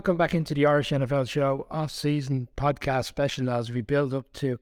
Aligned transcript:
welcome 0.00 0.16
back 0.16 0.34
into 0.34 0.54
the 0.54 0.64
Irish 0.64 0.88
NFL 0.88 1.28
show 1.28 1.66
off-season 1.70 2.48
podcast 2.56 3.04
special 3.04 3.50
as 3.50 3.70
we 3.70 3.82
build 3.82 4.14
up 4.14 4.32
to 4.32 4.58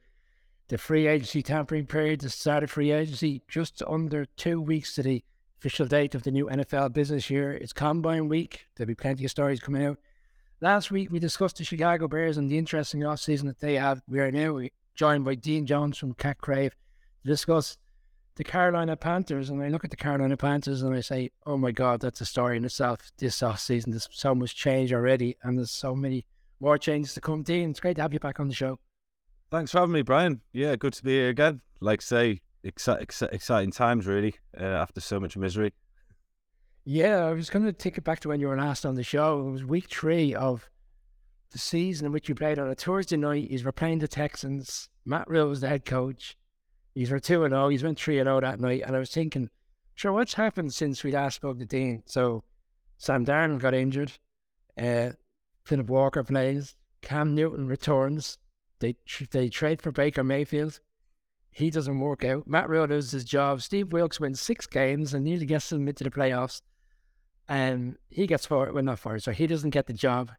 the 0.66 0.76
free 0.76 1.06
agency 1.06 1.44
tampering 1.44 1.86
period, 1.86 2.22
the 2.22 2.28
start 2.28 2.64
of 2.64 2.72
free 2.72 2.90
agency, 2.90 3.42
just 3.46 3.80
under 3.86 4.24
two 4.24 4.60
weeks 4.60 4.96
to 4.96 5.02
the 5.04 5.22
official 5.56 5.86
date 5.86 6.16
of 6.16 6.24
the 6.24 6.32
new 6.32 6.46
NFL 6.46 6.92
business 6.92 7.30
year. 7.30 7.52
It's 7.52 7.72
Combine 7.72 8.26
Week. 8.28 8.66
There'll 8.74 8.88
be 8.88 8.96
plenty 8.96 9.24
of 9.26 9.30
stories 9.30 9.60
coming 9.60 9.84
out. 9.84 9.98
Last 10.60 10.90
week 10.90 11.12
we 11.12 11.20
discussed 11.20 11.58
the 11.58 11.64
Chicago 11.64 12.08
Bears 12.08 12.36
and 12.36 12.50
the 12.50 12.58
interesting 12.58 13.04
off-season 13.06 13.46
that 13.46 13.60
they 13.60 13.76
have. 13.76 14.02
We 14.08 14.18
are 14.18 14.32
now 14.32 14.60
joined 14.96 15.24
by 15.24 15.36
Dean 15.36 15.66
Jones 15.66 15.98
from 15.98 16.14
Cat 16.14 16.38
Crave 16.38 16.74
to 17.22 17.28
discuss 17.28 17.78
the 18.38 18.44
Carolina 18.44 18.96
Panthers, 18.96 19.50
and 19.50 19.60
I 19.60 19.68
look 19.68 19.84
at 19.84 19.90
the 19.90 19.96
Carolina 19.96 20.36
Panthers 20.36 20.82
and 20.82 20.94
I 20.94 21.00
say, 21.00 21.32
"Oh 21.44 21.58
my 21.58 21.72
God, 21.72 22.00
that's 22.00 22.20
a 22.20 22.24
story 22.24 22.56
in 22.56 22.64
itself." 22.64 23.10
This 23.18 23.42
off 23.42 23.58
season, 23.58 23.90
there's 23.90 24.08
so 24.12 24.32
much 24.32 24.54
change 24.54 24.92
already, 24.92 25.36
and 25.42 25.58
there's 25.58 25.72
so 25.72 25.94
many 25.94 26.24
more 26.60 26.78
changes 26.78 27.14
to 27.14 27.20
come. 27.20 27.42
Dean, 27.42 27.70
it's 27.70 27.80
great 27.80 27.96
to 27.96 28.02
have 28.02 28.12
you 28.12 28.20
back 28.20 28.38
on 28.38 28.46
the 28.46 28.54
show. 28.54 28.78
Thanks 29.50 29.72
for 29.72 29.80
having 29.80 29.92
me, 29.92 30.02
Brian. 30.02 30.40
Yeah, 30.52 30.76
good 30.76 30.92
to 30.92 31.02
be 31.02 31.14
here 31.14 31.30
again. 31.30 31.62
Like 31.80 32.00
say, 32.00 32.40
exci- 32.64 33.02
exci- 33.02 33.32
exciting 33.32 33.72
times 33.72 34.06
really 34.06 34.36
uh, 34.58 34.62
after 34.62 35.00
so 35.00 35.18
much 35.18 35.36
misery. 35.36 35.74
Yeah, 36.84 37.24
I 37.24 37.32
was 37.32 37.50
going 37.50 37.64
to 37.64 37.72
take 37.72 37.98
it 37.98 38.04
back 38.04 38.20
to 38.20 38.28
when 38.28 38.40
you 38.40 38.46
were 38.46 38.56
last 38.56 38.86
on 38.86 38.94
the 38.94 39.02
show. 39.02 39.48
It 39.48 39.50
was 39.50 39.64
week 39.64 39.90
three 39.90 40.32
of 40.32 40.70
the 41.50 41.58
season 41.58 42.06
in 42.06 42.12
which 42.12 42.28
you 42.28 42.36
played 42.36 42.58
on 42.60 42.70
a 42.70 42.76
Thursday 42.76 43.16
night. 43.16 43.50
You 43.50 43.64
were 43.64 43.72
playing 43.72 43.98
the 43.98 44.08
Texans. 44.08 44.88
Matt 45.04 45.28
Rhule 45.28 45.48
was 45.48 45.60
the 45.60 45.68
head 45.68 45.84
coach. 45.84 46.36
He's 46.94 47.10
were 47.10 47.20
2 47.20 47.44
and 47.44 47.52
0. 47.52 47.68
He's 47.68 47.84
went 47.84 47.98
3 47.98 48.18
and 48.18 48.26
0 48.26 48.40
that 48.40 48.60
night. 48.60 48.82
And 48.84 48.96
I 48.96 48.98
was 48.98 49.10
thinking, 49.10 49.50
sure, 49.94 50.12
what's 50.12 50.34
happened 50.34 50.72
since 50.74 51.04
we 51.04 51.12
last 51.12 51.36
spoke 51.36 51.58
to 51.58 51.66
Dean? 51.66 52.02
So 52.06 52.42
Sam 52.96 53.24
Darnold 53.24 53.60
got 53.60 53.74
injured. 53.74 54.12
Uh, 54.80 55.10
Philip 55.64 55.88
Walker 55.88 56.24
plays. 56.24 56.74
Cam 57.02 57.34
Newton 57.34 57.66
returns. 57.68 58.38
They 58.80 58.96
they 59.30 59.48
trade 59.48 59.82
for 59.82 59.92
Baker 59.92 60.24
Mayfield. 60.24 60.80
He 61.50 61.70
doesn't 61.70 61.98
work 61.98 62.24
out. 62.24 62.46
Matt 62.46 62.68
Rhule 62.68 62.86
loses 62.86 63.10
his 63.10 63.24
job. 63.24 63.62
Steve 63.62 63.92
Wilks 63.92 64.20
wins 64.20 64.40
six 64.40 64.66
games 64.66 65.14
and 65.14 65.24
nearly 65.24 65.46
gets 65.46 65.68
them 65.70 65.88
into 65.88 66.04
the 66.04 66.10
playoffs. 66.10 66.62
And 67.48 67.96
he 68.10 68.26
gets 68.26 68.46
fired. 68.46 68.74
Well, 68.74 68.84
not 68.84 68.98
fired. 68.98 69.22
So 69.22 69.32
he 69.32 69.46
doesn't 69.46 69.70
get 69.70 69.86
the 69.86 69.92
job. 69.92 70.30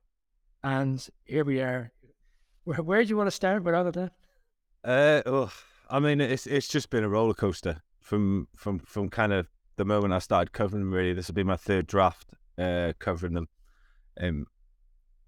And 0.63 1.05
here 1.25 1.43
we 1.43 1.59
are. 1.59 1.91
Where, 2.63 2.81
where 2.81 3.03
do 3.03 3.09
you 3.09 3.17
want 3.17 3.27
to 3.27 3.31
start 3.31 3.63
with 3.63 3.75
all 3.75 3.87
of 3.87 3.93
that? 3.95 4.11
Uh, 4.83 5.21
oh, 5.25 5.51
I 5.89 5.99
mean, 5.99 6.21
it's 6.21 6.45
it's 6.45 6.67
just 6.67 6.89
been 6.89 7.03
a 7.03 7.09
roller 7.09 7.33
coaster 7.33 7.81
from 7.99 8.47
from 8.55 8.79
from 8.79 9.09
kind 9.09 9.33
of 9.33 9.47
the 9.75 9.85
moment 9.85 10.13
I 10.13 10.19
started 10.19 10.51
covering 10.51 10.83
them. 10.83 10.93
Really, 10.93 11.13
this 11.13 11.27
will 11.27 11.35
be 11.35 11.43
my 11.43 11.55
third 11.55 11.87
draft 11.87 12.27
uh, 12.57 12.93
covering 12.99 13.33
them. 13.33 13.47
Um, 14.19 14.45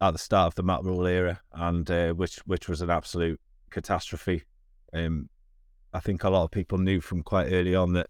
at 0.02 0.12
the 0.12 0.20
start 0.20 0.48
of 0.48 0.56
the 0.56 0.64
Matt 0.64 0.84
Rhule 0.84 1.06
era, 1.06 1.42
and 1.54 1.90
uh, 1.90 2.14
which 2.14 2.38
which 2.46 2.68
was 2.68 2.82
an 2.82 2.90
absolute 2.90 3.40
catastrophe. 3.70 4.44
Um, 4.94 5.30
I 5.94 6.00
think 6.00 6.24
a 6.24 6.30
lot 6.30 6.44
of 6.44 6.52
people 6.52 6.78
knew 6.78 7.02
from 7.02 7.24
quite 7.24 7.52
early 7.52 7.76
on 7.76 7.94
that 7.94 8.08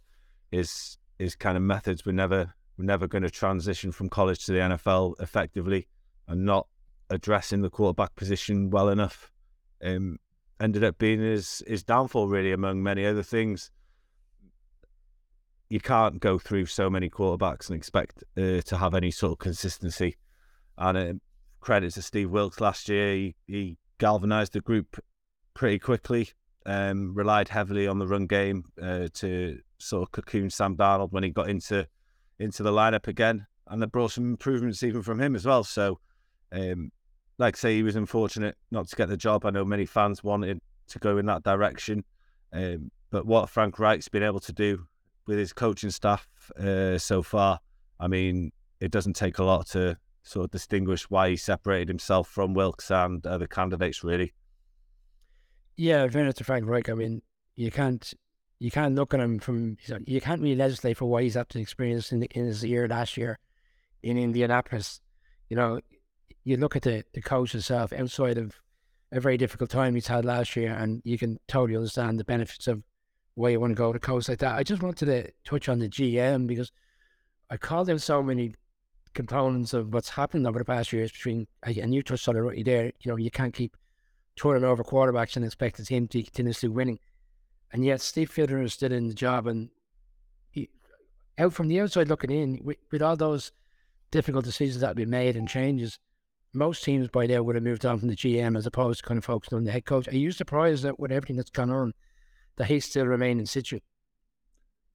his 0.52 0.98
his 1.20 1.36
kind 1.36 1.58
of 1.58 1.64
methods 1.64 2.06
were 2.06 2.14
never 2.14 2.54
were 2.78 2.86
never 2.86 3.08
going 3.08 3.24
to 3.24 3.30
transition 3.30 3.92
from 3.92 4.10
college 4.10 4.46
to 4.46 4.54
the 4.54 4.60
NFL 4.60 5.22
effectively, 5.22 5.88
and 6.28 6.46
not 6.46 6.68
addressing 7.10 7.62
the 7.62 7.70
quarterback 7.70 8.16
position 8.16 8.70
well 8.70 8.90
enough. 8.90 9.32
Um, 9.84 10.18
ended 10.62 10.84
up 10.84 10.98
being 10.98 11.20
his 11.20 11.64
his 11.68 11.84
downfall 11.84 12.28
really 12.28 12.52
among 12.52 12.84
many 12.84 13.06
other 13.06 13.24
things. 13.24 13.72
You 15.70 15.80
can't 15.80 16.20
go 16.20 16.38
through 16.38 16.66
so 16.66 16.90
many 16.90 17.10
quarterbacks 17.10 17.70
and 17.70 17.78
expect 17.78 18.24
uh, 18.38 18.62
to 18.62 18.78
have 18.78 18.94
any 18.94 19.10
sort 19.10 19.34
of 19.34 19.40
consistency. 19.40 20.18
And 20.78 20.98
uh, 20.98 21.14
credit 21.62 21.94
to 21.94 22.02
Steve 22.02 22.30
Wilks 22.30 22.60
last 22.60 22.90
year, 22.90 23.16
he, 23.16 23.36
he 23.48 23.78
galvanized 23.98 24.54
the 24.54 24.62
group 24.62 25.02
pretty 25.54 25.80
quickly. 25.80 26.30
Um, 26.64 27.16
relied 27.16 27.48
heavily 27.48 27.88
on 27.88 27.98
the 27.98 28.06
run 28.06 28.28
game 28.28 28.66
uh, 28.80 29.08
to 29.16 29.60
sort 29.80 30.04
of 30.04 30.12
cocoon 30.12 30.52
Sam 30.52 30.78
Darnold 30.78 31.12
when 31.12 31.24
he 31.24 31.32
got 31.32 31.50
into 31.50 31.88
into 32.38 32.62
the 32.62 32.72
lineup 32.72 33.08
again, 33.08 33.48
and 33.68 33.82
they 33.82 33.88
brought 33.88 34.12
some 34.12 34.26
improvements 34.26 34.84
even 34.84 35.02
from 35.02 35.20
him 35.20 35.36
as 35.36 35.46
well. 35.46 35.64
So 35.64 36.00
um, 36.52 36.92
like 37.42 37.58
say, 37.58 37.76
he 37.76 37.84
was 37.84 37.96
unfortunate 37.96 38.56
not 38.70 38.88
to 38.88 38.96
get 38.96 39.10
the 39.10 39.18
job. 39.18 39.46
I 39.46 39.50
know 39.50 39.66
many 39.66 39.86
fans 39.86 40.24
wanted 40.24 40.62
to 40.88 41.00
go 41.00 41.18
in 41.18 41.26
that 41.26 41.44
direction. 41.44 42.06
Um, 42.54 42.92
but 43.10 43.26
what 43.26 43.50
Frank 43.50 43.80
Reich's 43.80 44.08
been 44.08 44.24
able 44.24 44.40
to 44.42 44.54
do 44.54 44.86
with 45.26 45.38
his 45.38 45.52
coaching 45.52 45.90
staff 45.90 46.28
uh, 46.58 46.98
so 46.98 47.24
far, 47.24 47.60
I 48.00 48.08
mean, 48.08 48.52
it 48.80 48.92
doesn't 48.92 49.14
take 49.14 49.40
a 49.40 49.44
lot 49.44 49.68
to 49.70 49.98
sort 50.24 50.46
of 50.46 50.52
distinguish 50.52 51.10
why 51.10 51.32
he 51.32 51.36
separated 51.36 51.90
himself 51.90 52.28
from 52.28 52.54
Wilks 52.54 52.92
and 52.92 53.26
other 53.26 53.48
candidates, 53.48 54.04
really. 54.04 54.34
Yeah, 55.78 56.08
fairness 56.08 56.36
to 56.36 56.44
Frank 56.44 56.68
Reich, 56.68 56.90
I 56.90 56.94
mean, 56.94 57.22
you 57.56 57.72
can't 57.72 58.14
you 58.60 58.70
can't 58.70 58.94
look 58.94 59.14
at 59.16 59.20
him 59.20 59.40
from 59.40 59.78
you 60.06 60.22
can't 60.22 60.40
really 60.40 60.56
legislate 60.56 60.98
for 60.98 61.06
why 61.06 61.24
he's 61.24 61.36
up 61.36 61.50
to 61.50 61.60
experience 61.60 62.12
in, 62.12 62.22
in 62.24 62.46
his 62.46 62.64
year 62.64 62.88
last 62.88 63.18
year 63.18 63.40
in 64.04 64.18
Indianapolis. 64.18 65.02
You 65.50 65.56
know, 65.56 65.80
you 66.44 66.58
look 66.58 66.76
at 66.76 66.84
the, 66.84 67.04
the 67.14 67.22
coach 67.22 67.52
himself 67.52 67.94
outside 67.94 68.38
of 68.38 68.60
a 69.12 69.20
very 69.20 69.38
difficult 69.38 69.70
time 69.70 69.94
he's 69.94 70.08
had 70.08 70.26
last 70.26 70.56
year, 70.56 70.74
and 70.74 71.02
you 71.04 71.18
can 71.18 71.40
totally 71.48 71.76
understand 71.76 72.20
the 72.20 72.24
benefits 72.24 72.68
of 72.68 72.82
why 73.36 73.50
you 73.50 73.60
want 73.60 73.72
to 73.72 73.76
go 73.76 73.94
to 73.94 74.00
coach 74.00 74.30
like 74.30 74.40
that. 74.40 74.56
I 74.56 74.64
just 74.64 74.82
wanted 74.82 75.06
to 75.06 75.32
touch 75.46 75.70
on 75.70 75.80
the 75.80 75.90
GM 75.90 76.48
because 76.48 76.72
I 77.50 77.58
called 77.58 77.90
out 77.90 78.02
so 78.02 78.24
many 78.24 78.54
components 79.14 79.74
of 79.74 79.94
what's 79.94 80.10
happened 80.10 80.48
over 80.48 80.60
the 80.60 80.66
past 80.66 80.94
years 80.94 81.12
between, 81.12 81.48
and 81.64 81.94
you 81.94 82.02
touched 82.02 82.28
on 82.28 82.38
it 82.38 82.40
right 82.40 82.66
there. 82.66 82.86
You 82.86 83.12
know, 83.12 83.18
you 83.18 83.32
can't 83.32 83.54
keep 83.54 83.76
turning 84.36 84.64
over 84.64 84.84
quarterbacks 84.84 85.36
and 85.36 85.46
expect 85.46 85.78
the 85.78 85.86
team 85.86 86.08
to 86.08 86.24
continuously 86.24 86.70
winning. 86.70 87.00
And 87.74 87.86
yet, 87.86 88.02
Steve 88.02 88.32
Fitterer 88.32 88.64
is 88.64 88.74
still 88.74 88.92
in 88.92 89.08
the 89.08 89.14
job, 89.14 89.48
and 89.48 89.70
he, 90.50 90.70
out 91.38 91.54
from 91.54 91.68
the 91.68 91.80
outside 91.82 92.10
looking 92.10 92.32
in, 92.32 92.60
with, 92.64 92.78
with 92.92 93.02
all 93.02 93.16
those 93.16 93.52
difficult 94.12 94.46
decisions 94.46 94.82
that 94.82 94.88
have 94.88 94.96
been 94.96 95.10
made 95.10 95.36
and 95.36 95.48
changes, 95.48 95.98
most 96.54 96.84
teams 96.84 97.08
by 97.08 97.26
now 97.26 97.42
would 97.42 97.56
have 97.56 97.64
moved 97.64 97.86
on 97.86 98.00
from 98.00 98.10
the 98.10 98.16
GM 98.16 98.58
as 98.58 98.66
opposed 98.66 99.00
to 99.00 99.06
kind 99.06 99.18
of 99.18 99.26
focusing 99.26 99.58
on 99.58 99.64
the 99.64 99.72
head 99.72 99.86
coach. 99.86 100.08
Are 100.08 100.16
you 100.16 100.32
surprised 100.32 100.84
that 100.84 101.00
with 101.00 101.12
everything 101.12 101.38
that's 101.38 101.50
gone 101.50 101.70
on, 101.70 101.94
that 102.58 102.68
he 102.68 102.80
still 102.80 103.06
remain 103.06 103.40
in 103.40 103.46
situ? 103.46 103.80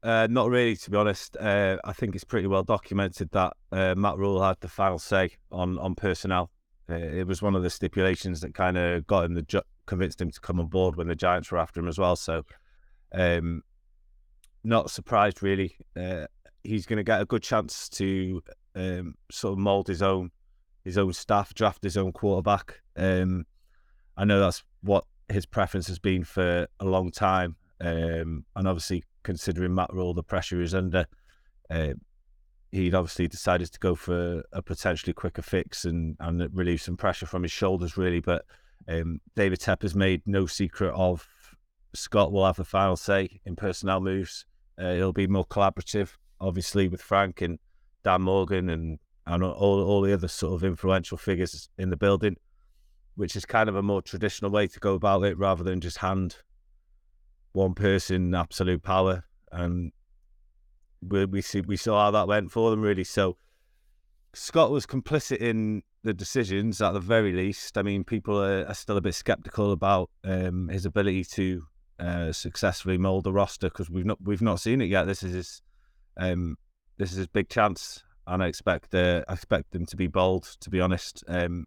Uh, 0.02 0.26
not 0.30 0.50
really, 0.50 0.76
to 0.76 0.90
be 0.90 0.96
honest. 0.96 1.36
Uh, 1.36 1.78
I 1.84 1.92
think 1.92 2.14
it's 2.14 2.24
pretty 2.24 2.46
well 2.46 2.62
documented 2.62 3.30
that 3.32 3.54
uh, 3.72 3.94
Matt 3.96 4.18
Rhule 4.18 4.42
had 4.42 4.60
the 4.60 4.68
final 4.68 4.98
say 4.98 5.30
on 5.50 5.78
on 5.78 5.94
personnel. 5.94 6.50
Uh, 6.88 6.94
it 6.94 7.26
was 7.26 7.42
one 7.42 7.56
of 7.56 7.62
the 7.62 7.70
stipulations 7.70 8.40
that 8.40 8.54
kind 8.54 8.78
of 8.78 9.06
got 9.06 9.24
him 9.24 9.34
the 9.34 9.42
ju- 9.42 9.62
convinced 9.86 10.20
him 10.20 10.30
to 10.30 10.40
come 10.40 10.60
on 10.60 10.66
board 10.66 10.96
when 10.96 11.08
the 11.08 11.16
Giants 11.16 11.50
were 11.50 11.58
after 11.58 11.80
him 11.80 11.88
as 11.88 11.98
well. 11.98 12.14
So, 12.14 12.44
um, 13.12 13.62
not 14.62 14.90
surprised 14.90 15.42
really. 15.42 15.76
Uh, 15.96 16.26
he's 16.62 16.86
going 16.86 16.98
to 16.98 17.04
get 17.04 17.20
a 17.20 17.24
good 17.24 17.42
chance 17.42 17.88
to 17.88 18.42
um, 18.76 19.14
sort 19.32 19.52
of 19.52 19.58
mold 19.58 19.88
his 19.88 20.02
own 20.02 20.30
his 20.86 20.96
own 20.96 21.12
staff, 21.12 21.52
draft 21.52 21.82
his 21.82 21.96
own 21.96 22.12
quarterback. 22.12 22.80
Um, 22.96 23.44
I 24.16 24.24
know 24.24 24.38
that's 24.38 24.62
what 24.82 25.04
his 25.28 25.44
preference 25.44 25.88
has 25.88 25.98
been 25.98 26.22
for 26.22 26.68
a 26.78 26.84
long 26.84 27.10
time, 27.10 27.56
um, 27.80 28.44
and 28.54 28.68
obviously 28.68 29.02
considering 29.24 29.74
Matt 29.74 29.92
Rhule, 29.92 30.14
the 30.14 30.22
pressure 30.22 30.60
he's 30.60 30.74
under, 30.74 31.04
uh, 31.70 31.94
he'd 32.70 32.94
obviously 32.94 33.26
decided 33.26 33.72
to 33.72 33.80
go 33.80 33.96
for 33.96 34.44
a 34.52 34.62
potentially 34.62 35.12
quicker 35.12 35.42
fix 35.42 35.84
and 35.84 36.16
and 36.20 36.48
relieve 36.52 36.80
some 36.80 36.96
pressure 36.96 37.26
from 37.26 37.42
his 37.42 37.52
shoulders, 37.52 37.96
really. 37.96 38.20
But 38.20 38.44
um, 38.88 39.20
David 39.34 39.58
Tepper's 39.58 39.96
made 39.96 40.22
no 40.24 40.46
secret 40.46 40.94
of 40.94 41.26
Scott 41.94 42.30
will 42.30 42.46
have 42.46 42.56
the 42.56 42.64
final 42.64 42.96
say 42.96 43.40
in 43.44 43.56
personnel 43.56 44.00
moves. 44.00 44.46
Uh, 44.80 44.90
it'll 44.90 45.12
be 45.12 45.26
more 45.26 45.46
collaborative, 45.46 46.10
obviously, 46.40 46.86
with 46.86 47.02
Frank 47.02 47.42
and 47.42 47.58
Dan 48.04 48.22
Morgan 48.22 48.68
and 48.70 49.00
and 49.26 49.42
all, 49.42 49.82
all 49.82 50.00
the 50.02 50.12
other 50.12 50.28
sort 50.28 50.54
of 50.54 50.64
influential 50.64 51.18
figures 51.18 51.68
in 51.78 51.90
the 51.90 51.96
building, 51.96 52.36
which 53.16 53.34
is 53.34 53.44
kind 53.44 53.68
of 53.68 53.76
a 53.76 53.82
more 53.82 54.02
traditional 54.02 54.50
way 54.50 54.66
to 54.68 54.78
go 54.78 54.94
about 54.94 55.24
it 55.24 55.36
rather 55.36 55.64
than 55.64 55.80
just 55.80 55.98
hand 55.98 56.36
one 57.52 57.74
person 57.74 58.34
absolute 58.34 58.82
power. 58.82 59.24
And 59.50 59.92
we, 61.02 61.24
we 61.24 61.42
see 61.42 61.60
we 61.60 61.76
saw 61.76 62.04
how 62.04 62.10
that 62.12 62.28
went 62.28 62.52
for 62.52 62.70
them 62.70 62.82
really. 62.82 63.04
So 63.04 63.36
Scott 64.32 64.70
was 64.70 64.86
complicit 64.86 65.38
in 65.38 65.82
the 66.04 66.14
decisions 66.14 66.80
at 66.80 66.92
the 66.92 67.00
very 67.00 67.32
least. 67.32 67.76
I 67.76 67.82
mean, 67.82 68.04
people 68.04 68.40
are, 68.40 68.66
are 68.66 68.74
still 68.74 68.96
a 68.96 69.00
bit 69.00 69.14
skeptical 69.14 69.72
about 69.72 70.10
um, 70.24 70.68
his 70.68 70.86
ability 70.86 71.24
to 71.24 71.62
uh, 71.98 72.32
successfully 72.32 72.98
mold 72.98 73.24
the 73.24 73.32
roster 73.32 73.68
because 73.68 73.90
we've 73.90 74.04
not 74.04 74.18
we've 74.22 74.42
not 74.42 74.60
seen 74.60 74.80
it 74.80 74.86
yet. 74.86 75.04
This 75.06 75.22
is 75.24 75.32
his 75.32 75.62
um, 76.16 76.56
this 76.98 77.10
is 77.10 77.16
his 77.16 77.26
big 77.26 77.48
chance 77.48 78.04
and 78.26 78.42
I 78.42 78.46
expect 78.46 78.94
uh, 78.94 79.24
I 79.28 79.34
expect 79.34 79.72
them 79.72 79.86
to 79.86 79.96
be 79.96 80.06
bold. 80.06 80.44
To 80.60 80.70
be 80.70 80.80
honest, 80.80 81.24
um, 81.28 81.66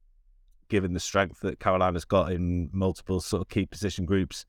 given 0.69 0.93
the 0.93 0.99
strength 0.99 1.41
that 1.41 1.59
Carolina's 1.59 2.05
got 2.05 2.31
in 2.31 2.69
multiple 2.71 3.21
sort 3.21 3.41
of 3.41 3.49
key 3.49 3.65
position 3.65 4.05
groups, 4.05 4.45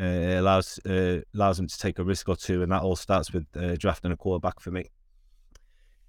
uh, 0.00 0.04
it 0.04 0.36
allows 0.36 0.78
uh, 0.86 1.20
allows 1.34 1.56
them 1.56 1.66
to 1.66 1.78
take 1.78 1.98
a 1.98 2.04
risk 2.04 2.28
or 2.28 2.36
two, 2.36 2.62
and 2.62 2.72
that 2.72 2.82
all 2.82 2.96
starts 2.96 3.32
with 3.32 3.46
uh, 3.56 3.76
drafting 3.76 4.12
a 4.12 4.16
quarterback 4.16 4.60
for 4.60 4.70
me. 4.70 4.90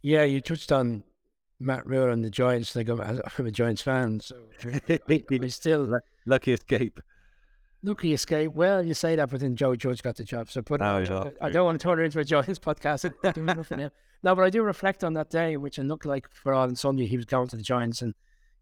Yeah, 0.02 0.24
you 0.24 0.42
touched 0.42 0.72
on 0.72 1.04
Matt 1.60 1.86
Rhule 1.86 2.12
and 2.12 2.24
the 2.24 2.30
Giants. 2.30 2.76
Like 2.76 2.90
I'm, 2.90 3.02
I'm 3.02 3.46
a 3.46 3.52
Giants 3.52 3.82
fan, 3.82 4.20
so 4.20 4.36
I 4.90 5.48
still 5.48 6.00
lucky 6.26 6.54
escape. 6.54 7.00
Lucky 7.84 8.14
escape. 8.14 8.54
Well, 8.54 8.84
you 8.84 8.94
say 8.94 9.16
that, 9.16 9.30
but 9.30 9.40
then 9.40 9.56
Joe 9.56 9.76
Judge 9.76 10.02
got 10.02 10.16
the 10.16 10.24
job. 10.24 10.50
So, 10.50 10.62
but 10.62 10.80
no, 10.80 10.98
I, 11.42 11.46
I, 11.46 11.50
don't 11.50 11.66
want 11.66 11.80
to 11.80 11.84
turn 11.84 12.00
it 12.00 12.06
into 12.06 12.20
a 12.20 12.24
Giants 12.24 12.60
podcast. 12.60 13.14
no, 14.24 14.36
but 14.36 14.44
I 14.44 14.50
do 14.50 14.64
reflect 14.64 15.04
on 15.04 15.14
that 15.14 15.30
day, 15.30 15.58
which 15.58 15.78
it 15.78 15.84
looked 15.84 16.06
like 16.06 16.28
for 16.32 16.54
on 16.54 16.76
Sunday 16.76 17.06
he 17.06 17.18
was 17.18 17.26
going 17.26 17.48
to 17.50 17.56
the 17.56 17.64
Giants, 17.64 18.02
and 18.02 18.16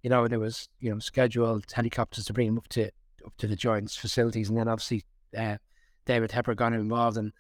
you 0.03 0.09
know 0.09 0.27
there 0.27 0.39
was 0.39 0.67
you 0.79 0.91
know 0.91 0.99
scheduled 0.99 1.71
helicopters 1.71 2.25
to 2.25 2.33
bring 2.33 2.49
him 2.49 2.57
up 2.57 2.67
to 2.69 2.87
up 3.25 3.37
to 3.37 3.47
the 3.47 3.55
Giants 3.55 3.95
facilities, 3.95 4.49
and 4.49 4.57
then 4.57 4.67
obviously 4.67 5.05
uh, 5.37 5.57
David 6.05 6.31
Tepper 6.31 6.55
got 6.55 6.73
involved, 6.73 7.17
and 7.17 7.31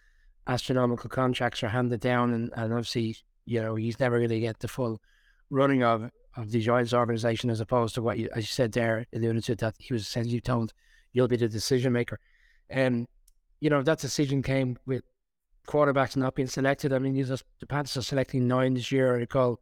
astronomical 0.47 1.09
contracts 1.09 1.61
are 1.61 1.69
handed 1.69 1.99
down, 1.99 2.33
and, 2.33 2.51
and 2.55 2.71
obviously 2.71 3.17
you 3.45 3.61
know 3.61 3.75
he's 3.75 3.99
never 3.99 4.17
really 4.17 4.39
get 4.39 4.59
the 4.59 4.69
full 4.69 5.01
running 5.49 5.83
of 5.83 6.09
of 6.37 6.51
the 6.51 6.61
Giants 6.61 6.93
organization 6.93 7.49
as 7.49 7.59
opposed 7.59 7.95
to 7.95 8.01
what 8.01 8.17
you, 8.17 8.29
as 8.33 8.43
you 8.43 8.47
said 8.47 8.71
there 8.71 9.05
alluded 9.13 9.43
to 9.45 9.55
that 9.55 9.75
he 9.77 9.93
was 9.93 10.03
essentially 10.03 10.41
told 10.41 10.73
you'll 11.15 11.29
be 11.29 11.37
the 11.37 11.47
decision 11.47 11.93
maker. 11.93 12.19
And, 12.69 13.07
you 13.61 13.69
know, 13.69 13.81
that 13.81 13.99
decision 13.99 14.43
came 14.43 14.77
with 14.85 15.01
quarterbacks 15.65 16.17
not 16.17 16.35
being 16.35 16.49
selected. 16.49 16.91
I 16.91 16.99
mean, 16.99 17.15
just, 17.23 17.45
the 17.61 17.65
Panthers 17.65 17.97
are 17.97 18.01
selecting 18.01 18.47
nine 18.47 18.73
this 18.73 18.91
year. 18.91 19.13
I 19.15 19.19
recall 19.19 19.61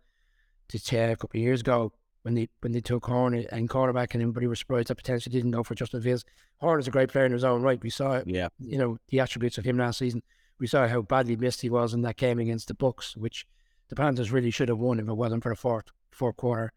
just 0.67 0.91
uh, 0.91 0.97
a 0.97 1.15
couple 1.15 1.39
of 1.39 1.43
years 1.43 1.61
ago 1.61 1.93
when 2.23 2.33
they 2.33 2.49
when 2.61 2.71
they 2.71 2.81
took 2.81 3.05
Horn 3.05 3.35
and 3.35 3.69
quarterback, 3.69 4.13
and 4.13 4.23
everybody 4.23 4.47
was 4.47 4.59
surprised 4.59 4.87
that 4.87 4.95
potentially 4.95 5.31
didn't 5.31 5.51
go 5.51 5.61
for 5.61 5.75
Justin 5.75 6.01
Fields. 6.01 6.25
Horn 6.57 6.79
is 6.79 6.87
a 6.87 6.91
great 6.91 7.09
player 7.09 7.25
in 7.25 7.33
his 7.33 7.43
own 7.43 7.61
right. 7.61 7.81
We 7.83 7.89
saw, 7.89 8.13
it, 8.13 8.27
yeah, 8.27 8.47
you 8.59 8.77
know, 8.77 8.97
the 9.09 9.19
attributes 9.19 9.57
of 9.57 9.65
him 9.65 9.77
last 9.77 9.99
season. 9.99 10.23
We 10.59 10.67
saw 10.67 10.87
how 10.87 11.01
badly 11.01 11.35
missed 11.35 11.61
he 11.61 11.69
was 11.69 11.93
in 11.93 12.01
that 12.01 12.17
game 12.17 12.39
against 12.39 12.69
the 12.69 12.73
Bucks, 12.73 13.15
which 13.15 13.45
the 13.89 13.95
Panthers 13.95 14.31
really 14.31 14.51
should 14.51 14.69
have 14.69 14.79
won 14.79 14.99
if 14.99 15.07
it 15.07 15.13
wasn't 15.13 15.43
for 15.43 15.51
a 15.51 15.55
fourth 15.57 15.85
fourth 16.11 16.37
quarter 16.37 16.71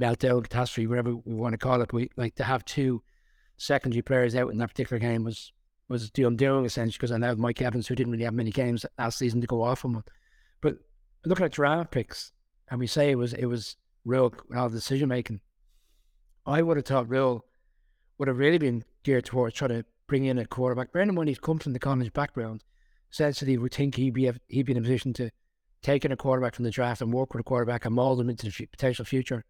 meltdown 0.00 0.42
catastrophe, 0.42 0.86
whatever 0.86 1.16
we 1.16 1.34
want 1.34 1.52
to 1.52 1.58
call 1.58 1.82
it. 1.82 1.92
We 1.92 2.10
like 2.16 2.36
to 2.36 2.44
have 2.44 2.64
two 2.64 3.02
secondary 3.60 4.00
players 4.00 4.34
out 4.34 4.50
in 4.50 4.58
that 4.58 4.70
particular 4.70 4.98
game 4.98 5.22
was 5.22 5.52
was 5.88 6.10
the 6.12 6.22
undoing 6.22 6.64
essentially 6.64 6.96
because 6.96 7.12
I 7.12 7.18
know 7.18 7.34
Mike 7.36 7.60
Evans 7.60 7.86
who 7.86 7.94
didn't 7.94 8.12
really 8.12 8.24
have 8.24 8.32
many 8.32 8.50
games 8.50 8.86
last 8.98 9.18
season 9.18 9.40
to 9.40 9.46
go 9.46 9.62
off 9.62 9.84
him. 9.84 10.02
But 10.60 10.76
looking 11.26 11.44
at 11.44 11.52
draft 11.52 11.90
picks, 11.90 12.32
and 12.70 12.80
we 12.80 12.86
say 12.86 13.10
it 13.10 13.16
was 13.16 13.34
it 13.34 13.46
was 13.46 13.76
real 14.04 14.32
all 14.56 14.70
decision 14.70 15.08
making. 15.08 15.40
I 16.46 16.62
would 16.62 16.78
have 16.78 16.86
thought 16.86 17.10
Rhule 17.10 17.44
would 18.18 18.28
have 18.28 18.38
really 18.38 18.58
been 18.58 18.84
geared 19.02 19.26
towards 19.26 19.56
trying 19.56 19.70
to 19.70 19.84
bring 20.06 20.24
in 20.24 20.38
a 20.38 20.46
quarterback. 20.46 20.92
Brandon 20.92 21.16
when 21.16 21.28
he's 21.28 21.38
come 21.38 21.58
from 21.58 21.74
the 21.74 21.78
college 21.78 22.12
background, 22.12 22.64
essentially 23.12 23.58
would 23.58 23.74
think 23.74 23.96
he'd 23.96 24.14
be 24.14 24.30
he'd 24.48 24.66
be 24.66 24.72
in 24.72 24.78
a 24.78 24.82
position 24.82 25.12
to 25.14 25.30
take 25.82 26.04
in 26.04 26.12
a 26.12 26.16
quarterback 26.16 26.54
from 26.54 26.64
the 26.64 26.70
draft 26.70 27.02
and 27.02 27.12
work 27.12 27.34
with 27.34 27.40
a 27.40 27.44
quarterback 27.44 27.84
and 27.84 27.94
mold 27.94 28.20
him 28.20 28.30
into 28.30 28.46
the 28.46 28.66
potential 28.66 29.04
future 29.04 29.44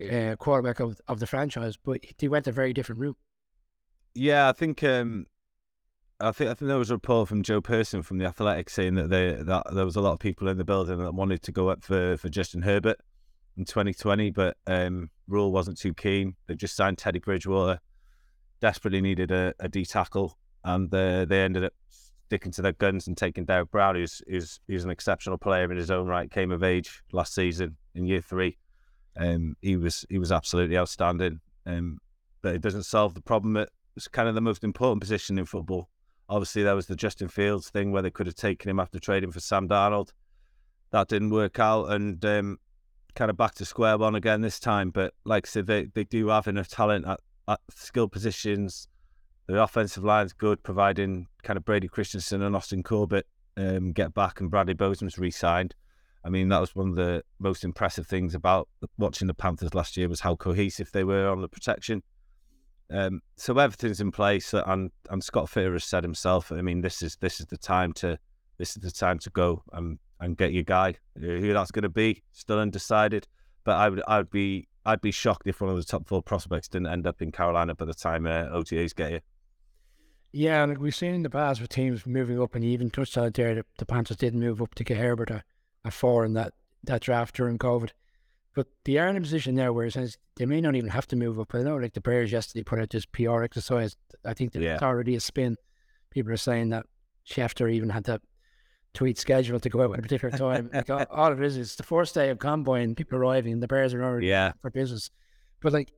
uh, 0.00 0.36
quarterback 0.36 0.80
of, 0.80 1.00
of 1.08 1.20
the 1.20 1.26
franchise, 1.26 1.76
but 1.76 2.00
he 2.18 2.28
went 2.28 2.46
a 2.46 2.52
very 2.52 2.72
different 2.72 3.00
route. 3.00 3.16
Yeah, 4.14 4.48
I 4.48 4.52
think 4.52 4.82
um, 4.82 5.26
I 6.20 6.32
think 6.32 6.50
I 6.50 6.54
think 6.54 6.68
there 6.68 6.78
was 6.78 6.90
a 6.90 6.94
report 6.94 7.28
from 7.28 7.42
Joe 7.42 7.60
Person 7.60 8.02
from 8.02 8.18
the 8.18 8.26
Athletic 8.26 8.70
saying 8.70 8.94
that 8.94 9.10
they 9.10 9.32
that 9.32 9.66
there 9.72 9.84
was 9.84 9.96
a 9.96 10.00
lot 10.00 10.12
of 10.12 10.20
people 10.20 10.48
in 10.48 10.58
the 10.58 10.64
building 10.64 10.98
that 10.98 11.14
wanted 11.14 11.42
to 11.42 11.52
go 11.52 11.68
up 11.68 11.82
for, 11.82 12.16
for 12.16 12.28
Justin 12.28 12.62
Herbert 12.62 12.98
in 13.56 13.64
2020, 13.64 14.30
but 14.30 14.56
um, 14.66 15.10
Rhule 15.28 15.52
wasn't 15.52 15.78
too 15.78 15.94
keen. 15.94 16.34
They 16.46 16.54
just 16.54 16.76
signed 16.76 16.98
Teddy 16.98 17.18
Bridgewater, 17.18 17.80
desperately 18.60 19.00
needed 19.00 19.30
a, 19.30 19.54
a 19.58 19.68
D 19.68 19.84
tackle, 19.84 20.38
and 20.64 20.92
uh, 20.92 21.24
they 21.24 21.42
ended 21.42 21.64
up 21.64 21.72
sticking 21.90 22.52
to 22.52 22.62
their 22.62 22.72
guns 22.72 23.06
and 23.06 23.16
taking 23.16 23.44
Derrick 23.44 23.70
Brown, 23.70 23.94
who's, 23.94 24.22
who's, 24.28 24.58
who's 24.66 24.84
an 24.84 24.90
exceptional 24.90 25.38
player 25.38 25.70
in 25.70 25.76
his 25.76 25.90
own 25.90 26.06
right, 26.06 26.30
came 26.30 26.50
of 26.50 26.62
age 26.62 27.02
last 27.12 27.34
season 27.34 27.76
in 27.94 28.06
year 28.06 28.20
three. 28.20 28.56
Um, 29.16 29.56
he 29.62 29.76
was 29.76 30.04
he 30.08 30.18
was 30.18 30.32
absolutely 30.32 30.76
outstanding. 30.76 31.40
Um, 31.66 31.98
but 32.42 32.54
it 32.54 32.60
doesn't 32.60 32.82
solve 32.82 33.14
the 33.14 33.22
problem 33.22 33.64
it's 33.96 34.08
kind 34.08 34.28
of 34.28 34.34
the 34.34 34.40
most 34.40 34.64
important 34.64 35.00
position 35.00 35.38
in 35.38 35.44
football. 35.44 35.88
Obviously, 36.28 36.62
there 36.62 36.74
was 36.74 36.86
the 36.86 36.96
Justin 36.96 37.28
Fields 37.28 37.70
thing 37.70 37.92
where 37.92 38.02
they 38.02 38.10
could 38.10 38.26
have 38.26 38.34
taken 38.34 38.70
him 38.70 38.80
after 38.80 38.98
trading 38.98 39.30
for 39.30 39.40
Sam 39.40 39.68
Darnold. 39.68 40.10
That 40.90 41.08
didn't 41.08 41.30
work 41.30 41.58
out, 41.58 41.90
and 41.92 42.24
um, 42.24 42.58
kind 43.14 43.30
of 43.30 43.36
back 43.36 43.54
to 43.56 43.64
square 43.64 43.98
one 43.98 44.14
again 44.14 44.40
this 44.40 44.58
time. 44.58 44.90
But 44.90 45.14
like 45.24 45.46
I 45.46 45.48
said, 45.48 45.66
they, 45.66 45.84
they 45.86 46.04
do 46.04 46.28
have 46.28 46.48
enough 46.48 46.68
talent 46.68 47.06
at, 47.06 47.20
at 47.48 47.60
skill 47.70 48.08
positions. 48.08 48.88
The 49.46 49.62
offensive 49.62 50.04
line's 50.04 50.32
good, 50.32 50.62
providing 50.62 51.26
kind 51.42 51.56
of 51.56 51.64
Brady 51.64 51.88
Christensen 51.88 52.42
and 52.42 52.56
Austin 52.56 52.82
Corbett 52.82 53.26
um, 53.56 53.92
get 53.92 54.14
back, 54.14 54.40
and 54.40 54.50
Bradley 54.50 54.74
Bozeman's 54.74 55.18
re-signed. 55.18 55.74
I 56.24 56.30
mean, 56.30 56.48
that 56.48 56.60
was 56.60 56.74
one 56.74 56.88
of 56.88 56.94
the 56.94 57.22
most 57.38 57.64
impressive 57.64 58.06
things 58.06 58.34
about 58.34 58.68
watching 58.96 59.26
the 59.26 59.34
Panthers 59.34 59.74
last 59.74 59.96
year 59.96 60.08
was 60.08 60.20
how 60.20 60.36
cohesive 60.36 60.90
they 60.92 61.04
were 61.04 61.28
on 61.28 61.42
the 61.42 61.48
protection. 61.48 62.02
Um, 62.90 63.20
so 63.36 63.58
everything's 63.58 64.00
in 64.00 64.10
place, 64.10 64.54
and 64.54 64.90
and 65.10 65.22
Scott 65.22 65.46
Fitterer 65.46 65.74
has 65.74 65.84
said 65.84 66.04
himself. 66.04 66.50
I 66.50 66.62
mean, 66.62 66.80
this 66.80 67.02
is 67.02 67.16
this 67.16 67.40
is 67.40 67.46
the 67.46 67.58
time 67.58 67.92
to 67.94 68.18
this 68.58 68.76
is 68.76 68.82
the 68.82 68.90
time 68.90 69.18
to 69.20 69.30
go 69.30 69.62
and 69.72 69.98
and 70.20 70.36
get 70.36 70.52
your 70.52 70.64
guy. 70.64 70.94
Who 71.18 71.52
that's 71.52 71.70
going 71.70 71.82
to 71.82 71.88
be, 71.88 72.22
still 72.32 72.58
undecided. 72.58 73.26
But 73.64 73.76
I 73.76 73.88
would 73.88 74.02
I'd 74.06 74.30
be 74.30 74.68
I'd 74.84 75.00
be 75.00 75.10
shocked 75.10 75.46
if 75.46 75.60
one 75.60 75.70
of 75.70 75.76
the 75.76 75.84
top 75.84 76.06
four 76.06 76.22
prospects 76.22 76.68
didn't 76.68 76.88
end 76.88 77.06
up 77.06 77.20
in 77.22 77.32
Carolina 77.32 77.74
by 77.74 77.86
the 77.86 77.94
time 77.94 78.26
uh, 78.26 78.46
OTAs 78.46 78.94
get 78.94 79.10
here. 79.10 79.22
Yeah, 80.32 80.64
like 80.64 80.80
we've 80.80 80.94
seen 80.94 81.14
in 81.14 81.22
the 81.22 81.30
past 81.30 81.60
with 81.60 81.70
teams 81.70 82.06
moving 82.06 82.40
up, 82.40 82.54
and 82.54 82.64
even 82.64 82.90
touched 82.90 83.16
on 83.16 83.26
it 83.26 83.34
there. 83.34 83.54
The, 83.54 83.64
the 83.78 83.86
Panthers 83.86 84.16
did 84.16 84.34
move 84.34 84.60
up 84.60 84.74
to 84.74 84.84
get 84.84 84.98
Herbert. 84.98 85.30
At 85.84 85.92
four 85.92 86.24
in 86.24 86.34
that, 86.34 86.54
that 86.84 87.02
draft 87.02 87.36
during 87.36 87.58
COVID. 87.58 87.90
But 88.54 88.68
they 88.84 88.98
are 88.98 89.08
in 89.08 89.16
a 89.16 89.20
position 89.20 89.56
now 89.56 89.72
where 89.72 89.86
it 89.86 89.92
says 89.92 90.16
they 90.36 90.46
may 90.46 90.60
not 90.60 90.76
even 90.76 90.90
have 90.90 91.08
to 91.08 91.16
move 91.16 91.40
up. 91.40 91.54
I 91.54 91.62
know, 91.62 91.76
like 91.76 91.94
the 91.94 92.00
Bears 92.00 92.30
yesterday 92.30 92.62
put 92.62 92.78
out 92.78 92.90
this 92.90 93.04
PR 93.04 93.42
exercise. 93.42 93.96
I 94.24 94.32
think 94.32 94.52
that 94.52 94.62
yeah. 94.62 94.74
it's 94.74 94.82
already 94.82 95.16
a 95.16 95.20
spin. 95.20 95.56
People 96.10 96.32
are 96.32 96.36
saying 96.36 96.68
that 96.70 96.86
Schefter 97.28 97.72
even 97.72 97.90
had 97.90 98.04
that 98.04 98.22
tweet 98.94 99.18
scheduled 99.18 99.62
to 99.64 99.68
go 99.68 99.82
out 99.82 99.92
at 99.92 99.98
a 99.98 100.02
particular 100.02 100.38
time. 100.38 100.70
like 100.72 100.88
all, 100.88 101.04
all, 101.10 101.32
it 101.32 101.42
is, 101.42 101.56
is 101.56 101.76
the 101.76 101.82
first 101.82 102.14
day 102.14 102.30
of 102.30 102.38
combine, 102.38 102.94
people 102.94 103.18
arriving, 103.18 103.60
the 103.60 103.66
Bears 103.66 103.92
are 103.92 104.02
already 104.02 104.28
yeah. 104.28 104.52
for 104.62 104.70
business. 104.70 105.10
But 105.60 105.72
like, 105.72 105.92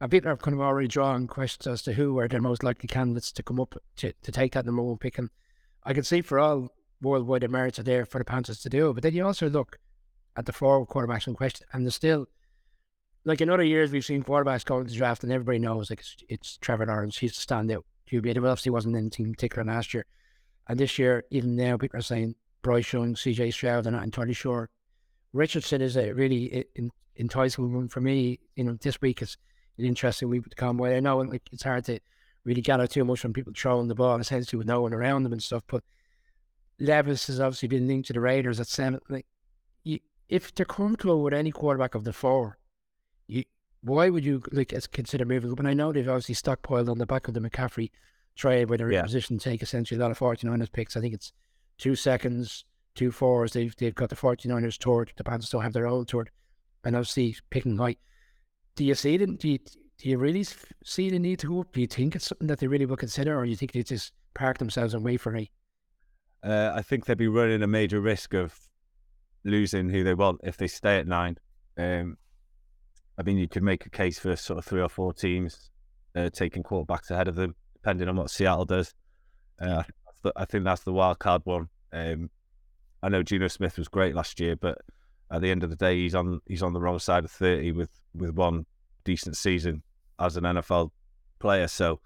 and 0.00 0.10
people 0.10 0.30
are 0.30 0.36
kind 0.36 0.54
of 0.54 0.60
already 0.60 0.88
drawing 0.88 1.26
questions 1.26 1.66
as 1.66 1.82
to 1.82 1.92
who 1.92 2.18
are 2.18 2.28
the 2.28 2.40
most 2.40 2.62
likely 2.62 2.86
candidates 2.86 3.32
to 3.32 3.42
come 3.42 3.58
up 3.58 3.74
to, 3.96 4.12
to 4.22 4.32
take 4.32 4.52
that 4.52 4.66
number 4.66 4.82
one 4.82 4.98
pick. 4.98 5.18
And 5.18 5.30
I 5.84 5.92
can 5.94 6.04
see 6.04 6.20
for 6.20 6.38
all 6.38 6.70
worldwide 7.02 7.48
merits 7.50 7.78
are 7.78 7.84
there 7.84 8.04
for 8.04 8.18
the 8.18 8.24
Panthers 8.24 8.60
to 8.60 8.68
do. 8.68 8.92
But 8.92 9.02
then 9.02 9.14
you 9.14 9.24
also 9.26 9.48
look 9.48 9.78
at 10.36 10.46
the 10.46 10.52
four 10.52 10.86
quarterbacks 10.86 11.26
in 11.26 11.34
question, 11.34 11.66
and 11.72 11.84
there's 11.84 11.94
still 11.94 12.26
like 13.24 13.40
in 13.40 13.50
other 13.50 13.64
years 13.64 13.90
we've 13.90 14.04
seen 14.04 14.22
quarterbacks 14.22 14.64
going 14.64 14.84
to 14.84 14.90
the 14.90 14.96
draft, 14.96 15.22
and 15.22 15.32
everybody 15.32 15.58
knows 15.58 15.90
like 15.90 16.00
it's, 16.00 16.16
it's 16.28 16.58
Trevor 16.58 16.86
Lawrence. 16.86 17.18
He's 17.18 17.36
the 17.36 17.54
standout. 17.54 17.82
QB. 18.10 18.36
Well, 18.36 18.52
obviously 18.52 18.70
wasn't 18.70 18.96
anything 18.96 19.32
particular 19.32 19.64
last 19.64 19.92
year, 19.92 20.06
and 20.68 20.78
this 20.78 20.98
year 20.98 21.24
even 21.30 21.56
now 21.56 21.76
people 21.76 21.98
are 21.98 22.02
saying 22.02 22.36
Bryce 22.62 22.92
Young, 22.92 23.14
CJ 23.14 23.52
Stroud. 23.52 23.84
They're 23.84 23.92
not 23.92 24.04
entirely 24.04 24.32
sure. 24.32 24.70
Richardson 25.32 25.82
is 25.82 25.96
a 25.96 26.12
really 26.12 26.66
enticing 27.18 27.74
one 27.74 27.88
for 27.88 28.00
me. 28.00 28.38
You 28.54 28.64
know, 28.64 28.78
this 28.80 29.00
week 29.00 29.22
is 29.22 29.36
an 29.78 29.84
interesting 29.84 30.28
week 30.28 30.44
with 30.44 30.50
the 30.50 30.56
Conway. 30.56 30.96
I 30.96 31.00
know 31.00 31.18
like 31.18 31.42
it's 31.52 31.64
hard 31.64 31.84
to 31.86 31.98
really 32.44 32.62
gather 32.62 32.86
too 32.86 33.04
much 33.04 33.20
from 33.20 33.32
people 33.32 33.52
throwing 33.54 33.88
the 33.88 33.94
ball 33.94 34.18
essentially 34.18 34.58
with 34.58 34.68
no 34.68 34.82
one 34.82 34.94
around 34.94 35.24
them 35.24 35.32
and 35.32 35.42
stuff, 35.42 35.64
but 35.66 35.82
Levis 36.78 37.26
has 37.28 37.40
obviously 37.40 37.68
been 37.68 37.86
linked 37.86 38.08
to 38.08 38.12
the 38.12 38.20
Raiders 38.20 38.60
at 38.60 38.66
seven. 38.66 39.00
Like, 39.08 39.26
you, 39.84 40.00
if 40.28 40.54
they're 40.54 40.66
comfortable 40.66 41.22
with 41.22 41.34
any 41.34 41.50
quarterback 41.50 41.94
of 41.94 42.04
the 42.04 42.12
four, 42.12 42.58
you, 43.26 43.44
why 43.82 44.10
would 44.10 44.24
you 44.24 44.42
like 44.52 44.74
consider 44.92 45.24
moving 45.24 45.52
up? 45.52 45.58
And 45.58 45.68
I 45.68 45.74
know 45.74 45.92
they've 45.92 46.08
obviously 46.08 46.34
stockpiled 46.34 46.90
on 46.90 46.98
the 46.98 47.06
back 47.06 47.28
of 47.28 47.34
the 47.34 47.40
McCaffrey 47.40 47.90
trade 48.34 48.68
where 48.68 48.78
they're 48.78 48.92
yeah. 48.92 49.00
in 49.00 49.04
position 49.04 49.38
to 49.38 49.50
take 49.50 49.62
essentially 49.62 49.98
a 49.98 50.02
lot 50.02 50.10
of 50.10 50.18
49ers 50.18 50.72
picks. 50.72 50.96
I 50.96 51.00
think 51.00 51.14
it's 51.14 51.32
two 51.78 51.94
seconds, 51.94 52.64
two 52.94 53.10
fours. 53.10 53.52
They've 53.52 53.74
they've 53.76 53.94
got 53.94 54.10
the 54.10 54.16
49ers 54.16 54.78
toured. 54.78 55.12
The 55.16 55.24
Panthers 55.24 55.48
still 55.48 55.60
have 55.60 55.72
their 55.72 55.86
own 55.86 56.04
toured. 56.04 56.30
And 56.84 56.94
obviously 56.94 57.36
picking 57.50 57.78
high. 57.78 57.96
Do 58.76 58.84
you 58.84 58.94
see 58.94 59.16
them? 59.16 59.36
Do 59.36 59.48
you, 59.48 59.58
do 59.58 60.08
you 60.08 60.18
really 60.18 60.44
see 60.84 61.10
the 61.10 61.18
need 61.18 61.38
to 61.40 61.48
go 61.48 61.60
up? 61.60 61.72
Do 61.72 61.80
you 61.80 61.86
think 61.86 62.14
it's 62.14 62.26
something 62.26 62.46
that 62.48 62.60
they 62.60 62.66
really 62.66 62.86
will 62.86 62.96
consider, 62.96 63.36
or 63.38 63.44
do 63.44 63.50
you 63.50 63.56
think 63.56 63.72
they 63.72 63.82
just 63.82 64.12
park 64.34 64.58
themselves 64.58 64.94
and 64.94 65.02
wait 65.02 65.20
for 65.20 65.34
a 65.34 65.50
uh, 66.46 66.72
I 66.74 66.82
think 66.82 67.04
they'd 67.06 67.18
be 67.18 67.28
running 67.28 67.62
a 67.62 67.66
major 67.66 68.00
risk 68.00 68.32
of 68.34 68.58
losing 69.44 69.88
who 69.88 70.04
they 70.04 70.14
want 70.14 70.40
if 70.44 70.56
they 70.56 70.68
stay 70.68 70.98
at 70.98 71.06
nine. 71.06 71.38
Um, 71.76 72.16
I 73.18 73.22
mean, 73.22 73.38
you 73.38 73.48
could 73.48 73.62
make 73.62 73.86
a 73.86 73.90
case 73.90 74.18
for 74.18 74.36
sort 74.36 74.58
of 74.58 74.64
three 74.64 74.80
or 74.80 74.88
four 74.88 75.12
teams 75.12 75.70
uh, 76.14 76.30
taking 76.30 76.62
quarterbacks 76.62 77.10
ahead 77.10 77.28
of 77.28 77.34
them, 77.34 77.54
depending 77.74 78.08
on 78.08 78.16
what 78.16 78.30
Seattle 78.30 78.64
does. 78.64 78.94
Uh, 79.60 79.82
I 80.36 80.44
think 80.44 80.64
that's 80.64 80.82
the 80.82 80.92
wild 80.92 81.18
card 81.18 81.42
one. 81.44 81.68
Um, 81.92 82.30
I 83.02 83.08
know 83.08 83.22
Geno 83.22 83.48
Smith 83.48 83.78
was 83.78 83.88
great 83.88 84.14
last 84.14 84.38
year, 84.38 84.56
but 84.56 84.78
at 85.30 85.40
the 85.40 85.50
end 85.50 85.64
of 85.64 85.70
the 85.70 85.76
day, 85.76 85.96
he's 85.96 86.14
on 86.14 86.40
he's 86.46 86.62
on 86.62 86.72
the 86.72 86.80
wrong 86.80 86.98
side 86.98 87.24
of 87.24 87.30
thirty 87.30 87.72
with 87.72 87.90
with 88.14 88.30
one 88.30 88.66
decent 89.04 89.36
season 89.36 89.82
as 90.20 90.36
an 90.36 90.44
NFL 90.44 90.90
player. 91.38 91.68
So 91.68 92.00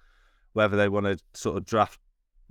whether 0.53 0.77
they 0.77 0.89
want 0.89 1.07
to 1.07 1.19
sort 1.35 1.57
of 1.57 1.65
draft 1.65 2.01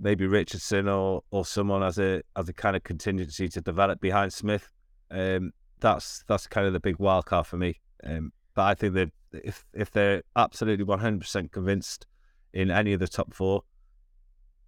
maybe 0.00 0.26
Richardson 0.26 0.88
or 0.88 1.22
or 1.30 1.44
someone 1.44 1.82
as 1.82 1.98
a 1.98 2.22
as 2.36 2.48
a 2.48 2.52
kind 2.52 2.74
of 2.74 2.82
contingency 2.82 3.48
to 3.48 3.60
develop 3.60 4.00
behind 4.00 4.32
Smith. 4.32 4.70
Um, 5.10 5.52
that's 5.78 6.24
that's 6.26 6.46
kind 6.46 6.66
of 6.66 6.72
the 6.72 6.80
big 6.80 6.98
wild 6.98 7.26
card 7.26 7.46
for 7.46 7.56
me. 7.56 7.80
Um, 8.04 8.32
but 8.54 8.62
I 8.62 8.74
think 8.74 8.94
that 8.94 9.10
if 9.32 9.64
if 9.74 9.90
they're 9.90 10.22
absolutely 10.36 10.84
one 10.84 10.98
hundred 10.98 11.20
percent 11.20 11.52
convinced 11.52 12.06
in 12.52 12.70
any 12.70 12.92
of 12.92 13.00
the 13.00 13.08
top 13.08 13.34
four, 13.34 13.62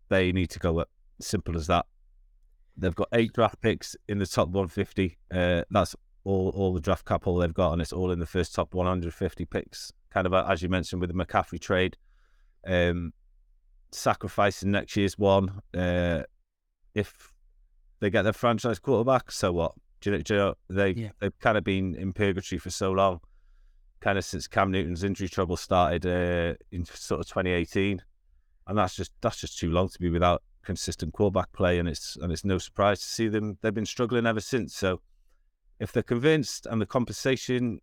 they 0.09 0.31
need 0.33 0.51
to 0.51 0.59
go 0.59 0.79
up. 0.79 0.91
Simple 1.21 1.57
as 1.57 1.67
that. 1.67 1.87
They've 2.77 2.95
got 2.95 3.09
eight 3.13 3.33
draft 3.33 3.61
picks 3.61 3.97
in 4.09 4.19
the 4.19 4.27
top 4.27 4.49
150. 4.49 5.19
Uh, 5.31 5.63
that's 5.71 5.95
all 6.25 6.51
all 6.51 6.73
the 6.73 6.81
draft 6.81 7.05
capital 7.05 7.37
they've 7.37 7.53
got, 7.53 7.73
and 7.73 7.83
it's 7.83 7.93
all 7.93 8.11
in 8.11 8.19
the 8.19 8.27
first 8.27 8.55
top 8.55 8.75
150 8.75 9.45
picks. 9.47 9.93
Kind 10.11 10.27
of 10.27 10.35
as 10.35 10.63
you 10.63 10.69
mentioned 10.69 11.01
with 11.01 11.11
the 11.11 11.25
McCaffrey 11.25 11.61
trade, 11.61 11.97
um, 12.67 13.13
sacrificing 13.95 14.71
next 14.71 14.97
year's 14.97 15.19
one. 15.19 15.61
Uh, 15.77 16.23
if 16.95 17.33
they 18.01 18.11
get 18.11 18.23
their 18.23 18.33
franchise 18.33 18.79
quarterback, 18.79 19.31
so 19.31 19.53
what? 19.53 19.73
Do 20.01 20.11
you 20.11 20.17
know, 20.17 20.23
do 20.23 20.35
you 20.35 20.41
know 20.41 20.55
they've 20.69 20.99
yeah. 20.99 21.11
they've 21.21 21.39
kind 21.39 21.57
of 21.57 21.65
been 21.65 21.95
in 21.95 22.13
purgatory 22.13 22.59
for 22.59 22.71
so 22.71 22.91
long, 22.91 23.21
kind 24.01 24.19
of 24.19 24.25
since 24.25 24.49
Cam 24.49 24.71
Newton's 24.71 25.05
injury 25.05 25.29
trouble 25.29 25.57
started 25.57 26.05
uh, 26.05 26.55
in 26.73 26.85
sort 26.85 27.21
of 27.21 27.29
2018, 27.29 28.03
and 28.67 28.79
that's 28.79 28.97
just 28.97 29.13
that's 29.21 29.41
just 29.41 29.59
too 29.59 29.71
long 29.71 29.89
to 29.89 29.99
be 29.99 30.11
without 30.11 30.43
consistent 30.63 31.13
quarterback 31.13 31.53
play, 31.53 31.79
and 31.79 31.89
it's 31.89 32.17
and 32.17 32.33
it's 32.33 32.45
no 32.45 32.59
surprise 32.59 33.01
to 33.01 33.07
see 33.07 33.29
them. 33.29 33.59
They've 33.63 33.73
been 33.73 33.87
struggling 33.87 34.27
ever 34.27 34.41
since. 34.41 34.75
So 34.75 35.01
if 35.79 35.93
they're 35.93 36.03
convinced 36.03 36.67
and 36.67 36.81
the 36.81 36.87
compensation 36.87 37.81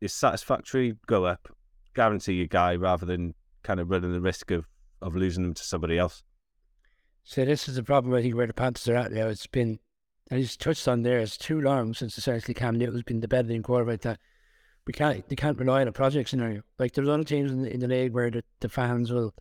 is 0.00 0.12
satisfactory, 0.12 0.96
go 1.06 1.24
up, 1.24 1.48
guarantee 1.94 2.34
your 2.34 2.46
guy 2.46 2.76
rather 2.76 3.06
than 3.06 3.34
kind 3.62 3.80
of 3.80 3.90
running 3.90 4.12
the 4.12 4.20
risk 4.20 4.50
of 4.50 4.66
of 5.04 5.14
losing 5.14 5.44
them 5.44 5.54
to 5.54 5.62
somebody 5.62 5.98
else. 5.98 6.24
So 7.22 7.44
this 7.44 7.68
is 7.68 7.76
the 7.76 7.82
problem 7.82 8.14
I 8.14 8.22
think 8.22 8.34
where 8.34 8.46
the 8.46 8.54
Panthers 8.54 8.88
are 8.88 8.96
at 8.96 9.12
now. 9.12 9.28
It's 9.28 9.46
been 9.46 9.78
and 10.30 10.40
he's 10.40 10.56
touched 10.56 10.88
on 10.88 11.02
there. 11.02 11.20
It's 11.20 11.36
too 11.36 11.60
long 11.60 11.94
since 11.94 12.16
essentially 12.16 12.54
Cam 12.54 12.76
Newton's 12.76 13.02
been 13.02 13.20
the 13.20 13.28
better 13.28 13.48
than 13.48 13.62
quarterback 13.62 14.00
that 14.00 14.18
we 14.86 14.92
can't 14.92 15.26
they 15.28 15.36
can't 15.36 15.58
rely 15.58 15.82
on 15.82 15.88
a 15.88 15.92
project 15.92 16.30
scenario. 16.30 16.62
Like 16.78 16.92
there's 16.92 17.08
other 17.08 17.24
teams 17.24 17.50
in 17.50 17.62
the, 17.62 17.72
in 17.72 17.80
the 17.80 17.88
league 17.88 18.12
where 18.12 18.30
the, 18.30 18.42
the 18.60 18.68
fans 18.68 19.12
will 19.12 19.34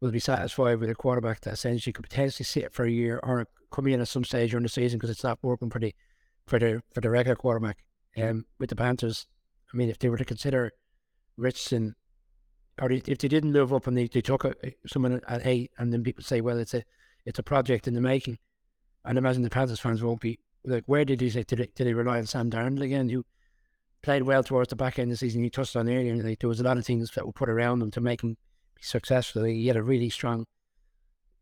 will 0.00 0.10
be 0.10 0.20
satisfied 0.20 0.78
with 0.78 0.90
a 0.90 0.94
quarterback 0.94 1.40
that 1.42 1.54
essentially 1.54 1.92
could 1.92 2.08
potentially 2.08 2.44
sit 2.44 2.72
for 2.72 2.84
a 2.84 2.90
year 2.90 3.20
or 3.22 3.46
come 3.70 3.86
in 3.86 4.00
at 4.00 4.08
some 4.08 4.24
stage 4.24 4.50
during 4.50 4.62
the 4.62 4.68
season 4.68 4.98
because 4.98 5.10
it's 5.10 5.24
not 5.24 5.38
working 5.42 5.70
for 5.70 5.78
the 5.78 5.94
for 6.46 6.58
the 6.58 6.82
for 6.92 7.00
the 7.00 7.10
regular 7.10 7.36
quarterback. 7.36 7.78
Um, 8.20 8.44
with 8.58 8.70
the 8.70 8.76
Panthers, 8.76 9.26
I 9.72 9.76
mean, 9.76 9.88
if 9.88 9.98
they 9.98 10.08
were 10.08 10.18
to 10.18 10.24
consider 10.24 10.72
Richardson, 11.36 11.94
or 12.80 12.90
if 12.90 13.04
they 13.04 13.28
didn't 13.28 13.52
live 13.52 13.72
up 13.72 13.86
and 13.86 13.96
they, 13.96 14.06
they 14.06 14.20
took 14.20 14.44
a, 14.44 14.54
someone 14.86 15.20
at 15.28 15.46
eight, 15.46 15.70
and 15.78 15.92
then 15.92 16.02
people 16.02 16.24
say, 16.24 16.40
well, 16.40 16.58
it's 16.58 16.74
a 16.74 16.82
it's 17.24 17.38
a 17.38 17.42
project 17.42 17.86
in 17.86 17.94
the 17.94 18.00
making. 18.00 18.38
And 19.04 19.18
imagine 19.18 19.42
the 19.42 19.50
Panthers 19.50 19.80
fans 19.80 20.02
won't 20.02 20.20
be 20.20 20.38
like, 20.64 20.84
where 20.86 21.04
did 21.04 21.20
he 21.20 21.30
say 21.30 21.42
did 21.42 21.58
they, 21.58 21.68
did 21.74 21.94
rely 21.94 22.18
on 22.18 22.26
Sam 22.26 22.50
Darnold 22.50 22.82
again, 22.82 23.08
who 23.08 23.24
played 24.02 24.22
well 24.22 24.42
towards 24.42 24.70
the 24.70 24.76
back 24.76 24.98
end 24.98 25.10
of 25.10 25.18
the 25.18 25.18
season? 25.18 25.42
He 25.42 25.50
touched 25.50 25.76
on 25.76 25.88
earlier, 25.88 26.16
like 26.16 26.40
there 26.40 26.48
was 26.48 26.60
a 26.60 26.64
lot 26.64 26.78
of 26.78 26.84
things 26.84 27.10
that 27.12 27.26
were 27.26 27.32
put 27.32 27.50
around 27.50 27.82
him 27.82 27.90
to 27.92 28.00
make 28.00 28.22
him 28.22 28.36
be 28.74 28.82
successful. 28.82 29.44
He 29.44 29.66
had 29.66 29.76
a 29.76 29.82
really 29.82 30.10
strong 30.10 30.46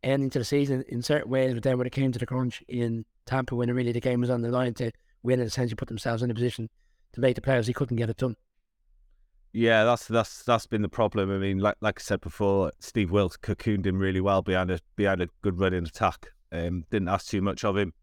ending 0.03 0.29
to 0.31 0.39
the 0.39 0.45
season 0.45 0.83
in 0.87 1.01
certain 1.01 1.29
ways, 1.29 1.53
but 1.53 1.63
then 1.63 1.77
when 1.77 1.87
it 1.87 1.93
came 1.93 2.11
to 2.11 2.19
the 2.19 2.25
crunch 2.25 2.63
in 2.67 3.05
Tampa, 3.25 3.55
when 3.55 3.73
really 3.73 3.91
the 3.91 4.01
game 4.01 4.21
was 4.21 4.29
on 4.29 4.41
the 4.41 4.49
line 4.49 4.73
to 4.75 4.91
win 5.23 5.39
and 5.39 5.47
essentially 5.47 5.75
put 5.75 5.87
themselves 5.87 6.23
in 6.23 6.31
a 6.31 6.33
position 6.33 6.69
to 7.13 7.21
make 7.21 7.35
the 7.35 7.41
players, 7.41 7.67
he 7.67 7.73
couldn't 7.73 7.97
get 7.97 8.09
it 8.09 8.17
done. 8.17 8.35
Yeah, 9.51 9.83
that's 9.83 10.07
that's 10.07 10.43
that's 10.43 10.67
been 10.67 10.83
the 10.83 10.89
problem. 10.89 11.31
I 11.31 11.37
mean, 11.37 11.57
like 11.57 11.75
like 11.81 11.99
I 11.99 12.03
said 12.03 12.21
before, 12.21 12.71
Steve 12.79 13.11
Wilks 13.11 13.37
cocooned 13.37 13.85
him 13.85 13.97
really 13.97 14.21
well 14.21 14.41
behind 14.41 14.69
a 14.69 14.79
behind 14.95 15.21
a 15.21 15.29
good 15.41 15.59
running 15.59 15.85
attack. 15.85 16.27
Um, 16.51 16.85
didn't 16.91 17.09
ask 17.09 17.27
too 17.27 17.41
much 17.41 17.63
of 17.63 17.77
him, 17.77 17.93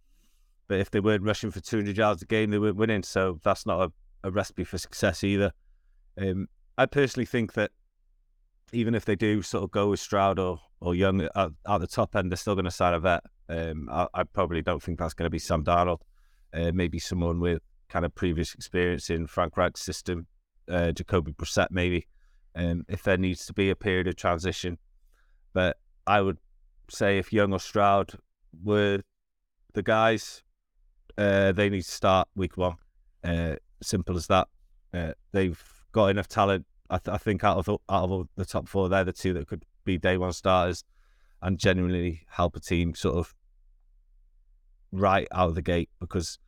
but 0.68 0.80
if 0.80 0.90
they 0.90 1.00
weren't 1.00 1.22
rushing 1.22 1.50
for 1.50 1.60
200 1.60 1.96
yards 1.96 2.22
a 2.22 2.26
game, 2.26 2.50
they 2.50 2.58
weren't 2.58 2.76
winning. 2.76 3.02
So 3.02 3.40
that's 3.44 3.66
not 3.66 3.80
a, 3.80 4.28
a 4.28 4.30
recipe 4.30 4.64
for 4.64 4.78
success 4.78 5.22
either. 5.22 5.52
Um, 6.18 6.48
I 6.78 6.86
personally 6.86 7.26
think 7.26 7.54
that 7.54 7.70
even 8.72 8.94
if 8.94 9.04
they 9.04 9.16
do 9.16 9.42
sort 9.42 9.64
of 9.64 9.70
go 9.70 9.90
with 9.90 10.00
Stroud 10.00 10.38
or, 10.38 10.60
or 10.80 10.94
Young 10.94 11.22
at, 11.22 11.30
at 11.34 11.78
the 11.78 11.86
top 11.86 12.16
end, 12.16 12.30
they're 12.30 12.36
still 12.36 12.54
going 12.54 12.64
to 12.64 12.70
sign 12.70 12.94
a 12.94 13.00
vet. 13.00 13.22
Um, 13.48 13.88
I, 13.90 14.08
I, 14.12 14.24
probably 14.24 14.60
don't 14.60 14.82
think 14.82 14.98
that's 14.98 15.14
going 15.14 15.26
to 15.26 15.30
be 15.30 15.38
Sam 15.38 15.64
Darnold. 15.64 16.00
Uh, 16.52 16.72
maybe 16.74 16.98
someone 16.98 17.38
with 17.38 17.62
kind 17.88 18.04
of 18.04 18.14
previous 18.14 18.54
experience 18.54 19.08
in 19.08 19.28
Frank 19.28 19.56
Reich's 19.56 19.82
system, 19.82 20.26
uh, 20.70 20.92
Jacoby 20.92 21.32
Brissett, 21.32 21.68
maybe, 21.70 22.06
um, 22.54 22.84
if 22.88 23.02
there 23.02 23.16
needs 23.16 23.46
to 23.46 23.52
be 23.52 23.70
a 23.70 23.76
period 23.76 24.08
of 24.08 24.16
transition. 24.16 24.78
But 25.52 25.78
I 26.06 26.20
would 26.20 26.38
say 26.90 27.18
if 27.18 27.32
Young 27.32 27.52
or 27.52 27.60
Stroud 27.60 28.12
were 28.62 29.00
the 29.72 29.82
guys, 29.82 30.42
uh, 31.18 31.52
they 31.52 31.68
need 31.68 31.82
to 31.82 31.90
start 31.90 32.28
week 32.34 32.56
one. 32.56 32.76
Uh, 33.24 33.56
simple 33.82 34.16
as 34.16 34.26
that. 34.28 34.48
Uh, 34.94 35.12
they've 35.32 35.62
got 35.92 36.08
enough 36.08 36.28
talent 36.28 36.64
I, 36.90 36.98
th- 36.98 37.14
I 37.14 37.18
think 37.18 37.44
out 37.44 37.58
of 37.58 37.68
out 37.68 38.10
of 38.10 38.28
the 38.36 38.44
top 38.44 38.68
four, 38.68 38.88
they're 38.88 39.04
the 39.04 39.12
two 39.12 39.32
that 39.34 39.48
could 39.48 39.64
be 39.84 39.98
day 39.98 40.16
one 40.16 40.32
starters 40.32 40.84
and 41.42 41.58
genuinely 41.58 42.26
help 42.28 42.56
a 42.56 42.60
team 42.60 42.94
sort 42.94 43.16
of 43.16 43.34
right 44.92 45.28
out 45.32 45.48
of 45.48 45.54
the 45.54 45.62
gate 45.62 45.90
because 46.00 46.38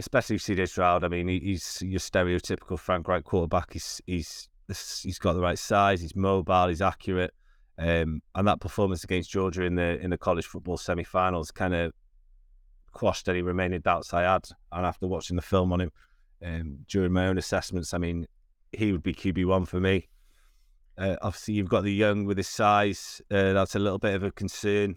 especially 0.00 0.36
CJ 0.36 0.68
Stroud. 0.68 1.04
I 1.04 1.08
mean, 1.08 1.28
he's 1.28 1.82
your 1.82 2.00
stereotypical 2.00 2.78
Frank 2.78 3.06
Reich 3.06 3.24
quarterback. 3.24 3.72
He's 3.72 4.00
he's 4.06 4.48
he's 4.66 5.18
got 5.18 5.34
the 5.34 5.40
right 5.40 5.58
size. 5.58 6.00
He's 6.00 6.16
mobile. 6.16 6.68
He's 6.68 6.82
accurate. 6.82 7.32
Um, 7.78 8.20
and 8.34 8.46
that 8.46 8.60
performance 8.60 9.04
against 9.04 9.30
Georgia 9.30 9.62
in 9.62 9.74
the 9.74 10.00
in 10.00 10.10
the 10.10 10.18
college 10.18 10.46
football 10.46 10.76
semi-finals 10.76 11.50
kind 11.50 11.74
of 11.74 11.92
quashed 12.92 13.28
any 13.28 13.42
remaining 13.42 13.80
doubts 13.80 14.12
I 14.12 14.22
had. 14.22 14.46
And 14.72 14.84
after 14.84 15.06
watching 15.06 15.36
the 15.36 15.42
film 15.42 15.72
on 15.72 15.82
him 15.82 15.92
um, 16.44 16.78
during 16.88 17.12
my 17.12 17.28
own 17.28 17.38
assessments, 17.38 17.94
I 17.94 17.98
mean, 17.98 18.26
he 18.72 18.92
would 18.92 19.02
be 19.02 19.14
QB 19.14 19.46
one 19.46 19.64
for 19.64 19.80
me. 19.80 20.08
Uh, 20.98 21.16
obviously, 21.22 21.54
you've 21.54 21.68
got 21.68 21.84
the 21.84 21.92
young 21.92 22.24
with 22.24 22.36
his 22.36 22.48
size. 22.48 23.22
Uh, 23.30 23.52
that's 23.52 23.74
a 23.74 23.78
little 23.78 23.98
bit 23.98 24.14
of 24.14 24.22
a 24.22 24.30
concern. 24.32 24.96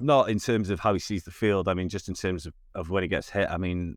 Not 0.00 0.30
in 0.30 0.38
terms 0.38 0.70
of 0.70 0.80
how 0.80 0.94
he 0.94 0.98
sees 0.98 1.24
the 1.24 1.30
field. 1.30 1.68
I 1.68 1.74
mean, 1.74 1.88
just 1.88 2.08
in 2.08 2.14
terms 2.14 2.46
of, 2.46 2.54
of 2.74 2.88
when 2.88 3.02
he 3.02 3.08
gets 3.08 3.28
hit. 3.28 3.48
I 3.50 3.58
mean, 3.58 3.96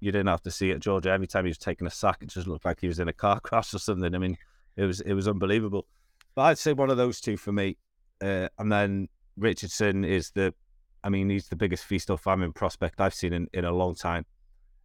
you 0.00 0.12
didn't 0.12 0.28
have 0.28 0.42
to 0.42 0.50
see 0.50 0.70
it, 0.70 0.80
Georgia. 0.80 1.10
Every 1.10 1.26
time 1.26 1.44
he 1.44 1.50
was 1.50 1.58
taking 1.58 1.86
a 1.86 1.90
sack, 1.90 2.18
it 2.20 2.28
just 2.28 2.46
looked 2.46 2.64
like 2.64 2.80
he 2.80 2.86
was 2.86 3.00
in 3.00 3.08
a 3.08 3.12
car 3.12 3.40
crash 3.42 3.74
or 3.74 3.78
something. 3.78 4.14
I 4.14 4.18
mean, 4.18 4.36
it 4.76 4.84
was 4.84 5.00
it 5.00 5.14
was 5.14 5.28
unbelievable. 5.28 5.86
But 6.34 6.42
I'd 6.42 6.58
say 6.58 6.72
one 6.72 6.90
of 6.90 6.96
those 6.96 7.20
two 7.20 7.36
for 7.36 7.52
me. 7.52 7.76
Uh, 8.20 8.48
and 8.58 8.70
then 8.70 9.08
Richardson 9.36 10.04
is 10.04 10.30
the, 10.32 10.54
I 11.02 11.08
mean, 11.08 11.30
he's 11.30 11.48
the 11.48 11.56
biggest 11.56 11.84
feast 11.84 12.10
or 12.10 12.18
famine 12.18 12.52
prospect 12.52 13.00
I've 13.00 13.14
seen 13.14 13.32
in, 13.32 13.48
in 13.52 13.64
a 13.64 13.72
long 13.72 13.94
time. 13.94 14.24